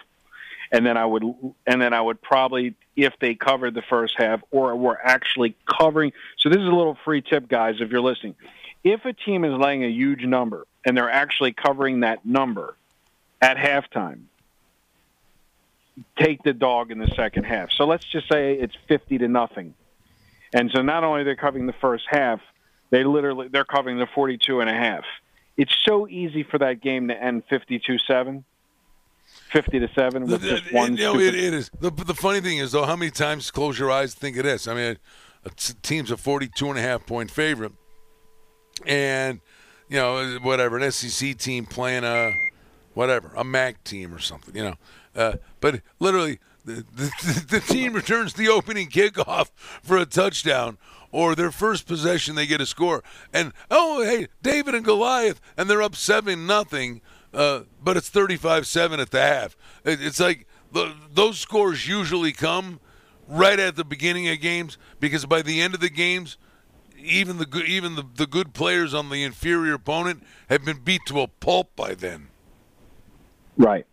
and 0.72 0.86
then 0.86 0.96
I 0.96 1.04
would, 1.04 1.22
and 1.66 1.82
then 1.82 1.92
I 1.92 2.00
would 2.00 2.22
probably, 2.22 2.74
if 2.96 3.12
they 3.20 3.34
covered 3.34 3.74
the 3.74 3.82
first 3.82 4.14
half 4.16 4.40
or 4.50 4.74
were 4.74 4.98
actually 5.04 5.54
covering. 5.66 6.12
So 6.38 6.48
this 6.48 6.58
is 6.58 6.66
a 6.66 6.74
little 6.74 6.96
free 7.04 7.20
tip, 7.20 7.46
guys, 7.46 7.76
if 7.80 7.90
you're 7.90 8.00
listening. 8.00 8.36
If 8.82 9.04
a 9.04 9.12
team 9.12 9.44
is 9.44 9.52
laying 9.52 9.84
a 9.84 9.90
huge 9.90 10.24
number 10.24 10.66
and 10.84 10.96
they're 10.96 11.10
actually 11.10 11.52
covering 11.52 12.00
that 12.00 12.24
number 12.24 12.76
at 13.42 13.56
halftime, 13.56 14.22
take 16.16 16.42
the 16.44 16.52
dog 16.52 16.90
in 16.92 16.98
the 16.98 17.08
second 17.08 17.44
half. 17.44 17.70
So 17.72 17.84
let's 17.84 18.04
just 18.04 18.28
say 18.32 18.54
it's 18.54 18.74
50 18.88 19.18
to 19.18 19.28
nothing. 19.28 19.74
And 20.54 20.70
so 20.72 20.80
not 20.80 21.02
only 21.02 21.24
they're 21.24 21.36
covering 21.36 21.66
the 21.66 21.74
first 21.74 22.04
half, 22.08 22.40
they 22.90 23.04
literally 23.04 23.48
they're 23.48 23.64
covering 23.64 23.98
the 23.98 24.06
42 24.06 24.60
and 24.60 24.70
a 24.70 24.74
half. 24.74 25.04
It's 25.56 25.74
so 25.84 26.06
easy 26.08 26.44
for 26.44 26.58
that 26.58 26.80
game 26.80 27.08
to 27.08 27.22
end 27.22 27.42
52-7, 27.48 28.44
50 29.50 29.78
to 29.80 29.88
7 29.94 30.26
with 30.26 30.42
just 30.42 30.72
one 30.72 30.96
you 30.96 31.04
know, 31.04 31.18
it, 31.18 31.34
it 31.34 31.52
is. 31.52 31.70
The, 31.80 31.90
the 31.90 32.14
funny 32.14 32.40
thing 32.40 32.58
is, 32.58 32.72
though, 32.72 32.84
how 32.84 32.96
many 32.96 33.10
times 33.10 33.50
close 33.50 33.78
your 33.78 33.90
eyes 33.90 34.14
think 34.14 34.36
of 34.36 34.44
this? 34.44 34.66
I 34.66 34.74
mean, 34.74 34.98
a 35.44 35.50
team's 35.50 36.10
a 36.10 36.16
42 36.16 36.68
and 36.70 36.78
a 36.78 36.82
half 36.82 37.06
point 37.06 37.30
favorite, 37.30 37.72
and 38.86 39.40
you 39.88 39.96
know, 39.96 40.38
whatever 40.42 40.78
an 40.78 40.90
SEC 40.90 41.36
team 41.36 41.66
playing 41.66 42.04
a 42.04 42.32
whatever 42.94 43.32
a 43.36 43.44
MAC 43.44 43.82
team 43.84 44.14
or 44.14 44.18
something, 44.18 44.54
you 44.54 44.62
know. 44.62 44.74
Uh, 45.14 45.34
but 45.60 45.80
literally, 45.98 46.38
the, 46.64 46.84
the, 46.94 47.44
the 47.48 47.60
team 47.60 47.92
returns 47.92 48.34
the 48.34 48.48
opening 48.48 48.88
kickoff 48.88 49.50
for 49.82 49.96
a 49.96 50.06
touchdown, 50.06 50.78
or 51.10 51.34
their 51.34 51.50
first 51.50 51.86
possession 51.86 52.34
they 52.34 52.46
get 52.46 52.60
a 52.60 52.66
score, 52.66 53.02
and 53.32 53.52
oh 53.70 54.02
hey, 54.02 54.28
David 54.42 54.74
and 54.74 54.84
Goliath, 54.84 55.40
and 55.56 55.68
they're 55.68 55.82
up 55.82 55.96
seven 55.96 56.46
nothing 56.46 57.00
uh, 57.34 57.62
but 57.82 57.96
it's 57.96 58.10
35-7 58.10 58.98
at 58.98 59.10
the 59.10 59.20
half. 59.20 59.56
It, 59.84 60.02
it's 60.02 60.20
like 60.20 60.46
the, 60.72 60.94
those 61.12 61.38
scores 61.38 61.88
usually 61.88 62.32
come 62.32 62.80
right 63.26 63.58
at 63.58 63.76
the 63.76 63.84
beginning 63.84 64.28
of 64.28 64.40
games 64.40 64.76
because 65.00 65.24
by 65.26 65.42
the 65.42 65.60
end 65.60 65.74
of 65.74 65.80
the 65.80 65.90
games, 65.90 66.36
even 66.98 67.38
the 67.38 67.46
good, 67.46 67.66
even 67.66 67.94
the, 67.94 68.04
the 68.14 68.26
good 68.26 68.52
players 68.52 68.92
on 68.92 69.08
the 69.08 69.22
inferior 69.22 69.74
opponent 69.74 70.22
have 70.48 70.64
been 70.64 70.80
beat 70.80 71.00
to 71.06 71.20
a 71.20 71.28
pulp 71.28 71.74
by 71.74 71.94
then. 71.94 72.28
Right. 73.62 73.86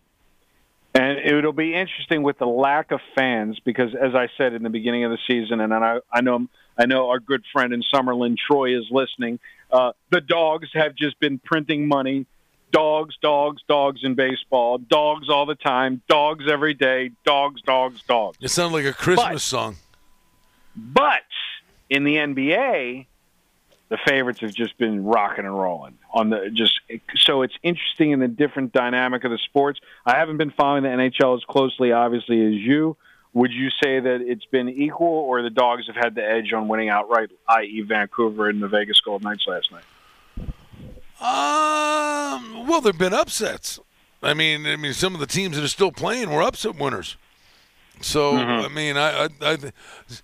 And 0.92 1.18
it'll 1.18 1.52
be 1.52 1.74
interesting 1.74 2.24
with 2.24 2.38
the 2.38 2.46
lack 2.46 2.90
of 2.90 3.00
fans 3.14 3.60
because, 3.64 3.94
as 3.94 4.14
I 4.16 4.28
said 4.36 4.54
in 4.54 4.64
the 4.64 4.70
beginning 4.70 5.04
of 5.04 5.12
the 5.12 5.18
season, 5.28 5.60
and 5.60 5.72
I, 5.72 6.00
I 6.12 6.20
know 6.20 6.48
I 6.76 6.86
know 6.86 7.10
our 7.10 7.20
good 7.20 7.44
friend 7.52 7.72
in 7.72 7.82
Summerlin, 7.94 8.36
Troy, 8.36 8.76
is 8.76 8.86
listening. 8.90 9.38
Uh, 9.70 9.92
the 10.10 10.20
dogs 10.20 10.68
have 10.74 10.96
just 10.96 11.20
been 11.20 11.38
printing 11.38 11.86
money. 11.86 12.26
Dogs, 12.72 13.16
dogs, 13.22 13.62
dogs 13.68 14.00
in 14.02 14.14
baseball. 14.14 14.78
Dogs 14.78 15.28
all 15.28 15.46
the 15.46 15.54
time. 15.54 16.02
Dogs 16.08 16.46
every 16.48 16.74
day. 16.74 17.12
Dogs, 17.24 17.62
dogs, 17.62 18.02
dogs. 18.02 18.38
It 18.40 18.48
sounds 18.48 18.72
like 18.72 18.84
a 18.84 18.92
Christmas 18.92 19.32
But- 19.32 19.40
song. 19.40 19.76
But 20.74 21.22
in 21.88 22.04
the 22.04 22.16
NBA, 22.16 23.06
the 23.90 23.98
favorites 24.06 24.40
have 24.40 24.54
just 24.54 24.78
been 24.78 25.04
rocking 25.04 25.44
and 25.44 25.54
rolling 25.58 25.98
on 26.14 26.30
the 26.30 26.48
just 26.52 26.80
so 27.16 27.42
it's 27.42 27.54
interesting 27.62 28.12
in 28.12 28.20
the 28.20 28.28
different 28.28 28.72
dynamic 28.72 29.24
of 29.24 29.30
the 29.30 29.38
sports. 29.38 29.78
I 30.06 30.16
haven't 30.16 30.38
been 30.38 30.50
following 30.52 30.84
the 30.84 30.88
NHL 30.88 31.36
as 31.36 31.44
closely, 31.44 31.92
obviously, 31.92 32.40
as 32.46 32.54
you. 32.54 32.96
Would 33.32 33.52
you 33.52 33.68
say 33.70 34.00
that 34.00 34.20
it's 34.22 34.46
been 34.46 34.68
equal, 34.68 35.06
or 35.06 35.42
the 35.42 35.50
dogs 35.50 35.86
have 35.86 35.94
had 35.94 36.14
the 36.16 36.24
edge 36.24 36.52
on 36.52 36.66
winning 36.66 36.88
outright, 36.88 37.30
i.e., 37.48 37.80
Vancouver 37.82 38.48
and 38.48 38.60
the 38.60 38.66
Vegas 38.66 39.00
Golden 39.00 39.28
Knights 39.28 39.44
last 39.46 39.70
night? 39.70 39.84
Um, 41.20 42.66
well, 42.66 42.80
there've 42.80 42.96
been 42.98 43.12
upsets. 43.12 43.78
I 44.22 44.34
mean, 44.34 44.66
I 44.66 44.76
mean, 44.76 44.94
some 44.94 45.14
of 45.14 45.20
the 45.20 45.26
teams 45.26 45.56
that 45.56 45.64
are 45.64 45.68
still 45.68 45.92
playing 45.92 46.30
were 46.30 46.42
upset 46.42 46.76
winners. 46.76 47.16
So, 48.00 48.32
Mm-hmm. 48.32 48.64
I 48.64 48.68
mean, 48.68 48.96
I, 48.96 49.24
I, 49.24 49.28
I 49.42 49.56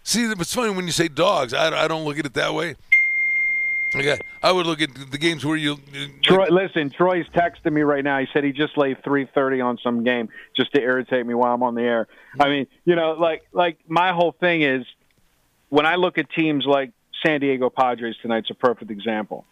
see. 0.02 0.24
It's 0.24 0.54
funny 0.54 0.74
when 0.74 0.86
you 0.86 0.92
say 0.92 1.08
dogs. 1.08 1.52
I, 1.52 1.84
I 1.84 1.88
don't 1.88 2.04
look 2.04 2.18
at 2.18 2.26
it 2.26 2.34
that 2.34 2.54
way. 2.54 2.76
Okay, 3.96 4.18
I 4.42 4.52
would 4.52 4.66
look 4.66 4.82
at 4.82 4.90
the 5.10 5.16
games 5.16 5.44
where 5.44 5.56
you. 5.56 5.78
Troy, 6.22 6.48
listen, 6.50 6.90
Troy's 6.90 7.26
texting 7.34 7.72
me 7.72 7.80
right 7.80 8.04
now. 8.04 8.18
He 8.18 8.26
said 8.32 8.44
he 8.44 8.52
just 8.52 8.76
laid 8.76 9.02
three 9.02 9.26
thirty 9.34 9.62
on 9.62 9.78
some 9.82 10.04
game 10.04 10.28
just 10.54 10.72
to 10.74 10.82
irritate 10.82 11.26
me 11.26 11.32
while 11.32 11.54
I'm 11.54 11.62
on 11.62 11.74
the 11.74 11.82
air. 11.82 12.06
I 12.38 12.48
mean, 12.50 12.66
you 12.84 12.94
know, 12.94 13.12
like 13.12 13.46
like 13.52 13.78
my 13.88 14.12
whole 14.12 14.32
thing 14.32 14.60
is 14.60 14.84
when 15.70 15.86
I 15.86 15.94
look 15.94 16.18
at 16.18 16.28
teams 16.30 16.66
like 16.66 16.92
San 17.24 17.40
Diego 17.40 17.70
Padres 17.70 18.16
tonight's 18.20 18.50
a 18.50 18.54
perfect 18.54 18.90
example, 18.90 19.46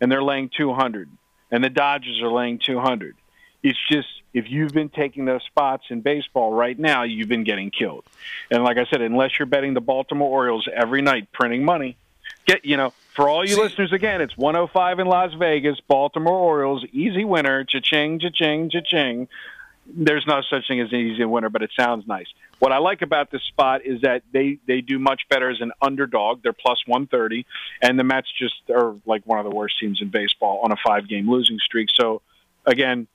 and 0.00 0.12
they're 0.12 0.22
laying 0.22 0.50
two 0.54 0.74
hundred, 0.74 1.08
and 1.50 1.64
the 1.64 1.70
Dodgers 1.70 2.20
are 2.22 2.30
laying 2.30 2.58
two 2.58 2.78
hundred. 2.78 3.16
It's 3.62 3.78
just 3.90 4.08
if 4.34 4.50
you've 4.50 4.72
been 4.72 4.90
taking 4.90 5.24
those 5.24 5.42
spots 5.44 5.84
in 5.88 6.02
baseball 6.02 6.52
right 6.52 6.78
now, 6.78 7.04
you've 7.04 7.28
been 7.28 7.44
getting 7.44 7.70
killed. 7.70 8.04
And 8.50 8.62
like 8.62 8.76
I 8.76 8.84
said, 8.90 9.00
unless 9.00 9.38
you're 9.38 9.46
betting 9.46 9.72
the 9.72 9.80
Baltimore 9.80 10.28
Orioles 10.28 10.68
every 10.70 11.00
night, 11.00 11.32
printing 11.32 11.64
money, 11.64 11.96
get 12.46 12.64
you 12.64 12.76
know 12.76 12.92
for 13.14 13.28
all 13.28 13.46
you 13.46 13.60
listeners 13.60 13.92
again 13.92 14.20
it's 14.20 14.36
105 14.36 14.98
in 15.00 15.06
las 15.06 15.32
vegas 15.34 15.78
baltimore 15.80 16.38
orioles 16.38 16.84
easy 16.92 17.24
winner 17.24 17.64
cha-ching 17.64 18.18
cha-ching 18.20 18.70
cha-ching. 18.70 19.28
There's 19.88 20.26
no 20.26 20.42
such 20.50 20.66
thing 20.66 20.80
as 20.80 20.92
an 20.92 20.98
easy 20.98 21.24
winner 21.24 21.48
but 21.48 21.62
it 21.62 21.70
sounds 21.78 22.06
nice. 22.06 22.26
What 22.58 22.72
i 22.72 22.78
like 22.78 23.02
about 23.02 23.30
this 23.30 23.42
spot 23.42 23.84
is 23.84 24.00
that 24.02 24.22
they 24.32 24.58
they 24.66 24.80
do 24.80 24.98
much 24.98 25.22
better 25.28 25.50
as 25.50 25.60
an 25.60 25.72
underdog. 25.82 26.42
They're 26.42 26.52
plus 26.52 26.82
130 26.86 27.46
and 27.82 27.98
the 27.98 28.04
mets 28.04 28.28
just 28.38 28.54
are 28.70 28.96
like 29.06 29.26
one 29.26 29.38
of 29.38 29.44
the 29.44 29.54
worst 29.54 29.78
teams 29.78 30.00
in 30.00 30.08
baseball 30.08 30.60
on 30.62 30.72
a 30.72 30.76
five 30.86 31.08
game 31.08 31.30
losing 31.30 31.58
streak. 31.58 31.88
So 31.90 32.22
again 32.64 33.06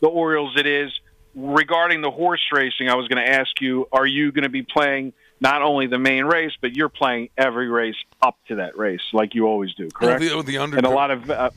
the 0.00 0.08
orioles 0.08 0.54
it 0.56 0.66
is. 0.66 0.92
Regarding 1.32 2.00
the 2.00 2.10
horse 2.10 2.42
racing 2.52 2.88
i 2.88 2.96
was 2.96 3.06
going 3.06 3.24
to 3.24 3.30
ask 3.30 3.60
you 3.60 3.86
are 3.92 4.06
you 4.06 4.32
going 4.32 4.42
to 4.42 4.48
be 4.48 4.62
playing 4.62 5.12
not 5.40 5.62
only 5.62 5.86
the 5.86 5.98
main 5.98 6.24
race, 6.24 6.52
but 6.60 6.74
you're 6.74 6.88
playing 6.88 7.30
every 7.36 7.68
race 7.68 7.96
up 8.20 8.36
to 8.48 8.56
that 8.56 8.76
race, 8.76 9.00
like 9.12 9.34
you 9.34 9.46
always 9.46 9.74
do, 9.74 9.88
correct? 9.90 10.20
the- 10.20 10.42
the 10.42 10.56
and 10.56 10.74
a 10.86 10.90
lot 10.90 11.10
of 11.10 11.30
uh, 11.30 11.50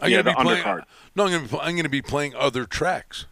I'm 0.00 0.10
yeah, 0.10 0.22
gonna 0.22 0.30
the 0.30 0.38
be 0.38 0.42
playing. 0.44 0.62
undercard. 0.64 0.82
No, 1.16 1.24
I'm 1.26 1.30
going 1.30 1.46
to 1.46 1.52
be. 1.52 1.58
I'm 1.60 1.74
going 1.74 1.82
to 1.84 1.88
be 1.88 2.02
playing 2.02 2.34
other 2.34 2.64
tracks. 2.64 3.26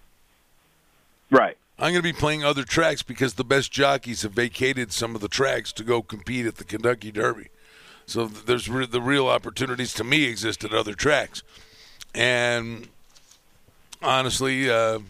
Right. 1.30 1.56
I'm 1.78 1.92
going 1.92 2.02
to 2.02 2.02
be 2.02 2.12
playing 2.12 2.44
other 2.44 2.62
tracks 2.62 3.02
because 3.02 3.34
the 3.34 3.44
best 3.44 3.72
jockeys 3.72 4.22
have 4.22 4.32
vacated 4.32 4.92
some 4.92 5.14
of 5.16 5.20
the 5.20 5.28
tracks 5.28 5.72
to 5.72 5.82
go 5.82 6.00
compete 6.02 6.46
at 6.46 6.56
the 6.56 6.64
Kentucky 6.64 7.10
Derby. 7.10 7.48
So 8.06 8.26
there's 8.26 8.68
re- 8.68 8.86
the 8.86 9.00
real 9.00 9.26
opportunities 9.26 9.92
to 9.94 10.04
me 10.04 10.24
exist 10.24 10.62
at 10.64 10.72
other 10.72 10.94
tracks, 10.94 11.42
and 12.14 12.88
honestly, 14.02 14.70
uh, 14.70 15.00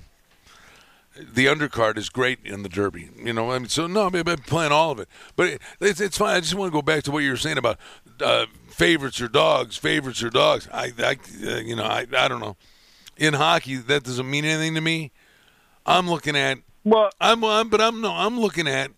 the 1.16 1.46
undercard 1.46 1.98
is 1.98 2.08
great 2.08 2.38
in 2.44 2.62
the 2.62 2.68
Derby. 2.68 3.10
You 3.16 3.32
know, 3.32 3.50
I 3.50 3.58
mean, 3.58 3.68
so 3.68 3.86
no, 3.86 4.06
I 4.06 4.10
mean, 4.10 4.26
I'm 4.26 4.38
playing 4.38 4.72
all 4.72 4.90
of 4.90 4.98
it, 4.98 5.08
but 5.36 5.48
it, 5.48 5.62
it's, 5.80 6.00
it's 6.00 6.18
fine. 6.18 6.36
I 6.36 6.40
just 6.40 6.54
want 6.54 6.72
to 6.72 6.72
go 6.72 6.82
back 6.82 7.02
to 7.04 7.10
what 7.10 7.20
you 7.20 7.30
were 7.30 7.36
saying 7.36 7.58
about 7.58 7.78
uh, 8.20 8.46
favorites 8.68 9.20
or 9.20 9.28
dogs. 9.28 9.76
Favorites 9.76 10.22
or 10.22 10.30
dogs. 10.30 10.68
I, 10.72 10.92
I 10.98 11.16
uh, 11.46 11.56
you 11.58 11.76
know, 11.76 11.84
I, 11.84 12.06
I 12.16 12.28
don't 12.28 12.40
know. 12.40 12.56
In 13.16 13.34
hockey, 13.34 13.76
that 13.76 14.04
doesn't 14.04 14.28
mean 14.28 14.44
anything 14.44 14.74
to 14.74 14.80
me. 14.80 15.12
I'm 15.84 16.08
looking 16.08 16.36
at. 16.36 16.58
Well, 16.84 17.10
I'm, 17.20 17.44
I'm 17.44 17.68
but 17.68 17.80
I'm 17.80 18.00
no, 18.00 18.12
I'm 18.12 18.40
looking 18.40 18.66
at. 18.66 18.90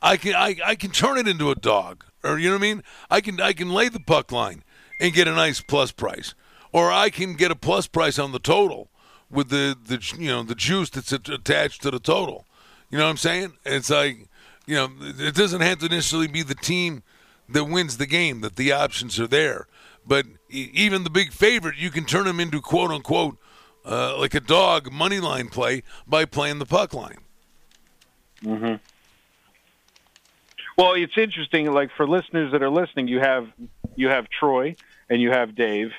I 0.00 0.16
can 0.16 0.34
I, 0.34 0.56
I 0.64 0.74
can 0.76 0.90
turn 0.90 1.18
it 1.18 1.26
into 1.26 1.50
a 1.50 1.54
dog, 1.54 2.04
or 2.22 2.38
you 2.38 2.48
know 2.48 2.54
what 2.54 2.60
I 2.60 2.74
mean. 2.74 2.82
I 3.10 3.20
can 3.20 3.40
I 3.40 3.52
can 3.52 3.70
lay 3.70 3.88
the 3.88 4.00
puck 4.00 4.30
line 4.30 4.62
and 5.00 5.12
get 5.12 5.26
a 5.26 5.32
nice 5.32 5.60
plus 5.60 5.90
price, 5.90 6.34
or 6.72 6.92
I 6.92 7.10
can 7.10 7.34
get 7.34 7.50
a 7.50 7.56
plus 7.56 7.86
price 7.86 8.18
on 8.18 8.32
the 8.32 8.38
total 8.38 8.90
with 9.30 9.48
the 9.48 9.76
the 9.86 10.02
you 10.18 10.28
know 10.28 10.42
the 10.42 10.54
juice 10.54 10.90
that's 10.90 11.12
attached 11.12 11.82
to 11.82 11.90
the 11.90 11.98
total. 11.98 12.44
You 12.90 12.98
know 12.98 13.04
what 13.04 13.10
I'm 13.10 13.16
saying? 13.16 13.54
It's 13.64 13.90
like 13.90 14.28
you 14.66 14.74
know 14.76 14.88
it 15.00 15.34
doesn't 15.34 15.60
have 15.60 15.78
to 15.80 15.88
necessarily 15.88 16.28
be 16.28 16.42
the 16.42 16.54
team 16.54 17.02
that 17.48 17.64
wins 17.64 17.96
the 17.96 18.06
game. 18.06 18.40
That 18.40 18.56
the 18.56 18.72
options 18.72 19.18
are 19.20 19.26
there, 19.26 19.66
but 20.06 20.26
even 20.50 21.04
the 21.04 21.10
big 21.10 21.32
favorite, 21.32 21.76
you 21.76 21.90
can 21.90 22.04
turn 22.04 22.24
them 22.24 22.40
into 22.40 22.60
quote 22.60 22.90
unquote 22.90 23.36
uh, 23.84 24.18
like 24.18 24.34
a 24.34 24.40
dog 24.40 24.92
money 24.92 25.20
line 25.20 25.48
play 25.48 25.82
by 26.06 26.24
playing 26.24 26.58
the 26.58 26.66
puck 26.66 26.94
line. 26.94 27.18
hmm 28.42 28.74
Well, 30.76 30.92
it's 30.94 31.16
interesting. 31.16 31.72
Like 31.72 31.90
for 31.96 32.06
listeners 32.06 32.52
that 32.52 32.62
are 32.62 32.70
listening, 32.70 33.08
you 33.08 33.20
have 33.20 33.48
you 33.96 34.08
have 34.08 34.28
Troy 34.28 34.76
and 35.08 35.20
you 35.20 35.30
have 35.30 35.54
Dave, 35.54 35.92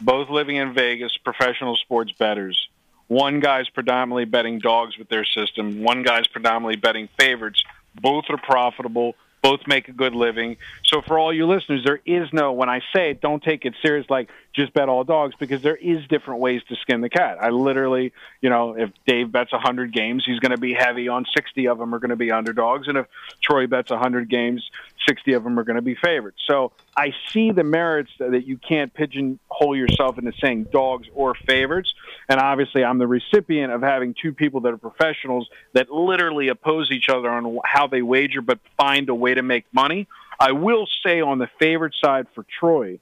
both 0.00 0.30
living 0.30 0.56
in 0.56 0.72
Vegas, 0.74 1.16
professional 1.16 1.76
sports 1.76 2.12
bettors. 2.12 2.68
One 3.08 3.40
guy's 3.40 3.68
predominantly 3.68 4.26
betting 4.26 4.58
dogs 4.58 4.98
with 4.98 5.08
their 5.08 5.24
system. 5.24 5.82
One 5.82 6.02
guy's 6.02 6.26
predominantly 6.26 6.76
betting 6.76 7.08
favorites. 7.18 7.62
Both 8.00 8.26
are 8.28 8.36
profitable. 8.36 9.14
Both 9.42 9.60
make 9.66 9.88
a 9.88 9.92
good 9.92 10.14
living. 10.14 10.56
So 10.84 11.00
for 11.00 11.18
all 11.18 11.32
you 11.32 11.46
listeners, 11.46 11.84
there 11.84 12.00
is 12.04 12.32
no, 12.32 12.52
when 12.52 12.68
I 12.68 12.80
say 12.94 13.10
it, 13.10 13.20
don't 13.20 13.42
take 13.42 13.64
it 13.64 13.74
serious 13.80 14.08
like 14.10 14.28
just 14.54 14.72
bet 14.72 14.88
all 14.88 15.04
dogs 15.04 15.34
because 15.38 15.62
there 15.62 15.76
is 15.76 16.06
different 16.08 16.40
ways 16.40 16.62
to 16.68 16.76
skin 16.76 17.00
the 17.00 17.08
cat. 17.08 17.38
I 17.40 17.50
literally, 17.50 18.12
you 18.40 18.50
know, 18.50 18.76
if 18.76 18.90
Dave 19.06 19.30
bets 19.30 19.52
100 19.52 19.92
games, 19.92 20.24
he's 20.26 20.40
going 20.40 20.52
to 20.52 20.58
be 20.58 20.74
heavy 20.74 21.08
on 21.08 21.26
60 21.36 21.68
of 21.68 21.78
them 21.78 21.94
are 21.94 21.98
going 21.98 22.10
to 22.10 22.16
be 22.16 22.32
underdogs. 22.32 22.88
And 22.88 22.98
if 22.98 23.06
Troy 23.42 23.66
bets 23.66 23.90
100 23.90 24.28
games, 24.28 24.68
60 25.06 25.34
of 25.34 25.44
them 25.44 25.58
are 25.58 25.64
going 25.64 25.76
to 25.76 25.82
be 25.82 25.94
favorites. 25.94 26.38
So 26.46 26.72
I 26.96 27.12
see 27.32 27.52
the 27.52 27.64
merits 27.64 28.10
that 28.18 28.46
you 28.46 28.58
can't 28.58 28.92
pigeonhole 28.92 29.76
yourself 29.76 30.18
into 30.18 30.32
saying 30.40 30.68
dogs 30.72 31.08
or 31.14 31.34
favorites. 31.34 31.92
And 32.28 32.40
obviously, 32.40 32.84
I'm 32.84 32.98
the 32.98 33.06
recipient 33.06 33.72
of 33.72 33.82
having 33.82 34.14
two 34.20 34.32
people 34.32 34.62
that 34.62 34.72
are 34.72 34.78
professionals 34.78 35.48
that 35.72 35.90
literally 35.90 36.48
oppose 36.48 36.90
each 36.90 37.08
other 37.08 37.30
on 37.30 37.58
how 37.64 37.86
they 37.86 38.02
wager, 38.02 38.40
but 38.40 38.58
find 38.76 39.08
a 39.08 39.14
way 39.14 39.34
to 39.34 39.42
make 39.42 39.64
money. 39.72 40.08
I 40.40 40.52
will 40.52 40.86
say 41.04 41.20
on 41.20 41.38
the 41.38 41.48
favorite 41.58 41.94
side 42.00 42.26
for 42.34 42.44
Troy, 42.60 43.00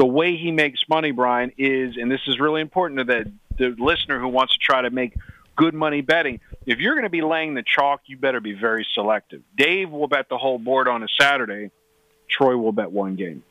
the 0.00 0.06
way 0.06 0.34
he 0.34 0.50
makes 0.50 0.80
money, 0.88 1.10
Brian, 1.10 1.52
is, 1.58 1.98
and 1.98 2.10
this 2.10 2.22
is 2.26 2.40
really 2.40 2.62
important 2.62 3.00
to 3.00 3.04
the, 3.04 3.32
the 3.58 3.76
listener 3.78 4.18
who 4.18 4.28
wants 4.28 4.54
to 4.54 4.58
try 4.58 4.80
to 4.80 4.88
make 4.88 5.12
good 5.56 5.74
money 5.74 6.00
betting. 6.00 6.40
If 6.64 6.78
you're 6.78 6.94
going 6.94 7.04
to 7.04 7.10
be 7.10 7.20
laying 7.20 7.52
the 7.52 7.62
chalk, 7.62 8.00
you 8.06 8.16
better 8.16 8.40
be 8.40 8.54
very 8.54 8.86
selective. 8.94 9.42
Dave 9.58 9.90
will 9.90 10.08
bet 10.08 10.30
the 10.30 10.38
whole 10.38 10.58
board 10.58 10.88
on 10.88 11.02
a 11.02 11.06
Saturday. 11.20 11.70
Troy 12.30 12.56
will 12.56 12.72
bet 12.72 12.90
one 12.90 13.16
game. 13.16 13.42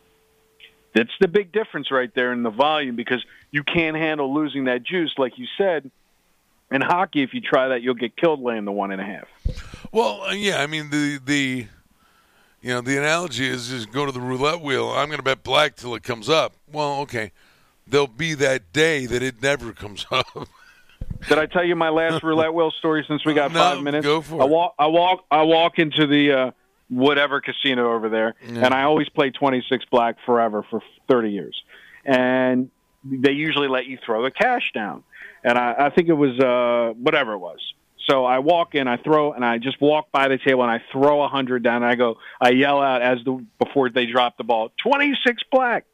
That's 0.96 1.12
the 1.22 1.28
big 1.28 1.52
difference 1.52 1.92
right 1.92 2.12
there 2.16 2.34
in 2.34 2.42
the 2.42 2.50
volume 2.50 2.96
because 2.96 3.24
you 3.52 3.62
can't 3.62 3.96
handle 3.96 4.34
losing 4.34 4.64
that 4.64 4.82
juice, 4.82 5.14
like 5.20 5.38
you 5.38 5.46
said. 5.56 5.92
In 6.72 6.82
hockey, 6.82 7.22
if 7.22 7.36
you 7.36 7.42
try 7.42 7.68
that, 7.68 7.84
you'll 7.84 7.94
get 7.94 8.18
killed 8.18 8.42
laying 8.42 8.66
the 8.66 8.72
one 8.72 8.90
and 8.90 9.00
a 9.00 9.06
half. 9.06 9.28
Well, 9.92 10.24
uh, 10.24 10.34
yeah, 10.34 10.64
I 10.64 10.66
mean 10.66 10.90
the 10.90 11.20
the 11.24 11.68
you 12.62 12.70
know 12.74 12.82
the 12.82 12.98
analogy 12.98 13.48
is 13.48 13.70
just 13.70 13.92
go 13.92 14.06
to 14.06 14.12
the 14.12 14.20
roulette 14.22 14.62
wheel. 14.62 14.90
I'm 14.90 15.08
going 15.08 15.18
to 15.20 15.24
bet 15.24 15.44
black 15.44 15.76
till 15.76 15.96
it 15.96 16.04
comes 16.04 16.30
up. 16.30 16.54
Well, 16.72 17.00
okay, 17.02 17.32
there'll 17.88 18.08
be 18.08 18.34
that 18.36 18.72
day 18.74 19.06
that 19.06 19.24
it 19.24 19.42
never 19.42 19.72
comes 19.74 20.06
up. 20.12 20.26
Did 21.28 21.38
I 21.38 21.46
tell 21.48 21.64
you 21.64 21.76
my 21.76 21.90
last 21.90 22.24
roulette 22.24 22.54
wheel 22.54 22.72
story 22.72 23.04
since 23.08 23.26
we 23.26 23.34
got 23.34 23.52
No, 23.52 23.60
five 23.60 23.84
minutes? 23.84 24.06
go 24.06 24.22
for 24.22 24.42
I 24.42 24.46
it. 24.46 24.50
walk, 24.50 24.74
I 24.80 24.88
walk, 24.88 25.26
I 25.32 25.42
walk 25.44 25.80
into 25.80 26.06
the 26.08 26.32
uh, 26.32 26.52
whatever 26.90 27.42
casino 27.42 27.94
over 27.94 28.10
there, 28.10 28.36
Yeah. 28.48 28.66
and 28.66 28.74
I 28.74 28.84
always 28.84 29.10
play 29.10 29.30
twenty 29.32 29.64
six 29.70 29.86
black 29.92 30.16
forever 30.26 30.64
for 30.70 30.82
thirty 31.08 31.32
years, 31.32 31.62
and 32.06 32.70
they 33.04 33.32
usually 33.32 33.68
let 33.68 33.86
you 33.86 33.98
throw 34.06 34.24
the 34.24 34.32
cash 34.32 34.72
down. 34.74 35.04
and 35.44 35.58
I, 35.58 35.76
I 35.86 35.90
think 35.90 36.10
it 36.10 36.14
was 36.14 36.38
uh, 36.40 36.94
whatever 36.98 37.34
it 37.34 37.38
was. 37.40 37.60
So 38.10 38.26
I 38.26 38.40
walk 38.40 38.74
in, 38.74 38.88
I 38.88 38.98
throw, 38.98 39.34
and 39.34 39.46
I 39.46 39.60
just 39.60 39.80
walk 39.80 40.12
by 40.12 40.30
the 40.30 40.38
table 40.38 40.64
and 40.64 40.72
I 40.72 40.82
throw 40.92 41.22
a 41.22 41.28
hundred 41.28 41.64
down. 41.64 41.84
And 41.84 41.86
I 41.86 41.96
go, 41.96 42.18
I 42.42 42.50
yell 42.50 42.82
out 42.82 43.02
as 43.02 43.20
the 43.24 43.46
before 43.60 43.90
they 43.90 44.08
drop 44.08 44.38
the 44.38 44.44
ball, 44.44 44.72
twenty 44.82 45.14
six 45.26 45.44
black. 45.52 45.86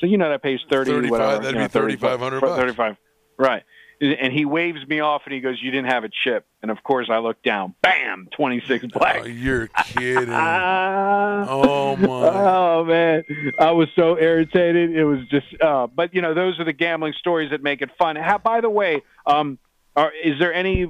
So 0.00 0.06
you 0.06 0.18
know 0.18 0.28
that 0.30 0.42
pays 0.42 0.60
thirty. 0.70 0.90
35, 0.90 1.18
that'd 1.18 1.44
you 1.44 1.58
know, 1.58 1.64
be 1.64 1.68
thirty 1.68 1.96
five 1.96 2.20
hundred. 2.20 2.40
Thirty 2.40 2.74
five. 2.74 2.96
right? 3.38 3.62
And 4.00 4.32
he 4.32 4.44
waves 4.44 4.84
me 4.88 4.98
off 4.98 5.22
and 5.26 5.32
he 5.32 5.40
goes, 5.40 5.62
"You 5.62 5.70
didn't 5.70 5.88
have 5.88 6.02
a 6.02 6.08
chip." 6.08 6.44
And 6.60 6.72
of 6.72 6.82
course, 6.82 7.08
I 7.08 7.18
look 7.18 7.40
down. 7.42 7.74
Bam, 7.82 8.28
twenty 8.36 8.60
six 8.66 8.84
black. 8.86 9.22
Oh, 9.22 9.26
you're 9.26 9.68
kidding. 9.86 10.28
Ah. 10.28 11.46
oh 11.48 11.96
my. 11.96 12.08
Oh 12.08 12.84
man, 12.84 13.22
I 13.60 13.70
was 13.70 13.88
so 13.94 14.18
irritated. 14.18 14.90
It 14.90 15.04
was 15.04 15.20
just, 15.30 15.46
uh, 15.60 15.86
but 15.86 16.14
you 16.14 16.20
know, 16.20 16.34
those 16.34 16.58
are 16.58 16.64
the 16.64 16.72
gambling 16.72 17.14
stories 17.16 17.50
that 17.52 17.62
make 17.62 17.80
it 17.80 17.90
fun. 17.96 18.16
How, 18.16 18.38
by 18.38 18.60
the 18.60 18.70
way, 18.70 19.02
um, 19.24 19.56
are, 19.94 20.12
is 20.24 20.38
there 20.40 20.52
any 20.52 20.88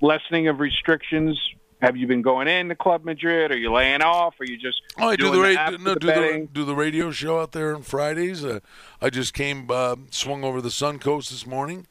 lessening 0.00 0.48
of 0.48 0.60
restrictions? 0.60 1.38
Have 1.82 1.96
you 1.96 2.06
been 2.06 2.20
going 2.20 2.46
in 2.46 2.68
to 2.68 2.74
Club 2.74 3.04
Madrid? 3.04 3.50
Are 3.50 3.56
you 3.56 3.72
laying 3.72 4.02
off? 4.02 4.38
Are 4.38 4.44
you 4.44 4.58
just 4.58 4.82
Oh, 4.98 5.08
I 5.08 5.16
do 5.16 5.30
the, 5.30 5.32
the 5.32 5.40
ra- 5.40 5.48
after 5.48 5.78
no, 5.78 5.94
the 5.94 6.00
do 6.00 6.06
the 6.08 6.48
do 6.52 6.64
the 6.66 6.74
radio 6.74 7.10
show 7.10 7.40
out 7.40 7.52
there 7.52 7.74
on 7.74 7.82
Fridays. 7.82 8.44
Uh, 8.44 8.60
I 9.00 9.08
just 9.08 9.32
came 9.32 9.66
uh, 9.70 9.96
swung 10.10 10.44
over 10.44 10.60
the 10.60 10.68
Suncoast 10.68 11.30
this 11.30 11.46
morning, 11.46 11.86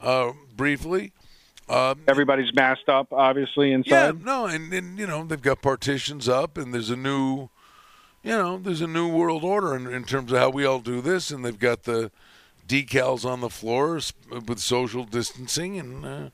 uh, 0.00 0.32
briefly. 0.56 1.12
Uh, 1.68 1.94
Everybody's 2.08 2.54
masked 2.54 2.88
up, 2.88 3.12
obviously 3.12 3.70
yeah, 3.70 3.76
inside. 3.76 4.24
no, 4.24 4.46
and, 4.46 4.72
and 4.72 4.98
you 4.98 5.06
know 5.06 5.24
they've 5.24 5.40
got 5.40 5.60
partitions 5.62 6.28
up, 6.28 6.56
and 6.58 6.72
there's 6.74 6.90
a 6.90 6.96
new, 6.96 7.48
you 8.22 8.32
know, 8.32 8.58
there's 8.58 8.82
a 8.82 8.86
new 8.86 9.08
world 9.08 9.44
order 9.44 9.74
in, 9.74 9.86
in 9.86 10.04
terms 10.04 10.32
of 10.32 10.38
how 10.38 10.50
we 10.50 10.64
all 10.64 10.80
do 10.80 11.00
this, 11.00 11.30
and 11.30 11.44
they've 11.44 11.58
got 11.58 11.84
the 11.84 12.10
decals 12.66 13.24
on 13.24 13.40
the 13.40 13.50
floors 13.50 14.12
with 14.46 14.58
social 14.58 15.04
distancing, 15.04 15.78
and 15.78 16.04
uh, 16.04 16.30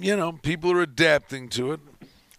you 0.00 0.16
know 0.16 0.32
people 0.32 0.72
are 0.72 0.82
adapting 0.82 1.48
to 1.50 1.72
it. 1.72 1.80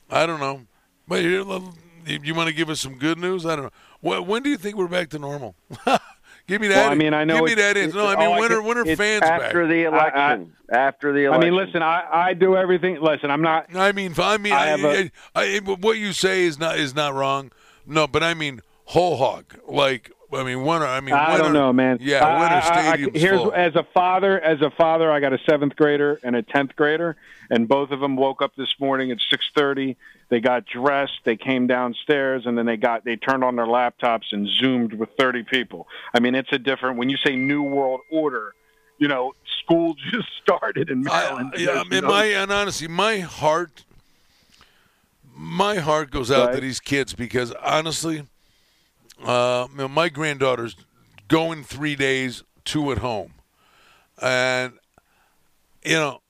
I 0.09 0.25
don't 0.25 0.39
know, 0.39 0.61
but 1.07 1.23
you, 1.23 1.61
you 2.05 2.33
want 2.35 2.47
to 2.49 2.53
give 2.55 2.69
us 2.69 2.79
some 2.79 2.97
good 2.97 3.19
news? 3.19 3.45
I 3.45 3.55
don't 3.55 3.65
know. 3.65 3.71
When, 4.01 4.25
when 4.25 4.43
do 4.43 4.49
you 4.49 4.57
think 4.57 4.75
we're 4.75 4.87
back 4.87 5.09
to 5.09 5.19
normal? 5.19 5.55
give 6.47 6.61
me 6.61 6.67
that. 6.69 6.77
Well, 6.83 6.91
I 6.91 6.95
mean, 6.95 7.13
I 7.13 7.23
know 7.25 7.35
Give 7.35 7.45
me 7.45 7.53
that. 7.55 7.75
No, 7.93 8.07
I 8.07 8.15
mean, 8.15 8.27
oh, 8.27 8.33
I 8.33 8.39
when 8.39 8.51
are 8.51 8.61
when 8.61 8.77
are 8.77 8.85
fans 8.95 9.21
After 9.23 9.61
back? 9.61 9.69
the 9.69 9.83
election. 9.83 10.53
after 10.71 11.13
the 11.13 11.25
election. 11.25 11.43
I 11.43 11.45
mean, 11.45 11.55
listen, 11.55 11.81
I, 11.83 12.07
I 12.11 12.33
do 12.33 12.55
everything. 12.55 12.99
Listen, 13.01 13.29
I'm 13.29 13.41
not. 13.41 13.73
I 13.75 13.91
mean, 13.91 14.13
I 14.17 14.37
mean, 14.37 14.53
I 14.53 14.71
I, 14.71 14.75
a- 14.77 15.11
I, 15.35 15.55
I- 15.57 15.59
what 15.59 15.97
you 15.97 16.13
say 16.13 16.43
is 16.43 16.57
not 16.57 16.79
is 16.79 16.95
not 16.95 17.13
wrong. 17.13 17.51
No, 17.85 18.07
but 18.07 18.23
I 18.23 18.33
mean, 18.33 18.61
whole 18.85 19.17
hog. 19.17 19.55
Like, 19.67 20.11
I 20.31 20.43
mean, 20.43 20.57
are 20.57 20.85
I 20.85 20.99
mean, 21.01 21.13
I 21.15 21.37
don't 21.37 21.53
know, 21.53 21.73
man. 21.73 21.97
Yeah, 22.01 22.25
I- 22.25 22.31
I- 22.31 22.89
I- 22.89 22.93
I- 22.93 22.97
here's 23.17 23.41
full? 23.41 23.53
as 23.53 23.75
a 23.75 23.83
father, 23.93 24.39
as 24.39 24.61
a 24.61 24.69
father, 24.69 25.11
I 25.11 25.19
got 25.19 25.33
a 25.33 25.39
seventh 25.49 25.75
grader 25.75 26.19
and 26.23 26.35
a 26.35 26.41
tenth 26.43 26.75
grader, 26.75 27.15
and 27.49 27.67
both 27.67 27.91
of 27.91 27.99
them 27.99 28.15
woke 28.15 28.41
up 28.41 28.55
this 28.55 28.73
morning 28.79 29.11
at 29.11 29.17
six 29.29 29.49
thirty. 29.55 29.97
They 30.29 30.39
got 30.39 30.65
dressed, 30.67 31.19
they 31.23 31.35
came 31.35 31.65
downstairs, 31.65 32.45
and 32.45 32.55
then 32.55 32.67
they 32.67 32.77
got 32.77 33.03
they 33.05 33.15
turned 33.15 33.43
on 33.43 33.55
their 33.55 33.65
laptops 33.65 34.31
and 34.31 34.47
zoomed 34.47 34.93
with 34.93 35.09
thirty 35.17 35.41
people. 35.43 35.87
I 36.13 36.19
mean, 36.19 36.35
it's 36.35 36.51
a 36.51 36.59
different. 36.59 36.97
When 36.97 37.09
you 37.09 37.17
say 37.17 37.35
new 37.35 37.63
world 37.63 38.01
order, 38.11 38.53
you 38.99 39.07
know, 39.07 39.33
school 39.63 39.95
just 40.11 40.27
started 40.41 40.91
in 40.91 41.01
Maryland. 41.03 41.53
yeah, 41.57 41.81
I 41.83 41.83
mean, 41.85 42.05
my 42.05 42.25
and 42.25 42.51
honestly, 42.51 42.87
my 42.87 43.19
heart, 43.19 43.83
my 45.35 45.75
heart 45.75 46.11
goes 46.11 46.29
out 46.29 46.53
to 46.53 46.61
these 46.61 46.79
kids 46.79 47.13
because 47.13 47.51
honestly, 47.53 48.23
uh, 49.23 49.67
you 49.71 49.77
know, 49.77 49.87
my 49.87 50.09
granddaughter's 50.09 50.75
going 51.27 51.63
three 51.63 51.95
days, 51.95 52.43
two 52.65 52.91
at 52.91 52.99
home, 52.99 53.33
and 54.21 54.73
you 55.83 55.93
know, 55.95 56.21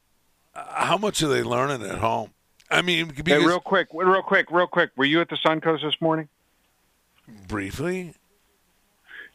how 0.54 0.98
much 0.98 1.22
are 1.24 1.28
they 1.28 1.44
learning 1.44 1.82
at 1.90 1.98
home? 2.00 2.32
I 2.72 2.82
mean, 2.84 3.12
Hey, 3.26 3.38
real 3.44 3.60
quick, 3.60 3.88
real 3.94 4.22
quick, 4.22 4.52
real 4.52 4.68
quick. 4.68 4.92
Were 4.96 5.06
you 5.06 5.22
at 5.22 5.30
the 5.30 5.38
Suncoast 5.38 5.82
this 5.82 6.00
morning? 6.00 6.28
briefly, 7.48 8.14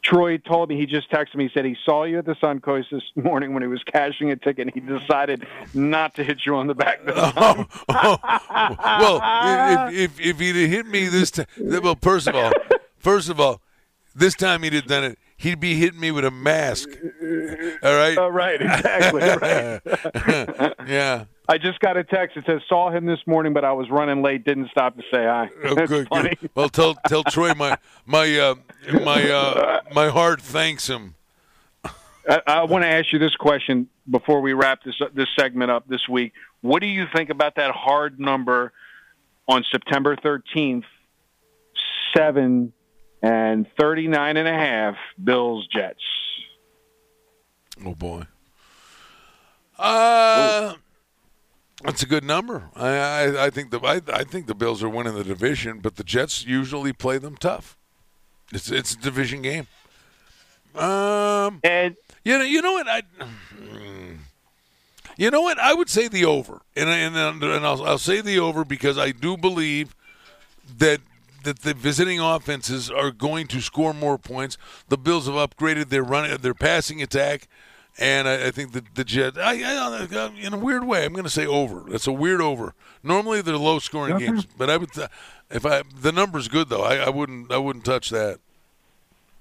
Troy 0.03 0.37
told 0.37 0.69
me 0.69 0.77
he 0.77 0.85
just 0.85 1.09
texted 1.09 1.35
me. 1.35 1.45
He 1.45 1.49
said 1.53 1.65
he 1.65 1.75
saw 1.83 2.03
you 2.03 2.19
at 2.19 2.25
the 2.25 2.35
Suncoast 2.35 2.89
this 2.91 3.03
morning 3.15 3.53
when 3.53 3.63
he 3.63 3.67
was 3.67 3.81
cashing 3.83 4.29
a 4.31 4.35
ticket. 4.35 4.67
and 4.67 4.73
He 4.73 4.79
decided 4.79 5.47
not 5.73 6.13
to 6.15 6.23
hit 6.23 6.45
you 6.45 6.55
on 6.55 6.67
the 6.67 6.75
back. 6.75 7.03
This 7.05 7.15
time. 7.33 7.67
well, 7.89 9.87
if, 9.89 10.19
if 10.19 10.19
if 10.19 10.39
he'd 10.39 10.67
hit 10.67 10.85
me 10.87 11.07
this 11.07 11.31
time, 11.31 11.47
well, 11.57 11.97
first 12.01 12.27
of 12.27 12.35
all, 12.35 12.51
first 13.05 13.29
of 13.29 13.39
all, 13.39 13.61
this 14.15 14.33
time 14.33 14.63
he'd 14.63 14.73
have 14.73 14.87
done 14.87 15.03
it. 15.03 15.19
He'd 15.37 15.59
be 15.59 15.75
hitting 15.75 15.99
me 15.99 16.09
with 16.09 16.25
a 16.25 16.31
mask. 16.31 16.89
All 16.89 17.95
right. 17.95 18.17
Oh, 18.17 18.29
right, 18.29 18.59
exactly. 18.59 19.21
Right. 19.21 20.73
yeah. 20.87 21.25
I 21.47 21.59
just 21.59 21.79
got 21.81 21.97
a 21.97 22.03
text. 22.03 22.35
It 22.35 22.45
says 22.47 22.61
saw 22.67 22.89
him 22.89 23.05
this 23.05 23.19
morning, 23.27 23.53
but 23.53 23.63
I 23.63 23.73
was 23.73 23.91
running 23.91 24.23
late. 24.23 24.43
Didn't 24.43 24.69
stop 24.71 24.95
to 24.95 25.03
say 25.13 25.23
hi. 25.23 25.49
Oh, 25.65 25.75
That's 25.75 25.89
good, 25.91 26.07
funny. 26.07 26.35
good. 26.41 26.49
Well, 26.55 26.69
tell 26.69 26.95
tell 27.07 27.23
Troy 27.23 27.53
my 27.53 27.77
my 28.07 28.39
uh, 28.39 28.55
my 29.03 29.29
uh, 29.29 29.81
my 29.93 30.07
heart 30.09 30.41
thanks 30.41 30.89
him. 30.89 31.13
I, 32.27 32.41
I 32.47 32.63
want 32.63 32.83
to 32.83 32.89
ask 32.89 33.13
you 33.13 33.19
this 33.19 33.35
question 33.35 33.87
before 34.09 34.41
we 34.41 34.53
wrap 34.53 34.81
this 34.83 34.95
this 35.13 35.27
segment 35.37 35.69
up 35.69 35.87
this 35.87 36.09
week. 36.09 36.33
What 36.61 36.81
do 36.81 36.87
you 36.87 37.05
think 37.15 37.29
about 37.29 37.57
that 37.57 37.69
hard 37.75 38.19
number 38.19 38.73
on 39.47 39.63
September 39.71 40.15
13th? 40.15 40.85
Seven 42.17 42.73
and 43.25 43.65
39 43.79 44.37
and 44.37 44.47
a 44.47 44.53
half 44.53 44.95
Bills 45.21 45.67
Jets. 45.67 46.03
Oh 47.83 47.95
boy. 47.95 48.23
Uh 49.77 50.75
that's 51.83 52.03
a 52.03 52.05
good 52.05 52.23
number. 52.23 52.69
I, 52.75 52.87
I, 52.87 53.45
I 53.45 53.49
think 53.49 53.71
the 53.71 53.79
I, 53.79 54.01
I 54.13 54.23
think 54.23 54.47
the 54.47 54.55
Bills 54.55 54.81
are 54.81 54.89
winning 54.89 55.15
the 55.15 55.23
division, 55.23 55.79
but 55.79 55.95
the 55.97 56.03
Jets 56.03 56.45
usually 56.45 56.93
play 56.93 57.17
them 57.17 57.35
tough. 57.35 57.75
It's 58.53 58.71
it's 58.71 58.93
a 58.93 58.97
division 58.97 59.41
game. 59.41 59.67
Um, 60.75 61.59
and 61.63 61.95
you 62.23 62.37
know 62.37 62.45
you 62.45 62.61
know 62.61 62.73
what 62.73 62.87
I. 62.87 63.01
You 65.17 65.31
know 65.31 65.41
what? 65.41 65.57
I 65.59 65.73
would 65.73 65.89
say 65.89 66.07
the 66.07 66.25
over, 66.25 66.61
and 66.75 66.89
and 66.89 67.15
and 67.15 67.65
I'll, 67.65 67.83
I'll 67.83 67.97
say 67.97 68.21
the 68.21 68.39
over 68.39 68.65
because 68.65 68.97
I 68.97 69.11
do 69.11 69.37
believe 69.37 69.95
that 70.77 70.99
that 71.45 71.59
the 71.59 71.73
visiting 71.73 72.19
offenses 72.19 72.91
are 72.91 73.11
going 73.11 73.47
to 73.47 73.61
score 73.61 73.93
more 73.93 74.17
points. 74.17 74.57
The 74.89 74.97
Bills 74.97 75.25
have 75.27 75.35
upgraded 75.35 75.89
their 75.89 76.03
running, 76.03 76.37
their 76.37 76.53
passing 76.53 77.01
attack, 77.01 77.47
and 77.97 78.27
I, 78.27 78.47
I 78.47 78.51
think 78.51 78.73
the 78.73 78.83
the 78.93 79.03
Jets. 79.05 79.37
I, 79.37 79.53
I, 79.63 80.31
in 80.39 80.53
a 80.53 80.57
weird 80.57 80.85
way, 80.85 81.05
I'm 81.05 81.13
going 81.13 81.23
to 81.23 81.29
say 81.29 81.45
over. 81.47 81.85
That's 81.89 82.07
a 82.07 82.11
weird 82.11 82.41
over. 82.41 82.73
Normally 83.01 83.41
they're 83.41 83.57
low 83.57 83.79
scoring 83.79 84.15
Okay. 84.15 84.25
games, 84.25 84.45
but 84.57 84.69
I 84.69 84.77
would 84.77 84.89
if 85.49 85.65
I 85.65 85.83
the 86.01 86.11
number's 86.11 86.47
good 86.49 86.69
though. 86.69 86.83
I, 86.83 86.97
I 86.97 87.09
wouldn't 87.09 87.51
I 87.51 87.57
wouldn't 87.57 87.85
touch 87.85 88.09
that. 88.09 88.39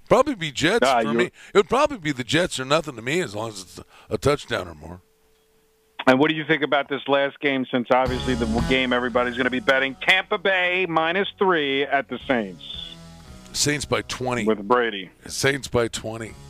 Probably 0.08 0.34
be 0.34 0.52
Jets 0.52 0.86
Ah, 0.86 1.00
for 1.02 1.14
me. 1.14 1.24
It 1.24 1.54
would 1.54 1.68
probably 1.68 1.96
be 1.98 2.12
the 2.12 2.24
Jets 2.24 2.60
or 2.60 2.64
nothing 2.66 2.94
to 2.96 3.02
me 3.02 3.20
as 3.20 3.34
long 3.34 3.48
as 3.48 3.62
it's 3.62 3.80
a 4.10 4.18
touchdown 4.18 4.68
or 4.68 4.74
more. 4.74 5.00
And 6.06 6.18
what 6.18 6.30
do 6.30 6.36
you 6.36 6.44
think 6.44 6.62
about 6.62 6.88
this 6.88 7.00
last 7.08 7.40
game? 7.40 7.66
Since 7.70 7.88
obviously 7.90 8.34
the 8.34 8.46
game 8.68 8.92
everybody's 8.92 9.34
going 9.34 9.44
to 9.44 9.50
be 9.50 9.60
betting 9.60 9.96
Tampa 10.06 10.38
Bay 10.38 10.86
minus 10.88 11.28
three 11.38 11.84
at 11.84 12.08
the 12.08 12.18
Saints 12.28 12.62
Saints 13.52 13.84
by 13.84 14.02
20. 14.02 14.44
with 14.44 14.66
Brady. 14.66 15.10
Saints 15.26 15.68
by 15.68 15.88
20. 15.88 16.32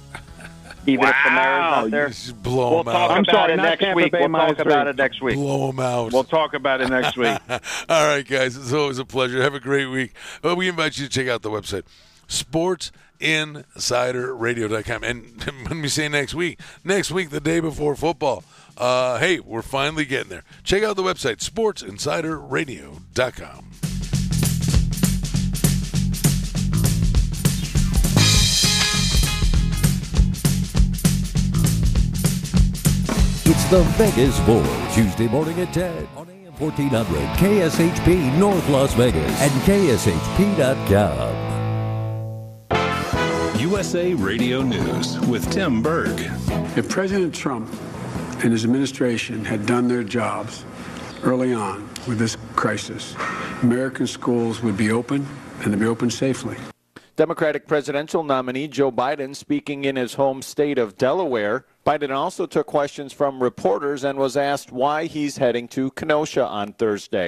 Even 0.87 1.07
if 1.07 1.15
Kamara's 1.15 1.35
not 1.37 1.85
You 1.85 1.91
there. 1.91 2.09
just 2.09 2.43
blow 2.43 2.75
We'll 2.75 2.85
them 2.85 2.93
talk 2.95 3.11
out. 3.11 3.17
I'm 3.17 3.23
about 3.23 3.33
sorry, 3.33 3.53
it 3.53 3.57
not 3.57 3.63
next 3.63 3.81
Tampa 3.81 3.97
week. 3.97 4.13
Bay 4.13 4.19
We'll 4.21 4.29
minus 4.29 4.57
talk 4.59 4.67
about 4.67 4.87
it 4.89 4.97
next 4.97 5.23
week. 5.23 5.37
Blow 5.37 5.67
them 5.69 5.81
out. 5.81 6.13
We'll 6.13 6.25
talk 6.25 6.55
about 6.55 6.81
it 6.81 6.89
next 6.89 7.17
week. 7.17 7.39
All 7.89 8.07
right, 8.07 8.27
guys. 8.27 8.57
It's 8.57 8.73
always 8.73 8.99
a 8.99 9.05
pleasure. 9.05 9.41
Have 9.43 9.55
a 9.55 9.61
great 9.61 9.87
week. 9.87 10.13
Well, 10.43 10.57
we 10.57 10.69
invite 10.69 10.99
you 10.99 11.05
to 11.07 11.11
check 11.11 11.29
out 11.29 11.43
the 11.43 11.51
website, 11.51 11.85
sportsinsiderradio.com. 12.29 15.05
And 15.05 15.43
when 15.69 15.83
we 15.83 15.89
say 15.89 16.09
next 16.09 16.35
week, 16.35 16.61
next 16.85 17.11
week, 17.11 17.31
the 17.31 17.41
day 17.41 17.61
before 17.61 17.97
football. 17.97 18.45
Uh, 18.77 19.19
hey, 19.19 19.41
we're 19.41 19.63
finally 19.63 20.05
getting 20.05 20.29
there. 20.31 20.45
Check 20.65 20.83
out 20.83 20.97
the 20.97 21.03
website, 21.03 21.39
sportsinsiderradio.com. 21.39 23.71
It's 33.47 33.65
the 33.67 33.83
Vegas 33.97 34.41
Bowl, 34.41 34.65
Tuesday 34.93 35.29
morning 35.29 35.61
at 35.61 35.73
10 35.73 36.09
on 36.17 36.29
AM 36.31 36.53
1400, 36.55 37.07
KSHP 37.37 38.37
North 38.39 38.69
Las 38.69 38.93
Vegas, 38.95 39.41
and 39.41 39.53
KSHP.com. 39.63 41.45
USA 43.61 44.15
Radio 44.15 44.63
News 44.63 45.19
with 45.21 45.49
Tim 45.51 45.83
Berg. 45.83 46.19
If 46.77 46.89
President 46.89 47.35
Trump 47.35 47.69
and 48.45 48.53
his 48.53 48.65
administration 48.65 49.43
had 49.43 49.65
done 49.65 49.89
their 49.89 50.05
jobs 50.05 50.67
early 51.23 51.55
on 51.55 51.89
with 52.07 52.19
this 52.19 52.37
crisis, 52.55 53.17
American 53.63 54.07
schools 54.07 54.63
would 54.63 54.77
be 54.77 54.91
open 54.91 55.27
and 55.63 55.73
they'd 55.73 55.81
be 55.81 55.87
open 55.87 56.11
safely. 56.11 56.57
Democratic 57.17 57.67
presidential 57.67 58.23
nominee 58.23 58.69
Joe 58.69 58.93
Biden, 58.93 59.35
speaking 59.35 59.85
in 59.85 59.97
his 59.97 60.15
home 60.15 60.43
state 60.43 60.79
of 60.79 60.99
Delaware, 60.99 61.65
Biden 61.87 62.11
also 62.11 62.45
took 62.45 62.67
questions 62.67 63.15
from 63.15 63.43
reporters 63.43 64.05
and 64.05 64.19
was 64.19 64.37
asked 64.37 64.73
why 64.73 65.07
he's 65.07 65.39
heading 65.39 65.67
to 65.69 65.91
Kenosha 65.93 66.45
on 66.45 66.75
Thursday. 66.75 67.23